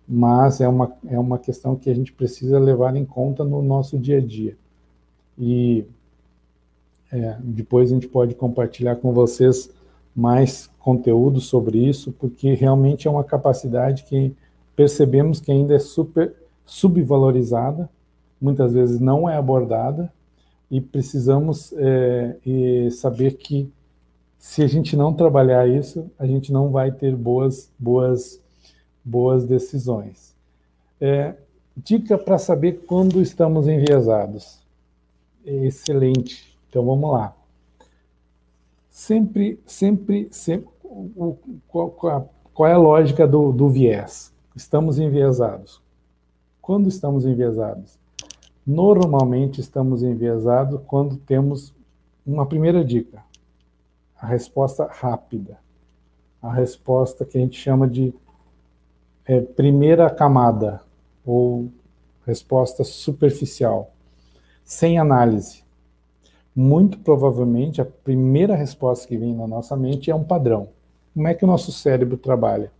mas 0.06 0.60
é 0.60 0.68
uma, 0.68 0.92
é 1.06 1.18
uma 1.18 1.38
questão 1.38 1.76
que 1.76 1.88
a 1.88 1.94
gente 1.94 2.12
precisa 2.12 2.58
levar 2.58 2.96
em 2.96 3.04
conta 3.04 3.44
no 3.44 3.62
nosso 3.62 3.98
dia 3.98 4.18
a 4.18 4.20
dia. 4.20 4.56
E 5.38 5.84
é, 7.12 7.36
depois 7.40 7.90
a 7.90 7.94
gente 7.94 8.08
pode 8.08 8.34
compartilhar 8.34 8.96
com 8.96 9.12
vocês 9.12 9.70
mais 10.14 10.68
conteúdo 10.78 11.40
sobre 11.40 11.78
isso, 11.78 12.12
porque 12.12 12.54
realmente 12.54 13.06
é 13.06 13.10
uma 13.10 13.24
capacidade 13.24 14.04
que 14.04 14.34
percebemos 14.76 15.40
que 15.40 15.52
ainda 15.52 15.74
é 15.74 15.78
super 15.78 16.34
subvalorizada, 16.66 17.88
muitas 18.40 18.72
vezes 18.72 19.00
não 19.00 19.28
é 19.28 19.36
abordada, 19.36 20.12
e 20.70 20.80
precisamos 20.80 21.72
é, 21.76 22.36
saber 22.90 23.36
que 23.36 23.70
se 24.44 24.62
a 24.62 24.66
gente 24.66 24.94
não 24.94 25.10
trabalhar 25.10 25.66
isso, 25.66 26.10
a 26.18 26.26
gente 26.26 26.52
não 26.52 26.70
vai 26.70 26.92
ter 26.92 27.16
boas, 27.16 27.72
boas, 27.78 28.38
boas 29.02 29.46
decisões. 29.46 30.36
É, 31.00 31.34
dica 31.74 32.18
para 32.18 32.36
saber 32.36 32.84
quando 32.86 33.22
estamos 33.22 33.66
enviesados. 33.66 34.60
Excelente. 35.46 36.54
Então 36.68 36.84
vamos 36.84 37.10
lá. 37.10 37.34
Sempre, 38.90 39.58
sempre, 39.64 40.28
sempre 40.30 40.68
o, 40.84 41.38
qual, 41.66 41.90
qual, 41.92 42.30
qual, 42.52 42.68
é 42.68 42.74
a 42.74 42.78
lógica 42.78 43.26
do, 43.26 43.50
do 43.50 43.70
viés? 43.70 44.30
Estamos 44.54 44.98
enviesados. 44.98 45.80
Quando 46.60 46.90
estamos 46.90 47.24
enviesados? 47.24 47.98
Normalmente 48.66 49.62
estamos 49.62 50.02
enviesados 50.02 50.82
quando 50.86 51.16
temos 51.16 51.72
uma 52.26 52.44
primeira 52.44 52.84
dica, 52.84 53.24
a 54.24 54.26
resposta 54.26 54.88
rápida, 54.90 55.58
a 56.40 56.50
resposta 56.50 57.26
que 57.26 57.36
a 57.36 57.40
gente 57.42 57.60
chama 57.60 57.86
de 57.86 58.14
é, 59.26 59.38
primeira 59.38 60.08
camada, 60.08 60.80
ou 61.26 61.70
resposta 62.26 62.84
superficial, 62.84 63.90
sem 64.64 64.98
análise. 64.98 65.62
Muito 66.56 66.98
provavelmente 67.00 67.82
a 67.82 67.84
primeira 67.84 68.54
resposta 68.54 69.06
que 69.06 69.18
vem 69.18 69.34
na 69.34 69.46
nossa 69.46 69.76
mente 69.76 70.10
é 70.10 70.14
um 70.14 70.24
padrão. 70.24 70.68
Como 71.12 71.28
é 71.28 71.34
que 71.34 71.44
o 71.44 71.46
nosso 71.46 71.70
cérebro 71.70 72.16
trabalha? 72.16 72.72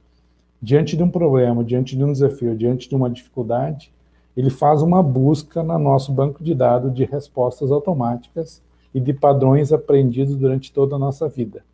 Diante 0.62 0.96
de 0.96 1.02
um 1.02 1.10
problema, 1.10 1.62
diante 1.62 1.94
de 1.94 2.02
um 2.02 2.10
desafio, 2.10 2.56
diante 2.56 2.88
de 2.88 2.96
uma 2.96 3.10
dificuldade, 3.10 3.92
ele 4.34 4.48
faz 4.48 4.80
uma 4.80 5.02
busca 5.02 5.62
no 5.62 5.78
nosso 5.78 6.10
banco 6.10 6.42
de 6.42 6.54
dados 6.54 6.94
de 6.94 7.04
respostas 7.04 7.70
automáticas 7.70 8.62
e 8.94 9.00
de 9.00 9.12
padrões 9.12 9.72
aprendidos 9.72 10.36
durante 10.36 10.72
toda 10.72 10.94
a 10.94 10.98
nossa 10.98 11.28
vida. 11.28 11.64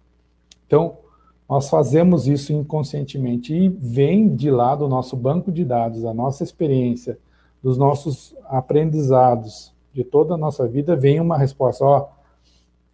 Então, 0.66 0.96
nós 1.48 1.68
fazemos 1.68 2.26
isso 2.26 2.52
inconscientemente 2.52 3.52
e 3.52 3.68
vem 3.68 4.34
de 4.34 4.50
lá 4.50 4.74
do 4.74 4.88
nosso 4.88 5.16
banco 5.16 5.52
de 5.52 5.64
dados, 5.64 6.04
a 6.04 6.14
nossa 6.14 6.42
experiência, 6.42 7.18
dos 7.62 7.76
nossos 7.76 8.34
aprendizados 8.44 9.74
de 9.92 10.04
toda 10.04 10.34
a 10.34 10.38
nossa 10.38 10.66
vida, 10.66 10.96
vem 10.96 11.20
uma 11.20 11.36
resposta, 11.36 11.84
ó, 11.84 12.08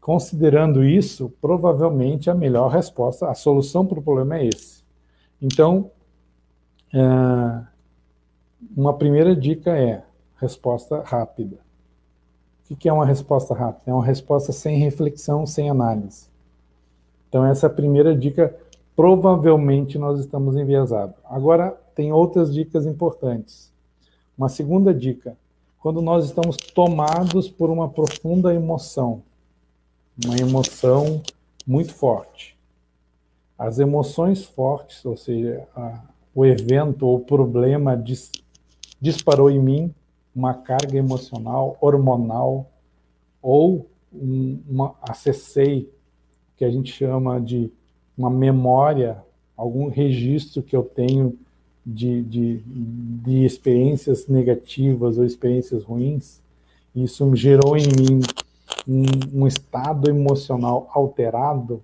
considerando 0.00 0.82
isso, 0.82 1.32
provavelmente 1.40 2.30
a 2.30 2.34
melhor 2.34 2.68
resposta, 2.68 3.28
a 3.28 3.34
solução 3.34 3.86
para 3.86 3.98
o 3.98 4.02
problema 4.02 4.38
é 4.38 4.46
esse. 4.46 4.82
Então, 5.40 5.90
é, 6.94 7.64
uma 8.74 8.94
primeira 8.94 9.36
dica 9.36 9.76
é 9.76 10.02
resposta 10.40 11.02
rápida. 11.02 11.65
O 12.68 12.74
que 12.76 12.88
é 12.88 12.92
uma 12.92 13.06
resposta 13.06 13.54
rápida? 13.54 13.90
É 13.90 13.94
uma 13.94 14.04
resposta 14.04 14.52
sem 14.52 14.78
reflexão, 14.78 15.46
sem 15.46 15.70
análise. 15.70 16.26
Então, 17.28 17.44
essa 17.44 17.66
é 17.66 17.68
a 17.68 17.72
primeira 17.72 18.16
dica. 18.16 18.54
Provavelmente 18.94 19.98
nós 19.98 20.18
estamos 20.18 20.56
enviesados. 20.56 21.14
Agora, 21.24 21.78
tem 21.94 22.12
outras 22.12 22.52
dicas 22.52 22.86
importantes. 22.86 23.70
Uma 24.36 24.48
segunda 24.48 24.92
dica: 24.92 25.36
quando 25.80 26.02
nós 26.02 26.24
estamos 26.24 26.56
tomados 26.56 27.48
por 27.48 27.70
uma 27.70 27.88
profunda 27.88 28.52
emoção, 28.52 29.22
uma 30.24 30.36
emoção 30.36 31.22
muito 31.66 31.94
forte. 31.94 32.56
As 33.58 33.78
emoções 33.78 34.44
fortes, 34.44 35.04
ou 35.04 35.16
seja, 35.16 35.66
a, 35.74 36.00
o 36.34 36.44
evento 36.44 37.06
ou 37.06 37.20
problema 37.20 37.96
dis, 37.96 38.30
disparou 39.00 39.50
em 39.50 39.60
mim 39.60 39.94
uma 40.36 40.52
carga 40.52 40.98
emocional, 40.98 41.78
hormonal, 41.80 42.70
ou 43.40 43.88
um, 44.12 44.60
uma, 44.68 44.94
acessei 45.00 45.90
que 46.58 46.64
a 46.64 46.70
gente 46.70 46.92
chama 46.92 47.40
de 47.40 47.72
uma 48.16 48.28
memória, 48.28 49.24
algum 49.56 49.88
registro 49.88 50.62
que 50.62 50.76
eu 50.76 50.82
tenho 50.82 51.38
de, 51.84 52.22
de, 52.22 52.62
de 52.66 53.44
experiências 53.46 54.28
negativas 54.28 55.16
ou 55.16 55.24
experiências 55.24 55.82
ruins, 55.84 56.42
isso 56.94 57.34
gerou 57.34 57.76
em 57.76 57.86
mim 57.86 58.20
um, 58.86 59.40
um 59.42 59.46
estado 59.46 60.10
emocional 60.10 60.90
alterado, 60.92 61.82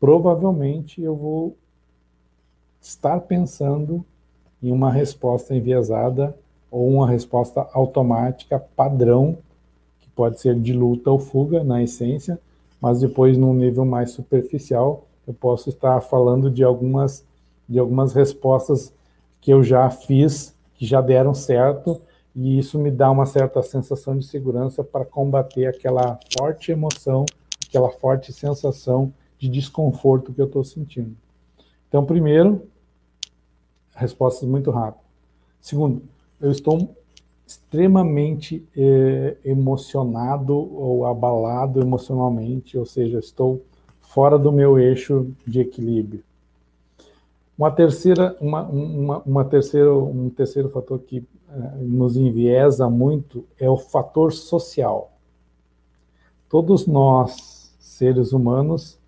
provavelmente 0.00 1.00
eu 1.00 1.14
vou 1.14 1.56
estar 2.80 3.20
pensando 3.20 4.04
em 4.60 4.72
uma 4.72 4.90
resposta 4.90 5.54
enviesada 5.54 6.36
ou 6.72 6.88
uma 6.88 7.06
resposta 7.06 7.68
automática 7.74 8.58
padrão, 8.58 9.36
que 10.00 10.08
pode 10.08 10.40
ser 10.40 10.58
de 10.58 10.72
luta 10.72 11.10
ou 11.10 11.18
fuga 11.18 11.62
na 11.62 11.82
essência, 11.82 12.40
mas 12.80 13.00
depois 13.00 13.36
num 13.36 13.52
nível 13.52 13.84
mais 13.84 14.10
superficial 14.10 15.06
eu 15.28 15.34
posso 15.34 15.68
estar 15.68 16.00
falando 16.00 16.50
de 16.50 16.64
algumas 16.64 17.24
de 17.68 17.78
algumas 17.78 18.12
respostas 18.12 18.92
que 19.40 19.52
eu 19.52 19.62
já 19.62 19.88
fiz 19.90 20.56
que 20.74 20.86
já 20.86 21.00
deram 21.00 21.34
certo 21.34 22.00
e 22.34 22.58
isso 22.58 22.78
me 22.78 22.90
dá 22.90 23.10
uma 23.10 23.26
certa 23.26 23.62
sensação 23.62 24.16
de 24.16 24.24
segurança 24.24 24.82
para 24.82 25.04
combater 25.04 25.66
aquela 25.66 26.18
forte 26.38 26.72
emoção, 26.72 27.26
aquela 27.68 27.90
forte 27.90 28.32
sensação 28.32 29.12
de 29.38 29.48
desconforto 29.48 30.32
que 30.32 30.40
eu 30.40 30.46
estou 30.46 30.64
sentindo. 30.64 31.14
Então, 31.88 32.04
primeiro, 32.06 32.66
respostas 33.94 34.48
muito 34.48 34.70
rápidas. 34.70 35.04
Segundo, 35.60 36.02
eu 36.42 36.50
estou 36.50 36.94
extremamente 37.46 38.66
eh, 38.76 39.36
emocionado 39.44 40.54
ou 40.54 41.06
abalado 41.06 41.80
emocionalmente, 41.80 42.76
ou 42.76 42.84
seja, 42.84 43.18
estou 43.18 43.62
fora 44.00 44.38
do 44.38 44.50
meu 44.50 44.78
eixo 44.78 45.32
de 45.46 45.60
equilíbrio. 45.60 46.24
Uma 47.56 47.70
terceira, 47.70 48.36
uma, 48.40 48.62
uma, 48.62 49.18
uma 49.20 49.44
terceira, 49.44 49.94
um 49.94 50.28
terceiro 50.30 50.68
fator 50.68 50.98
que 50.98 51.18
eh, 51.48 51.76
nos 51.80 52.16
enviesa 52.16 52.90
muito 52.90 53.44
é 53.58 53.70
o 53.70 53.76
fator 53.76 54.32
social. 54.32 55.12
Todos 56.48 56.86
nós, 56.86 57.72
seres 57.78 58.32
humanos, 58.32 58.98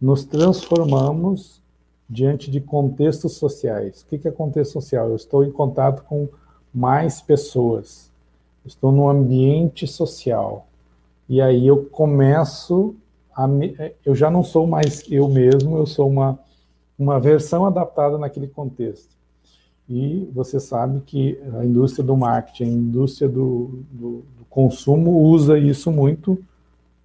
nos 0.00 0.24
transformamos 0.24 1.62
diante 2.08 2.50
de 2.50 2.60
contextos 2.60 3.32
sociais. 3.32 4.02
O 4.02 4.06
que 4.06 4.28
é 4.28 4.30
contexto 4.30 4.72
social? 4.72 5.08
Eu 5.08 5.16
estou 5.16 5.42
em 5.42 5.50
contato 5.50 6.02
com 6.04 6.28
mais 6.74 7.20
pessoas. 7.20 8.10
Estou 8.64 8.92
num 8.92 9.08
ambiente 9.08 9.86
social. 9.86 10.66
E 11.28 11.40
aí 11.40 11.66
eu 11.66 11.84
começo 11.84 12.94
a 13.34 13.46
me, 13.46 13.76
eu 14.04 14.14
já 14.14 14.30
não 14.30 14.44
sou 14.44 14.66
mais 14.66 15.04
eu 15.10 15.28
mesmo, 15.28 15.76
eu 15.76 15.86
sou 15.86 16.08
uma 16.08 16.38
uma 16.98 17.18
versão 17.18 17.66
adaptada 17.66 18.16
naquele 18.16 18.46
contexto. 18.46 19.16
E 19.88 20.30
você 20.32 20.60
sabe 20.60 21.00
que 21.00 21.38
a 21.58 21.64
indústria 21.64 22.04
do 22.04 22.16
marketing, 22.16 22.64
a 22.64 22.66
indústria 22.68 23.28
do, 23.28 23.82
do, 23.90 24.24
do 24.38 24.44
consumo 24.48 25.18
usa 25.22 25.58
isso 25.58 25.90
muito 25.90 26.38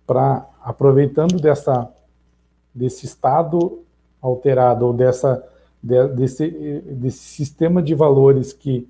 para 0.06 0.48
aproveitando 0.64 1.40
dessa 1.40 1.92
desse 2.74 3.06
estado 3.08 3.80
alterado 4.22 4.86
ou 4.86 4.94
dessa 4.94 5.44
de, 5.82 6.08
desse 6.10 6.50
desse 6.82 7.20
sistema 7.20 7.82
de 7.82 7.96
valores 7.96 8.54
que 8.54 8.88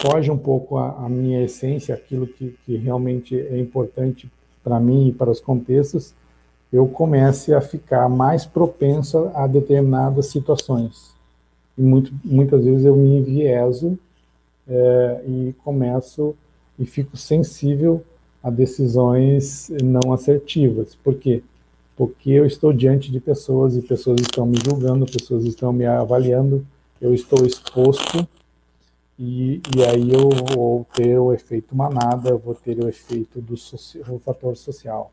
foge 0.00 0.30
um 0.30 0.38
pouco 0.38 0.78
a, 0.78 1.04
a 1.04 1.08
minha 1.08 1.42
essência, 1.42 1.94
aquilo 1.94 2.26
que, 2.26 2.56
que 2.64 2.76
realmente 2.76 3.38
é 3.38 3.58
importante 3.58 4.30
para 4.62 4.78
mim 4.78 5.08
e 5.08 5.12
para 5.12 5.30
os 5.30 5.40
contextos, 5.40 6.14
eu 6.72 6.86
comece 6.86 7.54
a 7.54 7.60
ficar 7.60 8.08
mais 8.08 8.44
propenso 8.44 9.30
a 9.34 9.46
determinadas 9.46 10.26
situações. 10.26 11.14
E 11.76 11.82
muito, 11.82 12.12
muitas 12.24 12.64
vezes 12.64 12.84
eu 12.84 12.94
me 12.94 13.18
envieso 13.18 13.98
é, 14.68 15.22
e 15.26 15.54
começo 15.64 16.34
e 16.78 16.84
fico 16.84 17.16
sensível 17.16 18.02
a 18.42 18.50
decisões 18.50 19.70
não 19.82 20.12
assertivas. 20.12 20.94
Por 20.94 21.14
quê? 21.14 21.42
Porque 21.96 22.30
eu 22.30 22.46
estou 22.46 22.72
diante 22.72 23.10
de 23.10 23.18
pessoas 23.18 23.76
e 23.76 23.82
pessoas 23.82 24.20
estão 24.20 24.46
me 24.46 24.58
julgando, 24.64 25.06
pessoas 25.06 25.44
estão 25.44 25.72
me 25.72 25.86
avaliando, 25.86 26.64
eu 27.00 27.14
estou 27.14 27.44
exposto 27.46 28.28
e, 29.18 29.60
e 29.76 29.84
aí 29.84 30.12
eu 30.12 30.28
vou 30.54 30.86
ter 30.94 31.18
o 31.18 31.32
efeito 31.32 31.74
manada, 31.74 32.36
vou 32.36 32.54
ter 32.54 32.78
o 32.82 32.88
efeito 32.88 33.40
do, 33.40 33.54
do 33.54 34.18
fator 34.20 34.56
social. 34.56 35.10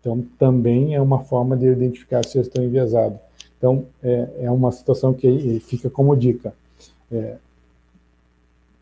Então, 0.00 0.24
também 0.38 0.94
é 0.94 1.00
uma 1.00 1.20
forma 1.20 1.56
de 1.56 1.66
identificar 1.66 2.24
se 2.24 2.36
eu 2.36 2.42
estou 2.42 2.62
enviesado. 2.62 3.18
Então, 3.56 3.86
é, 4.02 4.28
é 4.42 4.50
uma 4.50 4.72
situação 4.72 5.14
que 5.14 5.60
fica 5.60 5.88
como 5.88 6.16
dica. 6.16 6.52
É, 7.10 7.36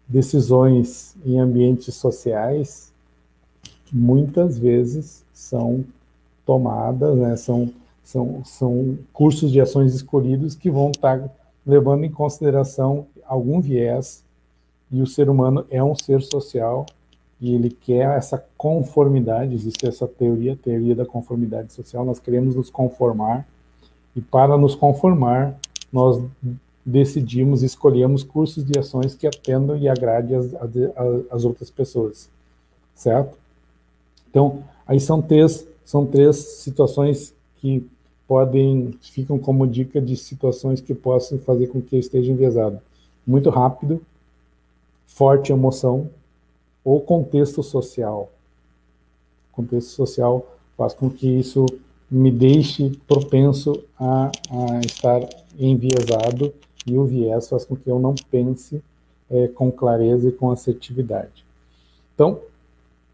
decisões 0.09 1.15
em 1.25 1.39
ambientes 1.39 1.95
sociais, 1.95 2.93
muitas 3.93 4.59
vezes, 4.59 5.23
são 5.33 5.85
tomadas, 6.47 7.17
né, 7.17 7.37
são, 7.37 7.71
são, 8.03 8.43
são 8.45 8.99
cursos 9.13 9.51
de 9.51 9.61
ações 9.61 9.95
escolhidos 9.95 10.55
que 10.55 10.71
vão 10.71 10.91
estar 10.91 11.31
levando 11.67 12.05
em 12.05 12.11
consideração 12.11 13.07
algum 13.35 13.61
viés, 13.61 14.25
e 14.91 15.03
o 15.03 15.07
ser 15.07 15.29
humano 15.29 15.67
é 15.71 15.83
um 15.83 15.95
ser 15.95 16.23
social, 16.23 16.87
e 17.41 17.55
ele 17.55 17.71
quer 17.71 18.17
essa 18.17 18.43
conformidade, 18.57 19.55
existe 19.55 19.87
essa 19.87 20.07
teoria, 20.07 20.57
teoria 20.57 20.95
da 20.95 21.05
conformidade 21.05 21.73
social, 21.73 22.05
nós 22.05 22.19
queremos 22.19 22.55
nos 22.55 22.71
conformar, 22.71 23.47
e 24.15 24.21
para 24.21 24.57
nos 24.57 24.75
conformar, 24.75 25.59
nós 25.93 26.23
decidimos, 26.87 27.63
escolhemos 27.63 28.23
cursos 28.23 28.65
de 28.65 28.79
ações 28.79 29.15
que 29.15 29.27
atendam 29.27 29.77
e 29.77 29.89
agradem 29.89 30.37
as, 30.37 30.55
as, 30.55 30.71
as 31.31 31.45
outras 31.45 31.71
pessoas, 31.71 32.31
certo? 32.95 33.37
Então, 34.31 34.63
aí 34.87 35.01
são 35.01 35.21
três, 35.21 35.67
são 35.85 36.07
três 36.07 36.37
situações 36.37 37.35
que 37.57 37.85
podem, 38.29 38.93
ficam 39.01 39.39
como 39.39 39.67
dica 39.67 40.01
de 40.01 40.17
situações 40.17 40.81
que 40.81 40.95
possam 40.95 41.39
fazer 41.39 41.69
com 41.69 41.81
que 41.81 41.97
eu 41.97 42.01
esteja 42.01 42.31
enviesado. 42.31 42.81
Muito 43.27 43.51
rápido, 43.51 44.03
forte 45.07 45.53
emoção 45.53 46.11
ou 46.85 47.01
contexto 47.01 47.63
social. 47.63 48.31
Contexto 49.53 49.91
social 49.91 50.47
faz 50.77 50.93
com 50.93 51.09
que 51.09 51.27
isso 51.27 51.65
me 52.11 52.31
deixe 52.31 52.91
propenso 53.07 53.83
a, 53.99 54.31
a 54.51 54.81
estar 54.85 55.21
enviesado 55.59 56.53
e 56.87 56.99
o 56.99 57.05
viés 57.05 57.49
faz 57.49 57.65
com 57.65 57.75
que 57.75 57.91
eu 57.91 57.99
não 57.99 58.15
pense 58.31 58.83
é, 59.31 59.49
com 59.49 59.71
clareza 59.71 60.29
e 60.29 60.33
com 60.33 60.51
assertividade. 60.51 61.45
Então, 62.15 62.41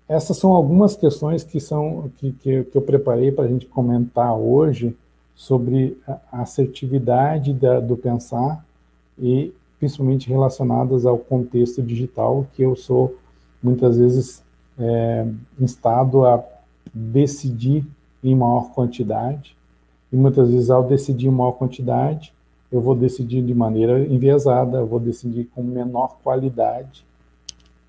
essas 0.08 0.36
são 0.36 0.52
algumas 0.52 0.96
questões 0.96 1.44
que 1.44 1.61
são 1.61 2.11
que, 2.18 2.32
que, 2.32 2.64
que 2.64 2.76
eu 2.76 2.82
preparei 2.82 3.30
para 3.30 3.44
a 3.44 3.48
gente 3.48 3.66
comentar 3.66 4.36
hoje 4.36 4.96
sobre 5.36 5.96
a 6.06 6.42
assertividade 6.42 7.54
da, 7.54 7.78
do 7.78 7.96
pensar 7.96 8.64
e 9.18 9.54
principalmente 9.80 10.28
relacionadas 10.28 11.06
ao 11.06 11.18
contexto 11.18 11.82
digital 11.82 12.46
que 12.52 12.62
eu 12.62 12.76
sou 12.76 13.16
muitas 13.62 13.96
vezes 13.96 14.44
é, 14.78 15.26
instado 15.58 16.24
a 16.24 16.44
decidir 16.94 17.84
em 18.22 18.36
maior 18.36 18.70
quantidade. 18.72 19.56
E 20.12 20.16
muitas 20.16 20.50
vezes 20.50 20.70
ao 20.70 20.86
decidir 20.86 21.28
em 21.28 21.32
maior 21.32 21.52
quantidade 21.52 22.32
eu 22.70 22.80
vou 22.80 22.94
decidir 22.94 23.42
de 23.42 23.52
maneira 23.52 23.98
enviesada, 24.06 24.78
eu 24.78 24.86
vou 24.86 25.00
decidir 25.00 25.46
com 25.54 25.62
menor 25.62 26.18
qualidade. 26.22 27.04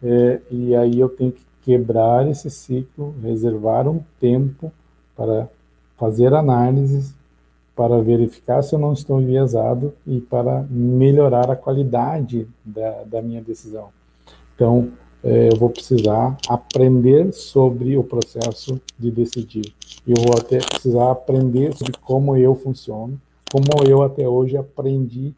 É, 0.02 0.42
e 0.50 0.76
aí 0.76 1.00
eu 1.00 1.10
tenho 1.10 1.32
que 1.32 1.46
quebrar 1.62 2.28
esse 2.28 2.50
ciclo, 2.50 3.14
reservar 3.22 3.88
um 3.88 4.00
tempo 4.20 4.72
para 5.16 5.48
fazer 5.98 6.34
análises, 6.34 7.14
para 7.82 8.00
verificar 8.00 8.62
se 8.62 8.76
eu 8.76 8.80
não 8.80 8.94
estou 8.94 9.20
enviesado 9.20 9.92
e 10.06 10.22
para 10.22 10.62
melhorar 10.70 11.50
a 11.50 11.56
qualidade 11.56 12.48
da, 12.64 13.02
da 13.06 13.22
minha 13.24 13.42
decisão. 13.42 13.90
Então, 14.54 14.92
é, 15.24 15.50
eu 15.52 15.58
vou 15.58 15.72
precisar 15.72 16.38
aprender 16.48 17.34
sobre 17.34 17.98
o 17.98 18.04
processo 18.04 18.80
de 19.00 19.10
decidir. 19.10 19.74
Eu 20.06 20.14
vou 20.18 20.38
até 20.38 20.60
precisar 20.60 21.10
aprender 21.10 21.76
sobre 21.76 21.94
como 21.94 22.38
eu 22.38 22.54
funciono, 22.54 23.20
como 23.52 23.66
eu 23.90 24.04
até 24.04 24.28
hoje 24.28 24.56
aprendi 24.56 25.34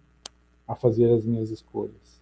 a 0.67 0.75
fazer 0.75 1.13
as 1.13 1.23
minhas 1.23 1.49
escolhas. 1.49 2.19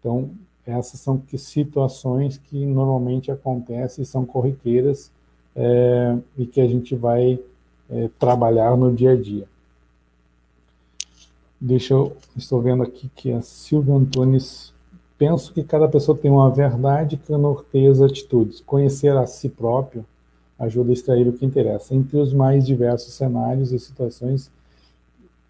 Então, 0.00 0.30
essas 0.66 0.98
são 0.98 1.16
que 1.16 1.38
situações 1.38 2.38
que 2.38 2.66
normalmente 2.66 3.30
acontecem 3.30 4.04
são 4.04 4.26
corriqueiras 4.26 5.12
é, 5.54 6.18
e 6.36 6.44
que 6.44 6.60
a 6.60 6.66
gente 6.66 6.96
vai 6.96 7.38
é, 7.90 8.08
trabalhar 8.18 8.76
no 8.76 8.92
dia 8.92 9.12
a 9.12 9.16
dia. 9.16 9.46
Deixa 11.60 11.94
eu, 11.94 12.16
estou 12.36 12.60
vendo 12.60 12.82
aqui 12.82 13.10
que 13.14 13.32
a 13.32 13.40
Silvia 13.40 13.94
Antunes, 13.94 14.72
penso 15.16 15.52
que 15.52 15.62
cada 15.62 15.88
pessoa 15.88 16.16
tem 16.16 16.30
uma 16.30 16.50
verdade 16.50 17.16
que 17.16 17.32
norteia 17.32 17.90
as 17.90 18.00
atitudes. 18.00 18.60
Conhecer 18.60 19.16
a 19.16 19.26
si 19.26 19.48
próprio 19.48 20.04
ajuda 20.58 20.90
a 20.90 20.92
extrair 20.92 21.26
o 21.26 21.32
que 21.32 21.44
interessa, 21.44 21.94
entre 21.94 22.18
os 22.18 22.32
mais 22.32 22.66
diversos 22.66 23.14
cenários 23.14 23.72
e 23.72 23.78
situações 23.78 24.50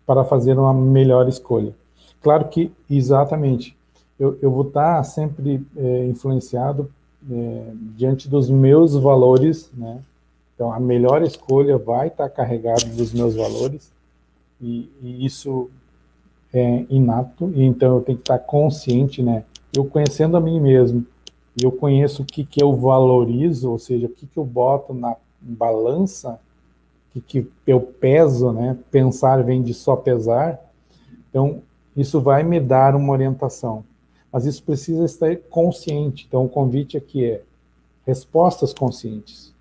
para 0.07 0.25
fazer 0.25 0.59
uma 0.59 0.73
melhor 0.73 1.29
escolha. 1.29 1.75
Claro 2.23 2.49
que, 2.49 2.73
exatamente, 2.89 3.77
eu, 4.19 4.39
eu 4.41 4.51
vou 4.51 4.69
estar 4.69 5.03
sempre 5.05 5.65
é, 5.77 6.07
influenciado 6.07 6.91
é, 7.31 7.73
diante 7.97 8.29
dos 8.29 8.49
meus 8.51 8.95
valores, 8.95 9.71
né? 9.75 10.01
Então, 10.55 10.73
a 10.73 10.79
melhor 10.79 11.23
escolha 11.23 11.77
vai 11.77 12.09
estar 12.09 12.29
carregada 12.29 12.85
dos 12.87 13.13
meus 13.13 13.35
valores, 13.35 13.93
e, 14.61 14.89
e, 15.03 15.27
isso 15.27 15.69
é 16.53 16.85
inato, 16.89 17.51
e 17.55 17.65
então 17.65 17.97
eu 17.97 18.03
tenho 18.03 18.19
que 18.19 18.23
estar 18.23 18.39
consciente, 18.39 19.23
né? 19.23 19.45
Eu 19.77 19.85
conhecendo 19.85 20.37
a 20.37 20.41
mim 20.41 20.61
mesmo, 20.61 21.05
eu 21.61 21.73
conheço 21.73 22.23
o 22.23 22.25
que, 22.25 22.45
que 22.45 22.63
eu 22.63 22.75
valorizo, 22.75 23.71
ou 23.71 23.79
seja, 23.79 24.07
o 24.07 24.11
que, 24.11 24.27
que 24.27 24.39
eu 24.39 24.45
boto 24.45 24.95
na 24.95 25.17
balança, 25.41 26.39
o 27.17 27.21
que, 27.21 27.43
que 27.43 27.51
eu 27.67 27.81
peso, 27.81 28.53
né? 28.53 28.79
Pensar 28.91 29.43
vem 29.43 29.63
de 29.63 29.75
só 29.75 29.97
pesar, 29.97 30.61
então 31.29 31.63
isso 31.97 32.21
vai 32.21 32.45
me 32.45 32.61
dar 32.61 32.95
uma 32.95 33.13
orientação 33.13 33.85
mas 34.35 34.47
isso 34.47 34.65
precisa 34.65 35.05
estar 35.05 35.37
consciente. 35.49 36.27
Então, 36.27 36.45
o 36.45 36.49
convite 36.49 36.97
aqui 36.97 37.25
é 37.25 37.43
respostas 38.05 38.75
conscientes. 38.75 39.54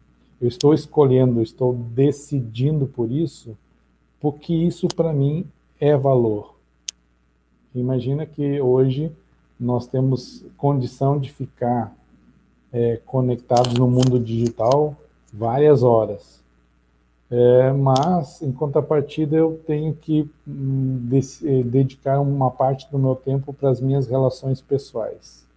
Eu 0.43 0.49
estou 0.49 0.73
escolhendo, 0.73 1.41
estou 1.41 1.73
decidindo 1.73 2.85
por 2.85 3.09
isso, 3.09 3.57
porque 4.19 4.53
isso 4.53 4.89
para 4.93 5.13
mim 5.13 5.45
é 5.79 5.95
valor. 5.95 6.55
Imagina 7.73 8.25
que 8.25 8.59
hoje 8.59 9.09
nós 9.57 9.87
temos 9.87 10.45
condição 10.57 11.17
de 11.17 11.31
ficar 11.31 11.95
é, 12.73 12.99
conectados 13.05 13.73
no 13.75 13.87
mundo 13.89 14.19
digital 14.19 14.97
várias 15.31 15.81
horas. 15.81 16.43
É, 17.31 17.71
mas, 17.71 18.41
em 18.41 18.51
contrapartida, 18.51 19.37
eu 19.37 19.61
tenho 19.65 19.93
que 19.93 20.29
hum, 20.45 21.07
eh, 21.45 21.63
dedicar 21.63 22.19
uma 22.19 22.51
parte 22.51 22.91
do 22.91 22.99
meu 22.99 23.15
tempo 23.15 23.53
para 23.53 23.69
as 23.69 23.79
minhas 23.79 24.07
relações 24.07 24.59
pessoais. 24.59 25.47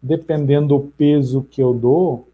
Dependendo 0.00 0.68
do 0.68 0.80
peso 0.96 1.42
que 1.50 1.60
eu 1.60 1.74
dou, 1.74 2.28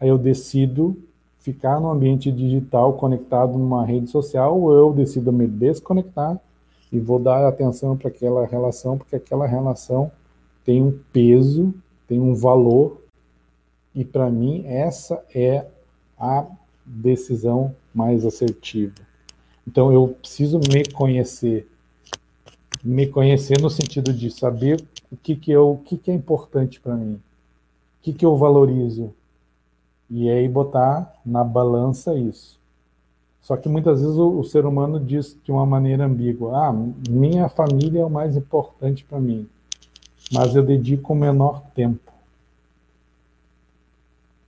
aí 0.00 0.08
eu 0.08 0.18
decido 0.18 0.96
ficar 1.40 1.78
no 1.78 1.90
ambiente 1.90 2.32
digital 2.32 2.94
conectado 2.94 3.58
numa 3.58 3.84
rede 3.84 4.08
social 4.08 4.58
ou 4.58 4.72
eu 4.72 4.92
decido 4.92 5.32
me 5.32 5.46
desconectar 5.46 6.40
e 6.90 6.98
vou 6.98 7.18
dar 7.18 7.46
atenção 7.46 7.96
para 7.96 8.08
aquela 8.08 8.46
relação, 8.46 8.96
porque 8.96 9.16
aquela 9.16 9.46
relação 9.46 10.10
tem 10.64 10.82
um 10.82 10.98
peso, 11.12 11.74
tem 12.08 12.20
um 12.20 12.34
valor, 12.34 13.02
e 13.94 14.04
para 14.04 14.30
mim 14.30 14.64
essa 14.66 15.22
é 15.34 15.66
a 16.18 16.46
decisão 16.84 17.74
mais 17.94 18.24
assertiva. 18.24 18.94
Então 19.66 19.92
eu 19.92 20.08
preciso 20.20 20.58
me 20.58 20.84
conhecer, 20.92 21.68
me 22.82 23.06
conhecer 23.06 23.60
no 23.60 23.68
sentido 23.68 24.12
de 24.12 24.30
saber 24.30 24.82
o 25.10 25.16
que 25.16 25.36
que 25.36 25.52
eu, 25.52 25.72
o 25.72 25.78
que 25.78 25.98
que 25.98 26.10
é 26.10 26.14
importante 26.14 26.80
para 26.80 26.94
mim, 26.94 27.14
o 27.14 28.02
que 28.02 28.12
que 28.12 28.24
eu 28.24 28.36
valorizo 28.36 29.12
e 30.16 30.30
aí 30.30 30.48
botar 30.48 31.12
na 31.26 31.42
balança 31.42 32.14
isso. 32.14 32.56
Só 33.42 33.56
que 33.56 33.68
muitas 33.68 34.00
vezes 34.00 34.16
o, 34.16 34.38
o 34.38 34.44
ser 34.44 34.64
humano 34.64 35.00
diz 35.00 35.36
de 35.44 35.50
uma 35.50 35.66
maneira 35.66 36.06
ambígua: 36.06 36.56
ah, 36.56 36.72
minha 37.10 37.48
família 37.48 38.02
é 38.02 38.04
o 38.04 38.10
mais 38.10 38.36
importante 38.36 39.04
para 39.04 39.18
mim, 39.18 39.48
mas 40.32 40.54
eu 40.54 40.62
dedico 40.62 41.12
o 41.12 41.16
menor 41.16 41.62
tempo. 41.74 42.12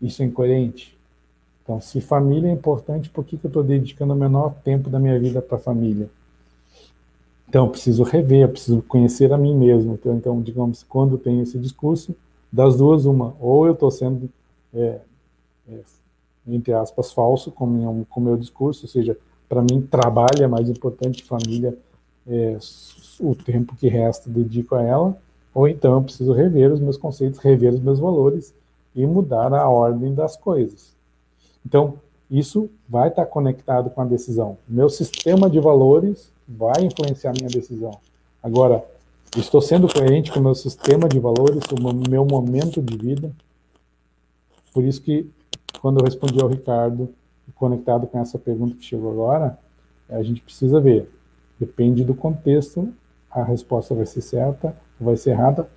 Isso 0.01 0.23
é 0.23 0.27
incoerente? 0.27 0.97
Então, 1.65 1.81
se 1.81 2.01
família 2.01 2.49
é 2.49 2.53
importante, 2.53 3.11
por 3.11 3.25
que, 3.25 3.37
que 3.37 3.47
eu 3.47 3.49
estou 3.49 3.65
dedicando 3.65 4.13
o 4.13 4.17
menor 4.17 4.55
tempo 4.63 4.89
da 4.89 5.01
minha 5.01 5.19
vida 5.19 5.43
para 5.43 5.57
a 5.57 5.61
família? 5.61 6.09
Então, 7.49 7.65
eu 7.65 7.71
preciso 7.73 8.05
rever, 8.05 8.43
eu 8.43 8.49
preciso 8.51 8.83
conhecer 8.83 9.33
a 9.33 9.39
mim 9.39 9.57
mesmo. 9.57 9.95
Então, 9.95 10.17
então 10.17 10.41
digamos, 10.41 10.85
quando 10.85 11.19
tenho 11.19 11.43
esse 11.43 11.59
discurso, 11.59 12.15
das 12.53 12.77
duas, 12.77 13.05
uma, 13.05 13.35
ou 13.41 13.67
eu 13.67 13.73
estou 13.73 13.91
sendo, 13.91 14.31
é, 14.73 15.01
entre 16.47 16.73
aspas, 16.73 17.13
falso 17.13 17.51
com, 17.51 17.67
minha, 17.67 18.07
com 18.09 18.21
o 18.21 18.23
meu 18.23 18.37
discurso, 18.37 18.85
ou 18.85 18.89
seja, 18.89 19.17
para 19.49 19.63
mim, 19.63 19.81
trabalho 19.81 20.43
é 20.43 20.47
mais 20.47 20.69
importante, 20.69 21.25
família, 21.25 21.77
é, 22.27 22.59
o 23.21 23.35
tempo 23.35 23.77
que 23.77 23.89
resta 23.89 24.29
dedico 24.29 24.75
a 24.75 24.83
ela, 24.83 25.17
ou 25.55 25.67
então 25.69 25.95
eu 25.95 26.03
preciso 26.03 26.33
rever 26.33 26.73
os 26.73 26.81
meus 26.81 26.97
conceitos, 26.97 27.39
rever 27.39 27.73
os 27.73 27.81
meus 27.81 27.99
valores 27.99 28.55
e 28.95 29.07
mudar 29.07 29.53
a 29.53 29.69
ordem 29.69 30.15
das 30.15 30.37
coisas. 30.37 30.95
Então, 31.65 31.95
isso 32.31 32.69
vai 32.89 33.09
estar 33.09 33.27
conectado 33.27 33.91
com 33.91 34.01
a 34.01 34.05
decisão. 34.05 34.59
Meu 34.69 34.89
sistema 34.89 35.49
de 35.49 35.61
valores 35.61 36.31
vai 36.47 36.85
influenciar 36.85 37.33
minha 37.33 37.49
decisão. 37.49 37.99
Agora, 38.43 38.85
estou 39.37 39.61
sendo 39.61 39.93
coerente 39.93 40.33
com 40.33 40.41
o 40.41 40.43
meu 40.43 40.55
sistema 40.55 41.09
de 41.09 41.19
valores, 41.19 41.65
com 41.65 41.77
o 41.77 42.09
meu 42.09 42.25
momento 42.25 42.83
de 42.83 42.97
vida. 42.97 43.33
Por 44.73 44.85
isso 44.85 45.01
que, 45.01 45.29
quando 45.81 45.99
eu 45.99 46.05
respondi 46.05 46.41
ao 46.41 46.49
Ricardo, 46.49 47.09
conectado 47.55 48.07
com 48.07 48.19
essa 48.21 48.39
pergunta 48.39 48.75
que 48.75 48.85
chegou 48.85 49.11
agora, 49.11 49.59
a 50.09 50.23
gente 50.23 50.41
precisa 50.41 50.81
ver. 50.81 51.11
Depende 51.59 52.05
do 52.05 52.15
contexto, 52.15 52.93
a 53.31 53.43
resposta 53.43 53.95
vai 53.95 54.07
ser 54.07 54.21
certa 54.21 54.77
ou 55.01 55.07
vai 55.07 55.17
ser 55.17 55.31
errada. 55.31 55.69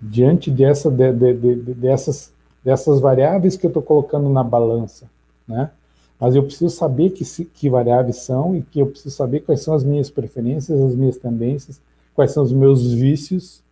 Diante 0.00 0.50
dessa, 0.50 0.90
de, 0.90 1.12
de, 1.12 1.34
de, 1.34 1.74
dessas, 1.74 2.32
dessas 2.64 3.00
variáveis 3.00 3.56
que 3.56 3.64
eu 3.64 3.68
estou 3.68 3.82
colocando 3.82 4.28
na 4.28 4.42
balança, 4.42 5.08
né? 5.46 5.70
Mas 6.18 6.36
eu 6.36 6.42
preciso 6.44 6.70
saber 6.70 7.10
que, 7.10 7.24
que 7.46 7.68
variáveis 7.68 8.18
são 8.18 8.54
e 8.54 8.62
que 8.62 8.78
eu 8.78 8.86
preciso 8.86 9.14
saber 9.14 9.40
quais 9.40 9.60
são 9.60 9.74
as 9.74 9.82
minhas 9.82 10.08
preferências, 10.08 10.80
as 10.80 10.94
minhas 10.94 11.16
tendências, 11.16 11.80
quais 12.14 12.30
são 12.30 12.44
os 12.44 12.52
meus 12.52 12.92
vícios, 12.92 13.62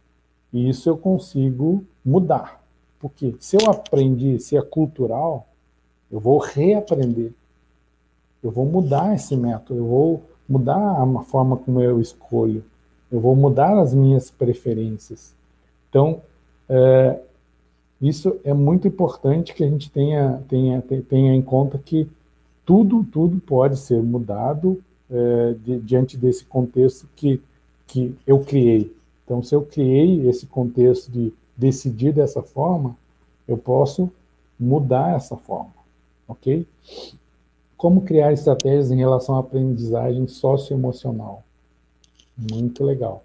e 0.52 0.68
isso 0.68 0.88
eu 0.88 0.96
consigo 0.96 1.84
mudar. 2.04 2.60
Porque 2.98 3.36
se 3.38 3.56
eu 3.56 3.70
aprendi, 3.70 4.40
se 4.40 4.56
é 4.56 4.62
cultural, 4.62 5.46
eu 6.11 6.20
vou 6.20 6.38
reaprender. 6.38 7.32
eu 8.42 8.50
vou 8.50 8.64
mudar 8.64 9.14
esse 9.14 9.36
método, 9.36 9.78
eu 9.78 9.86
vou 9.86 10.22
mudar 10.48 10.76
a 10.76 11.22
forma 11.22 11.56
como 11.56 11.80
eu 11.80 12.00
escolho, 12.00 12.64
eu 13.11 13.20
vou 13.20 13.36
mudar 13.36 13.78
as 13.78 13.94
minhas 13.94 14.30
preferências. 14.30 15.34
Então, 15.88 16.22
é, 16.68 17.20
isso 18.00 18.40
é 18.44 18.54
muito 18.54 18.88
importante 18.88 19.52
que 19.52 19.62
a 19.62 19.68
gente 19.68 19.90
tenha, 19.90 20.42
tenha, 20.48 20.82
tenha 21.08 21.34
em 21.34 21.42
conta 21.42 21.78
que 21.78 22.08
tudo, 22.64 23.04
tudo 23.04 23.38
pode 23.40 23.76
ser 23.76 24.02
mudado 24.02 24.82
é, 25.11 25.54
de, 25.62 25.80
diante 25.80 26.16
desse 26.16 26.44
contexto 26.44 27.08
que, 27.14 27.42
que 27.86 28.14
eu 28.26 28.40
criei. 28.40 28.94
Então, 29.24 29.42
se 29.42 29.54
eu 29.54 29.62
criei 29.62 30.28
esse 30.28 30.46
contexto 30.46 31.11
de 31.11 31.32
decidir 31.56 32.12
dessa 32.12 32.42
forma, 32.42 32.96
eu 33.46 33.58
posso 33.58 34.11
mudar 34.58 35.16
essa 35.16 35.36
forma, 35.36 35.72
ok? 36.31 36.66
Como 37.76 38.03
criar 38.03 38.33
estratégias 38.33 38.91
em 38.91 38.97
relação 38.97 39.37
à 39.37 39.41
aprendizagem 39.41 40.26
socioemocional? 40.26 41.43
Muito 42.37 42.85
legal. 42.85 43.22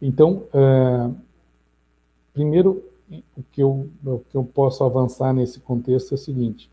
Então, 0.00 0.44
uh, 0.54 1.14
primeiro, 2.32 2.82
o 3.36 3.42
que, 3.52 3.62
eu, 3.62 3.88
o 4.04 4.18
que 4.30 4.36
eu 4.36 4.44
posso 4.44 4.82
avançar 4.84 5.32
nesse 5.32 5.60
contexto 5.60 6.12
é 6.12 6.14
o 6.14 6.18
seguinte: 6.18 6.70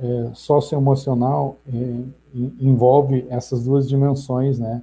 é, 0.00 0.30
socioemocional 0.34 1.56
é, 1.66 2.02
envolve 2.60 3.26
essas 3.28 3.64
duas 3.64 3.88
dimensões, 3.88 4.58
né? 4.58 4.82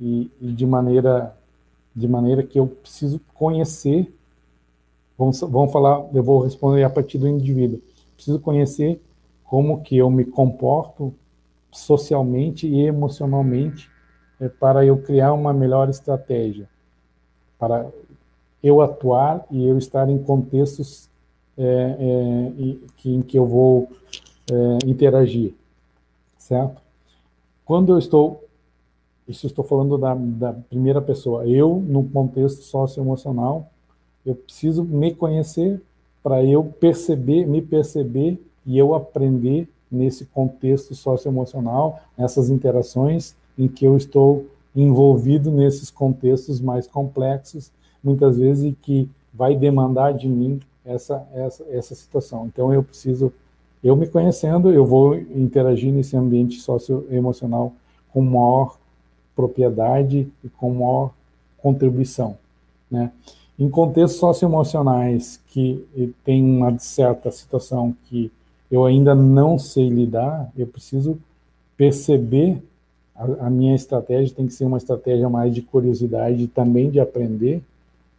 E, 0.00 0.30
e, 0.40 0.52
de 0.52 0.66
maneira 0.66 1.36
de 1.94 2.08
maneira 2.08 2.42
que 2.42 2.58
eu 2.58 2.66
preciso 2.66 3.20
conhecer. 3.34 4.12
Vamos, 5.16 5.38
vamos 5.40 5.70
falar, 5.70 6.06
eu 6.12 6.22
vou 6.22 6.40
responder 6.40 6.82
a 6.82 6.90
partir 6.90 7.18
do 7.18 7.28
indivíduo. 7.28 7.80
Preciso 8.14 8.40
conhecer 8.40 9.00
como 9.52 9.82
que 9.82 9.98
eu 9.98 10.08
me 10.08 10.24
comporto 10.24 11.12
socialmente 11.70 12.66
e 12.66 12.86
emocionalmente 12.86 13.90
é, 14.40 14.48
para 14.48 14.82
eu 14.82 14.96
criar 15.02 15.34
uma 15.34 15.52
melhor 15.52 15.90
estratégia, 15.90 16.66
para 17.58 17.86
eu 18.62 18.80
atuar 18.80 19.44
e 19.50 19.66
eu 19.66 19.76
estar 19.76 20.08
em 20.08 20.16
contextos 20.16 21.10
é, 21.58 21.64
é, 21.66 22.64
em 23.04 23.20
que 23.20 23.38
eu 23.38 23.44
vou 23.44 23.90
é, 24.50 24.88
interagir, 24.88 25.52
certo? 26.38 26.80
Quando 27.62 27.92
eu 27.92 27.98
estou, 27.98 28.42
isso 29.28 29.46
estou 29.46 29.66
falando 29.66 29.98
da, 29.98 30.14
da 30.14 30.54
primeira 30.54 31.02
pessoa, 31.02 31.46
eu 31.46 31.76
no 31.76 32.08
contexto 32.08 32.62
socioemocional, 32.62 33.70
eu 34.24 34.34
preciso 34.34 34.82
me 34.82 35.14
conhecer 35.14 35.78
para 36.22 36.42
eu 36.42 36.64
perceber, 36.64 37.44
me 37.44 37.60
perceber 37.60 38.40
e 38.64 38.78
eu 38.78 38.94
aprender 38.94 39.68
nesse 39.90 40.24
contexto 40.24 40.94
socioemocional, 40.94 42.00
nessas 42.16 42.48
interações 42.48 43.34
em 43.58 43.68
que 43.68 43.84
eu 43.84 43.96
estou 43.96 44.46
envolvido 44.74 45.50
nesses 45.50 45.90
contextos 45.90 46.60
mais 46.60 46.86
complexos, 46.86 47.70
muitas 48.02 48.38
vezes 48.38 48.64
e 48.64 48.72
que 48.72 49.08
vai 49.32 49.54
demandar 49.54 50.12
de 50.12 50.28
mim 50.28 50.60
essa 50.84 51.26
essa 51.32 51.64
essa 51.70 51.94
situação. 51.94 52.46
Então 52.46 52.72
eu 52.72 52.82
preciso 52.82 53.32
eu 53.84 53.96
me 53.96 54.06
conhecendo, 54.06 54.70
eu 54.70 54.86
vou 54.86 55.16
interagir 55.16 55.92
nesse 55.92 56.16
ambiente 56.16 56.60
socioemocional 56.60 57.72
com 58.12 58.22
maior 58.22 58.78
propriedade 59.34 60.28
e 60.44 60.48
com 60.48 60.72
maior 60.72 61.10
contribuição, 61.58 62.36
né? 62.90 63.10
Em 63.58 63.68
contextos 63.68 64.18
socioemocionais 64.18 65.40
que 65.48 66.14
tem 66.24 66.42
uma 66.42 66.78
certa 66.78 67.30
situação 67.30 67.94
que 68.04 68.30
eu 68.72 68.86
ainda 68.86 69.14
não 69.14 69.58
sei 69.58 69.90
lidar, 69.90 70.50
eu 70.56 70.66
preciso 70.66 71.18
perceber 71.76 72.56
a, 73.14 73.46
a, 73.46 73.50
minha 73.50 73.74
estratégia 73.74 74.34
tem 74.34 74.46
que 74.46 74.54
ser 74.54 74.64
uma 74.64 74.78
estratégia 74.78 75.28
mais 75.28 75.54
de 75.54 75.60
curiosidade 75.60 76.46
também 76.46 76.90
de 76.90 76.98
aprender 76.98 77.62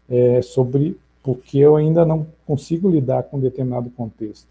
é, 0.08 0.44
sobre 0.44 0.96
porque 1.24 1.58
eu 1.58 1.76
ainda 1.76 2.06
não 2.06 2.28
consigo 2.46 2.88
lidar 2.88 3.24
com 3.24 3.40
determinado 3.40 3.90
contexto. 3.90 4.48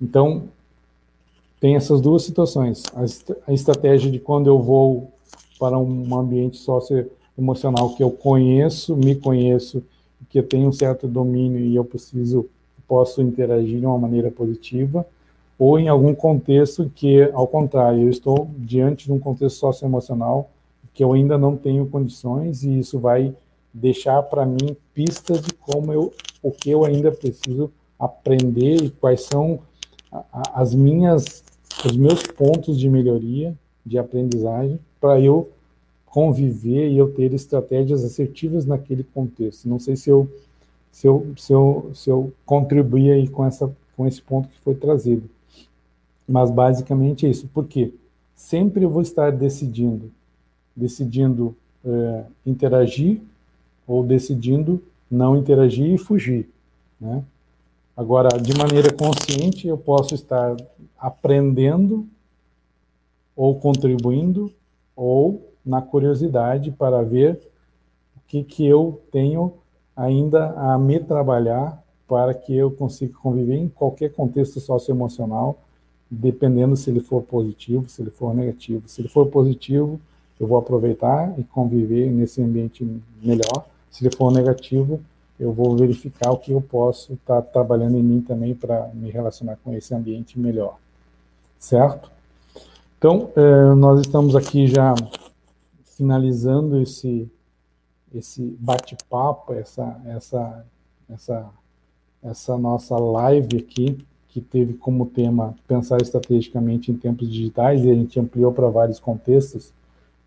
Então, 0.00 0.44
tem 1.60 1.76
essas 1.76 2.00
duas 2.00 2.24
situações. 2.24 2.82
A, 2.94 3.50
a 3.50 3.54
estratégia 3.54 4.10
de 4.10 4.18
quando 4.18 4.48
eu 4.48 4.58
vou 4.58 5.12
para 5.60 5.78
um 5.78 6.18
ambiente 6.18 6.56
socioemocional 6.56 7.94
que 7.94 8.02
eu 8.02 8.10
conheço, 8.10 8.96
me 8.96 9.14
conheço, 9.14 9.84
que 10.28 10.38
eu 10.40 10.42
tenho 10.42 10.68
um 10.68 10.72
certo 10.72 11.06
domínio 11.06 11.60
e 11.60 11.76
eu 11.76 11.84
preciso 11.84 12.48
posso 12.86 13.22
interagir 13.22 13.80
de 13.80 13.86
uma 13.86 13.98
maneira 13.98 14.30
positiva, 14.30 15.06
ou 15.58 15.78
em 15.78 15.88
algum 15.88 16.14
contexto 16.14 16.90
que, 16.94 17.22
ao 17.32 17.46
contrário, 17.46 18.02
eu 18.02 18.10
estou 18.10 18.50
diante 18.58 19.06
de 19.06 19.12
um 19.12 19.18
contexto 19.18 19.58
socioemocional 19.58 20.50
que 20.94 21.02
eu 21.02 21.12
ainda 21.12 21.38
não 21.38 21.56
tenho 21.56 21.86
condições 21.86 22.64
e 22.64 22.78
isso 22.78 22.98
vai 22.98 23.34
deixar 23.72 24.22
para 24.24 24.44
mim 24.44 24.76
pistas 24.92 25.40
de 25.40 25.54
como 25.54 25.92
eu, 25.92 26.12
o 26.42 26.50
que 26.50 26.70
eu 26.70 26.84
ainda 26.84 27.10
preciso 27.10 27.70
aprender 27.98 28.82
e 28.82 28.90
quais 28.90 29.22
são 29.22 29.60
as 30.52 30.74
minhas, 30.74 31.42
os 31.84 31.96
meus 31.96 32.22
pontos 32.22 32.78
de 32.78 32.88
melhoria, 32.88 33.54
de 33.84 33.98
aprendizagem, 33.98 34.78
para 35.00 35.20
eu 35.20 35.48
conviver 36.04 36.90
e 36.90 36.98
eu 36.98 37.10
ter 37.10 37.32
estratégias 37.32 38.04
assertivas 38.04 38.66
naquele 38.66 39.02
contexto. 39.02 39.66
Não 39.66 39.78
sei 39.78 39.96
se 39.96 40.10
eu 40.10 40.28
se 40.92 41.08
eu, 41.08 41.32
se 41.36 41.52
eu, 41.52 41.90
se 41.94 42.10
eu 42.10 42.32
contribuir 42.44 43.10
aí 43.10 43.26
com, 43.26 43.44
essa, 43.44 43.74
com 43.96 44.06
esse 44.06 44.20
ponto 44.20 44.48
que 44.48 44.58
foi 44.58 44.74
trazido. 44.74 45.28
Mas 46.28 46.50
basicamente 46.50 47.26
é 47.26 47.30
isso. 47.30 47.48
Por 47.48 47.66
quê? 47.66 47.94
Sempre 48.36 48.84
eu 48.84 48.90
vou 48.90 49.00
estar 49.00 49.32
decidindo, 49.32 50.12
decidindo 50.76 51.56
é, 51.84 52.24
interagir 52.44 53.20
ou 53.86 54.04
decidindo 54.04 54.82
não 55.10 55.36
interagir 55.36 55.92
e 55.92 55.98
fugir. 55.98 56.48
Né? 57.00 57.24
Agora, 57.96 58.28
de 58.38 58.56
maneira 58.56 58.92
consciente, 58.92 59.66
eu 59.66 59.78
posso 59.78 60.14
estar 60.14 60.56
aprendendo 60.98 62.06
ou 63.34 63.58
contribuindo 63.58 64.52
ou 64.94 65.50
na 65.64 65.80
curiosidade 65.80 66.70
para 66.70 67.02
ver 67.02 67.40
o 68.16 68.20
que, 68.28 68.44
que 68.44 68.66
eu 68.66 69.00
tenho 69.10 69.54
ainda 69.96 70.50
a 70.52 70.78
me 70.78 70.98
trabalhar 70.98 71.82
para 72.08 72.34
que 72.34 72.54
eu 72.54 72.70
consiga 72.70 73.14
conviver 73.22 73.56
em 73.56 73.68
qualquer 73.68 74.12
contexto 74.12 74.60
socioemocional, 74.60 75.58
dependendo 76.10 76.76
se 76.76 76.90
ele 76.90 77.00
for 77.00 77.22
positivo, 77.22 77.88
se 77.88 78.02
ele 78.02 78.10
for 78.10 78.34
negativo. 78.34 78.82
Se 78.86 79.00
ele 79.00 79.08
for 79.08 79.26
positivo, 79.26 79.98
eu 80.38 80.46
vou 80.46 80.58
aproveitar 80.58 81.32
e 81.38 81.44
conviver 81.44 82.10
nesse 82.10 82.42
ambiente 82.42 82.86
melhor. 83.22 83.66
Se 83.90 84.04
ele 84.04 84.14
for 84.14 84.30
negativo, 84.30 85.00
eu 85.38 85.52
vou 85.52 85.76
verificar 85.76 86.30
o 86.32 86.38
que 86.38 86.52
eu 86.52 86.60
posso 86.60 87.14
estar 87.14 87.40
trabalhando 87.42 87.96
em 87.96 88.02
mim 88.02 88.20
também 88.20 88.54
para 88.54 88.90
me 88.94 89.10
relacionar 89.10 89.56
com 89.64 89.72
esse 89.74 89.94
ambiente 89.94 90.38
melhor. 90.38 90.76
Certo? 91.58 92.10
Então, 92.98 93.30
eh, 93.34 93.74
nós 93.74 94.00
estamos 94.00 94.36
aqui 94.36 94.66
já 94.66 94.94
finalizando 95.96 96.80
esse 96.80 97.28
esse 98.14 98.56
bate-papo, 98.58 99.52
essa, 99.52 100.00
essa, 100.06 100.66
essa, 101.10 101.50
essa 102.22 102.58
nossa 102.58 102.96
live 102.96 103.58
aqui, 103.58 103.98
que 104.28 104.40
teve 104.40 104.74
como 104.74 105.06
tema 105.06 105.54
pensar 105.68 106.00
estrategicamente 106.00 106.90
em 106.90 106.96
tempos 106.96 107.30
digitais, 107.30 107.84
e 107.84 107.90
a 107.90 107.94
gente 107.94 108.18
ampliou 108.18 108.52
para 108.52 108.68
vários 108.70 108.98
contextos, 108.98 109.72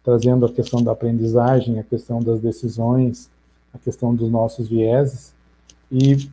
trazendo 0.03 0.45
a 0.45 0.51
questão 0.51 0.83
da 0.83 0.91
aprendizagem, 0.91 1.79
a 1.79 1.83
questão 1.83 2.19
das 2.19 2.39
decisões, 2.39 3.29
a 3.73 3.79
questão 3.79 4.13
dos 4.13 4.29
nossos 4.29 4.67
vieses. 4.67 5.33
E 5.91 6.29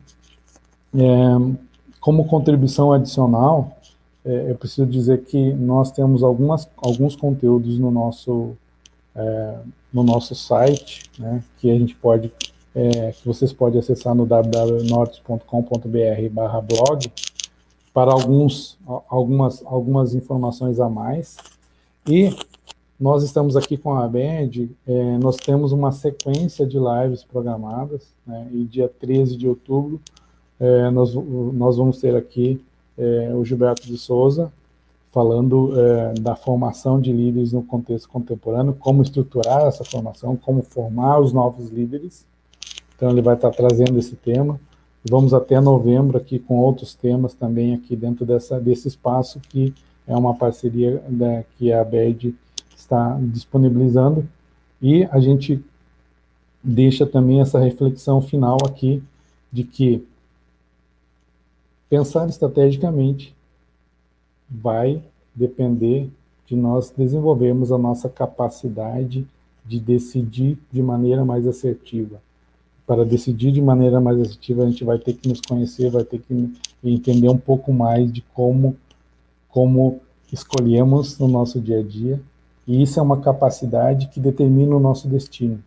é, 0.93 1.57
como 1.99 2.27
contribuição 2.27 2.93
adicional, 2.93 3.77
é, 4.23 4.51
eu 4.51 4.55
preciso 4.55 4.85
dizer 4.85 5.23
que 5.23 5.53
nós 5.53 5.91
temos 5.91 6.23
algumas, 6.23 6.69
alguns 6.77 7.15
conteúdos 7.15 7.79
no 7.79 7.89
nosso 7.89 8.55
é, 9.15 9.59
no 9.91 10.03
nosso 10.03 10.35
site, 10.35 11.03
né, 11.17 11.43
que 11.57 11.69
a 11.69 11.77
gente 11.77 11.93
pode, 11.95 12.31
é, 12.75 13.11
que 13.11 13.25
vocês 13.25 13.51
podem 13.53 13.79
acessar 13.79 14.13
no 14.15 14.25
www.nortes.com.br/blog 14.25 17.11
para 17.93 18.11
alguns, 18.11 18.77
algumas, 19.07 19.63
algumas 19.65 20.15
informações 20.15 20.79
a 20.79 20.89
mais. 20.89 21.37
E 22.07 22.35
nós 22.99 23.23
estamos 23.23 23.55
aqui 23.55 23.77
com 23.77 23.93
a 23.93 24.07
Band, 24.07 24.49
é, 24.87 25.17
nós 25.19 25.37
temos 25.37 25.71
uma 25.71 25.91
sequência 25.91 26.65
de 26.65 26.77
lives 26.77 27.23
programadas, 27.23 28.07
né, 28.25 28.47
e 28.51 28.63
dia 28.63 28.87
13 28.87 29.37
de 29.37 29.47
outubro 29.47 30.01
é, 30.63 30.89
nós, 30.91 31.13
nós 31.13 31.75
vamos 31.75 31.99
ter 31.99 32.15
aqui 32.15 32.63
é, 32.97 33.33
o 33.35 33.43
Gilberto 33.43 33.85
de 33.85 33.97
Souza, 33.97 34.49
falando 35.13 35.79
é, 35.79 36.13
da 36.15 36.35
formação 36.35 36.99
de 36.99 37.13
líderes 37.13 37.53
no 37.53 37.61
contexto 37.61 38.09
contemporâneo, 38.09 38.73
como 38.73 39.03
estruturar 39.03 39.67
essa 39.67 39.85
formação, 39.85 40.35
como 40.35 40.63
formar 40.63 41.19
os 41.19 41.31
novos 41.31 41.69
líderes. 41.69 42.25
Então 42.95 43.11
ele 43.11 43.21
vai 43.21 43.35
estar 43.35 43.51
trazendo 43.51 43.97
esse 43.99 44.15
tema. 44.15 44.59
Vamos 45.07 45.33
até 45.33 45.61
novembro 45.61 46.17
aqui 46.17 46.39
com 46.39 46.57
outros 46.57 46.95
temas 46.95 47.33
também 47.35 47.75
aqui 47.75 47.95
dentro 47.95 48.25
dessa, 48.25 48.59
desse 48.59 48.87
espaço 48.87 49.39
que 49.39 49.73
é 50.07 50.15
uma 50.17 50.33
parceria 50.33 51.01
da, 51.07 51.43
que 51.57 51.71
a 51.71 51.83
BED 51.83 52.35
está 52.75 53.17
disponibilizando, 53.21 54.27
e 54.81 55.05
a 55.05 55.19
gente 55.19 55.63
deixa 56.61 57.05
também 57.05 57.39
essa 57.39 57.59
reflexão 57.59 58.21
final 58.21 58.57
aqui, 58.65 59.01
de 59.51 59.63
que 59.63 60.05
pensar 61.89 62.27
estrategicamente 62.27 63.33
vai 64.53 65.01
depender 65.33 66.09
de 66.45 66.55
nós 66.55 66.93
desenvolvermos 66.95 67.71
a 67.71 67.77
nossa 67.77 68.07
capacidade 68.07 69.25
de 69.65 69.79
decidir 69.79 70.57
de 70.71 70.81
maneira 70.83 71.23
mais 71.23 71.47
assertiva. 71.47 72.21
Para 72.85 73.05
decidir 73.05 73.51
de 73.51 73.61
maneira 73.61 73.99
mais 74.01 74.19
assertiva, 74.19 74.63
a 74.63 74.69
gente 74.69 74.83
vai 74.83 74.99
ter 74.99 75.13
que 75.13 75.27
nos 75.27 75.39
conhecer, 75.39 75.89
vai 75.89 76.03
ter 76.03 76.19
que 76.19 76.53
entender 76.83 77.29
um 77.29 77.37
pouco 77.37 77.71
mais 77.71 78.11
de 78.11 78.21
como, 78.33 78.75
como 79.49 80.01
escolhemos 80.31 81.17
no 81.17 81.27
nosso 81.27 81.61
dia 81.61 81.79
a 81.79 81.83
dia. 81.83 82.19
E 82.67 82.81
isso 82.81 82.99
é 82.99 83.03
uma 83.03 83.21
capacidade 83.21 84.07
que 84.07 84.19
determina 84.19 84.75
o 84.75 84.79
nosso 84.79 85.07
destino, 85.07 85.63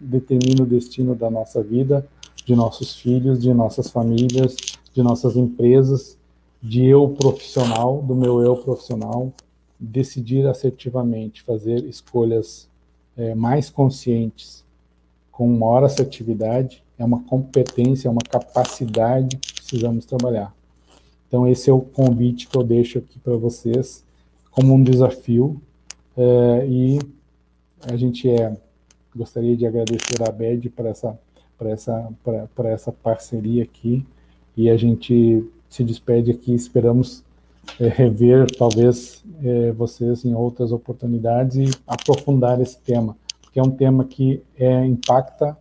determina 0.00 0.62
o 0.62 0.66
destino 0.66 1.14
da 1.14 1.30
nossa 1.30 1.62
vida, 1.62 2.06
de 2.44 2.54
nossos 2.54 2.96
filhos, 2.96 3.38
de 3.38 3.52
nossas 3.52 3.90
famílias, 3.90 4.56
de 4.94 5.02
nossas 5.02 5.36
empresas, 5.36 6.15
de 6.62 6.84
eu 6.84 7.08
profissional, 7.10 8.02
do 8.02 8.14
meu 8.14 8.40
eu 8.40 8.56
profissional, 8.56 9.32
decidir 9.78 10.46
assertivamente, 10.46 11.42
fazer 11.42 11.84
escolhas 11.84 12.68
é, 13.16 13.34
mais 13.34 13.70
conscientes, 13.70 14.64
com 15.30 15.48
maior 15.48 15.84
assertividade, 15.84 16.82
é 16.98 17.04
uma 17.04 17.22
competência, 17.24 18.08
é 18.08 18.10
uma 18.10 18.22
capacidade 18.22 19.36
que 19.36 19.52
precisamos 19.52 20.06
trabalhar. 20.06 20.54
Então, 21.28 21.46
esse 21.46 21.68
é 21.68 21.72
o 21.72 21.80
convite 21.80 22.48
que 22.48 22.56
eu 22.56 22.62
deixo 22.62 22.98
aqui 22.98 23.18
para 23.18 23.36
vocês, 23.36 24.04
como 24.50 24.72
um 24.72 24.82
desafio, 24.82 25.60
é, 26.16 26.66
e 26.66 26.98
a 27.82 27.96
gente 27.96 28.30
é, 28.30 28.56
gostaria 29.14 29.56
de 29.56 29.66
agradecer 29.66 30.22
a 30.26 30.32
BED 30.32 30.70
para 30.70 30.88
essa, 30.88 31.18
essa, 31.60 32.08
essa 32.64 32.92
parceria 32.92 33.62
aqui, 33.62 34.06
e 34.56 34.70
a 34.70 34.76
gente 34.76 35.44
se 35.76 35.84
despede 35.84 36.30
aqui, 36.30 36.54
esperamos 36.54 37.22
é, 37.78 37.88
rever 37.88 38.46
talvez 38.56 39.22
é, 39.42 39.72
vocês 39.72 40.24
em 40.24 40.34
outras 40.34 40.72
oportunidades 40.72 41.56
e 41.56 41.78
aprofundar 41.86 42.58
esse 42.62 42.78
tema, 42.78 43.14
porque 43.42 43.58
é 43.58 43.62
um 43.62 43.70
tema 43.70 44.04
que 44.04 44.42
é, 44.58 44.86
impacta 44.86 45.56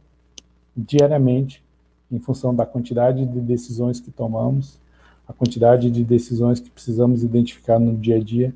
diariamente 0.75 1.61
em 2.09 2.17
função 2.17 2.55
da 2.55 2.65
quantidade 2.65 3.25
de 3.25 3.41
decisões 3.41 3.99
que 3.99 4.09
tomamos, 4.09 4.79
a 5.27 5.33
quantidade 5.33 5.91
de 5.91 6.03
decisões 6.03 6.61
que 6.61 6.69
precisamos 6.69 7.21
identificar 7.21 7.77
no 7.77 7.97
dia 7.97 8.15
a 8.15 8.19
dia 8.19 8.55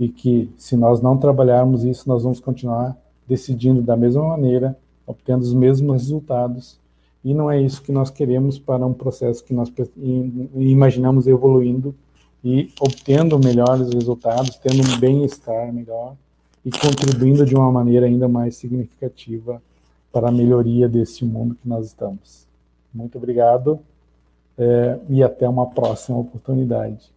e 0.00 0.08
que 0.08 0.50
se 0.56 0.76
nós 0.76 1.00
não 1.00 1.16
trabalharmos 1.16 1.84
isso, 1.84 2.08
nós 2.08 2.24
vamos 2.24 2.40
continuar 2.40 2.96
decidindo 3.28 3.80
da 3.80 3.96
mesma 3.96 4.26
maneira, 4.26 4.76
obtendo 5.06 5.42
os 5.42 5.54
mesmos 5.54 6.02
resultados 6.02 6.80
e 7.26 7.34
não 7.34 7.50
é 7.50 7.60
isso 7.60 7.82
que 7.82 7.90
nós 7.90 8.08
queremos 8.08 8.56
para 8.56 8.86
um 8.86 8.92
processo 8.92 9.42
que 9.42 9.52
nós 9.52 9.68
imaginamos 10.54 11.26
evoluindo 11.26 11.92
e 12.44 12.72
obtendo 12.80 13.36
melhores 13.36 13.92
resultados, 13.92 14.54
tendo 14.58 14.88
um 14.88 15.00
bem-estar 15.00 15.72
melhor 15.72 16.14
e 16.64 16.70
contribuindo 16.70 17.44
de 17.44 17.56
uma 17.56 17.72
maneira 17.72 18.06
ainda 18.06 18.28
mais 18.28 18.54
significativa 18.54 19.60
para 20.12 20.28
a 20.28 20.30
melhoria 20.30 20.88
deste 20.88 21.24
mundo 21.24 21.56
que 21.60 21.68
nós 21.68 21.86
estamos. 21.86 22.46
Muito 22.94 23.18
obrigado 23.18 23.80
é, 24.56 25.00
e 25.08 25.20
até 25.20 25.48
uma 25.48 25.66
próxima 25.66 26.16
oportunidade. 26.18 27.10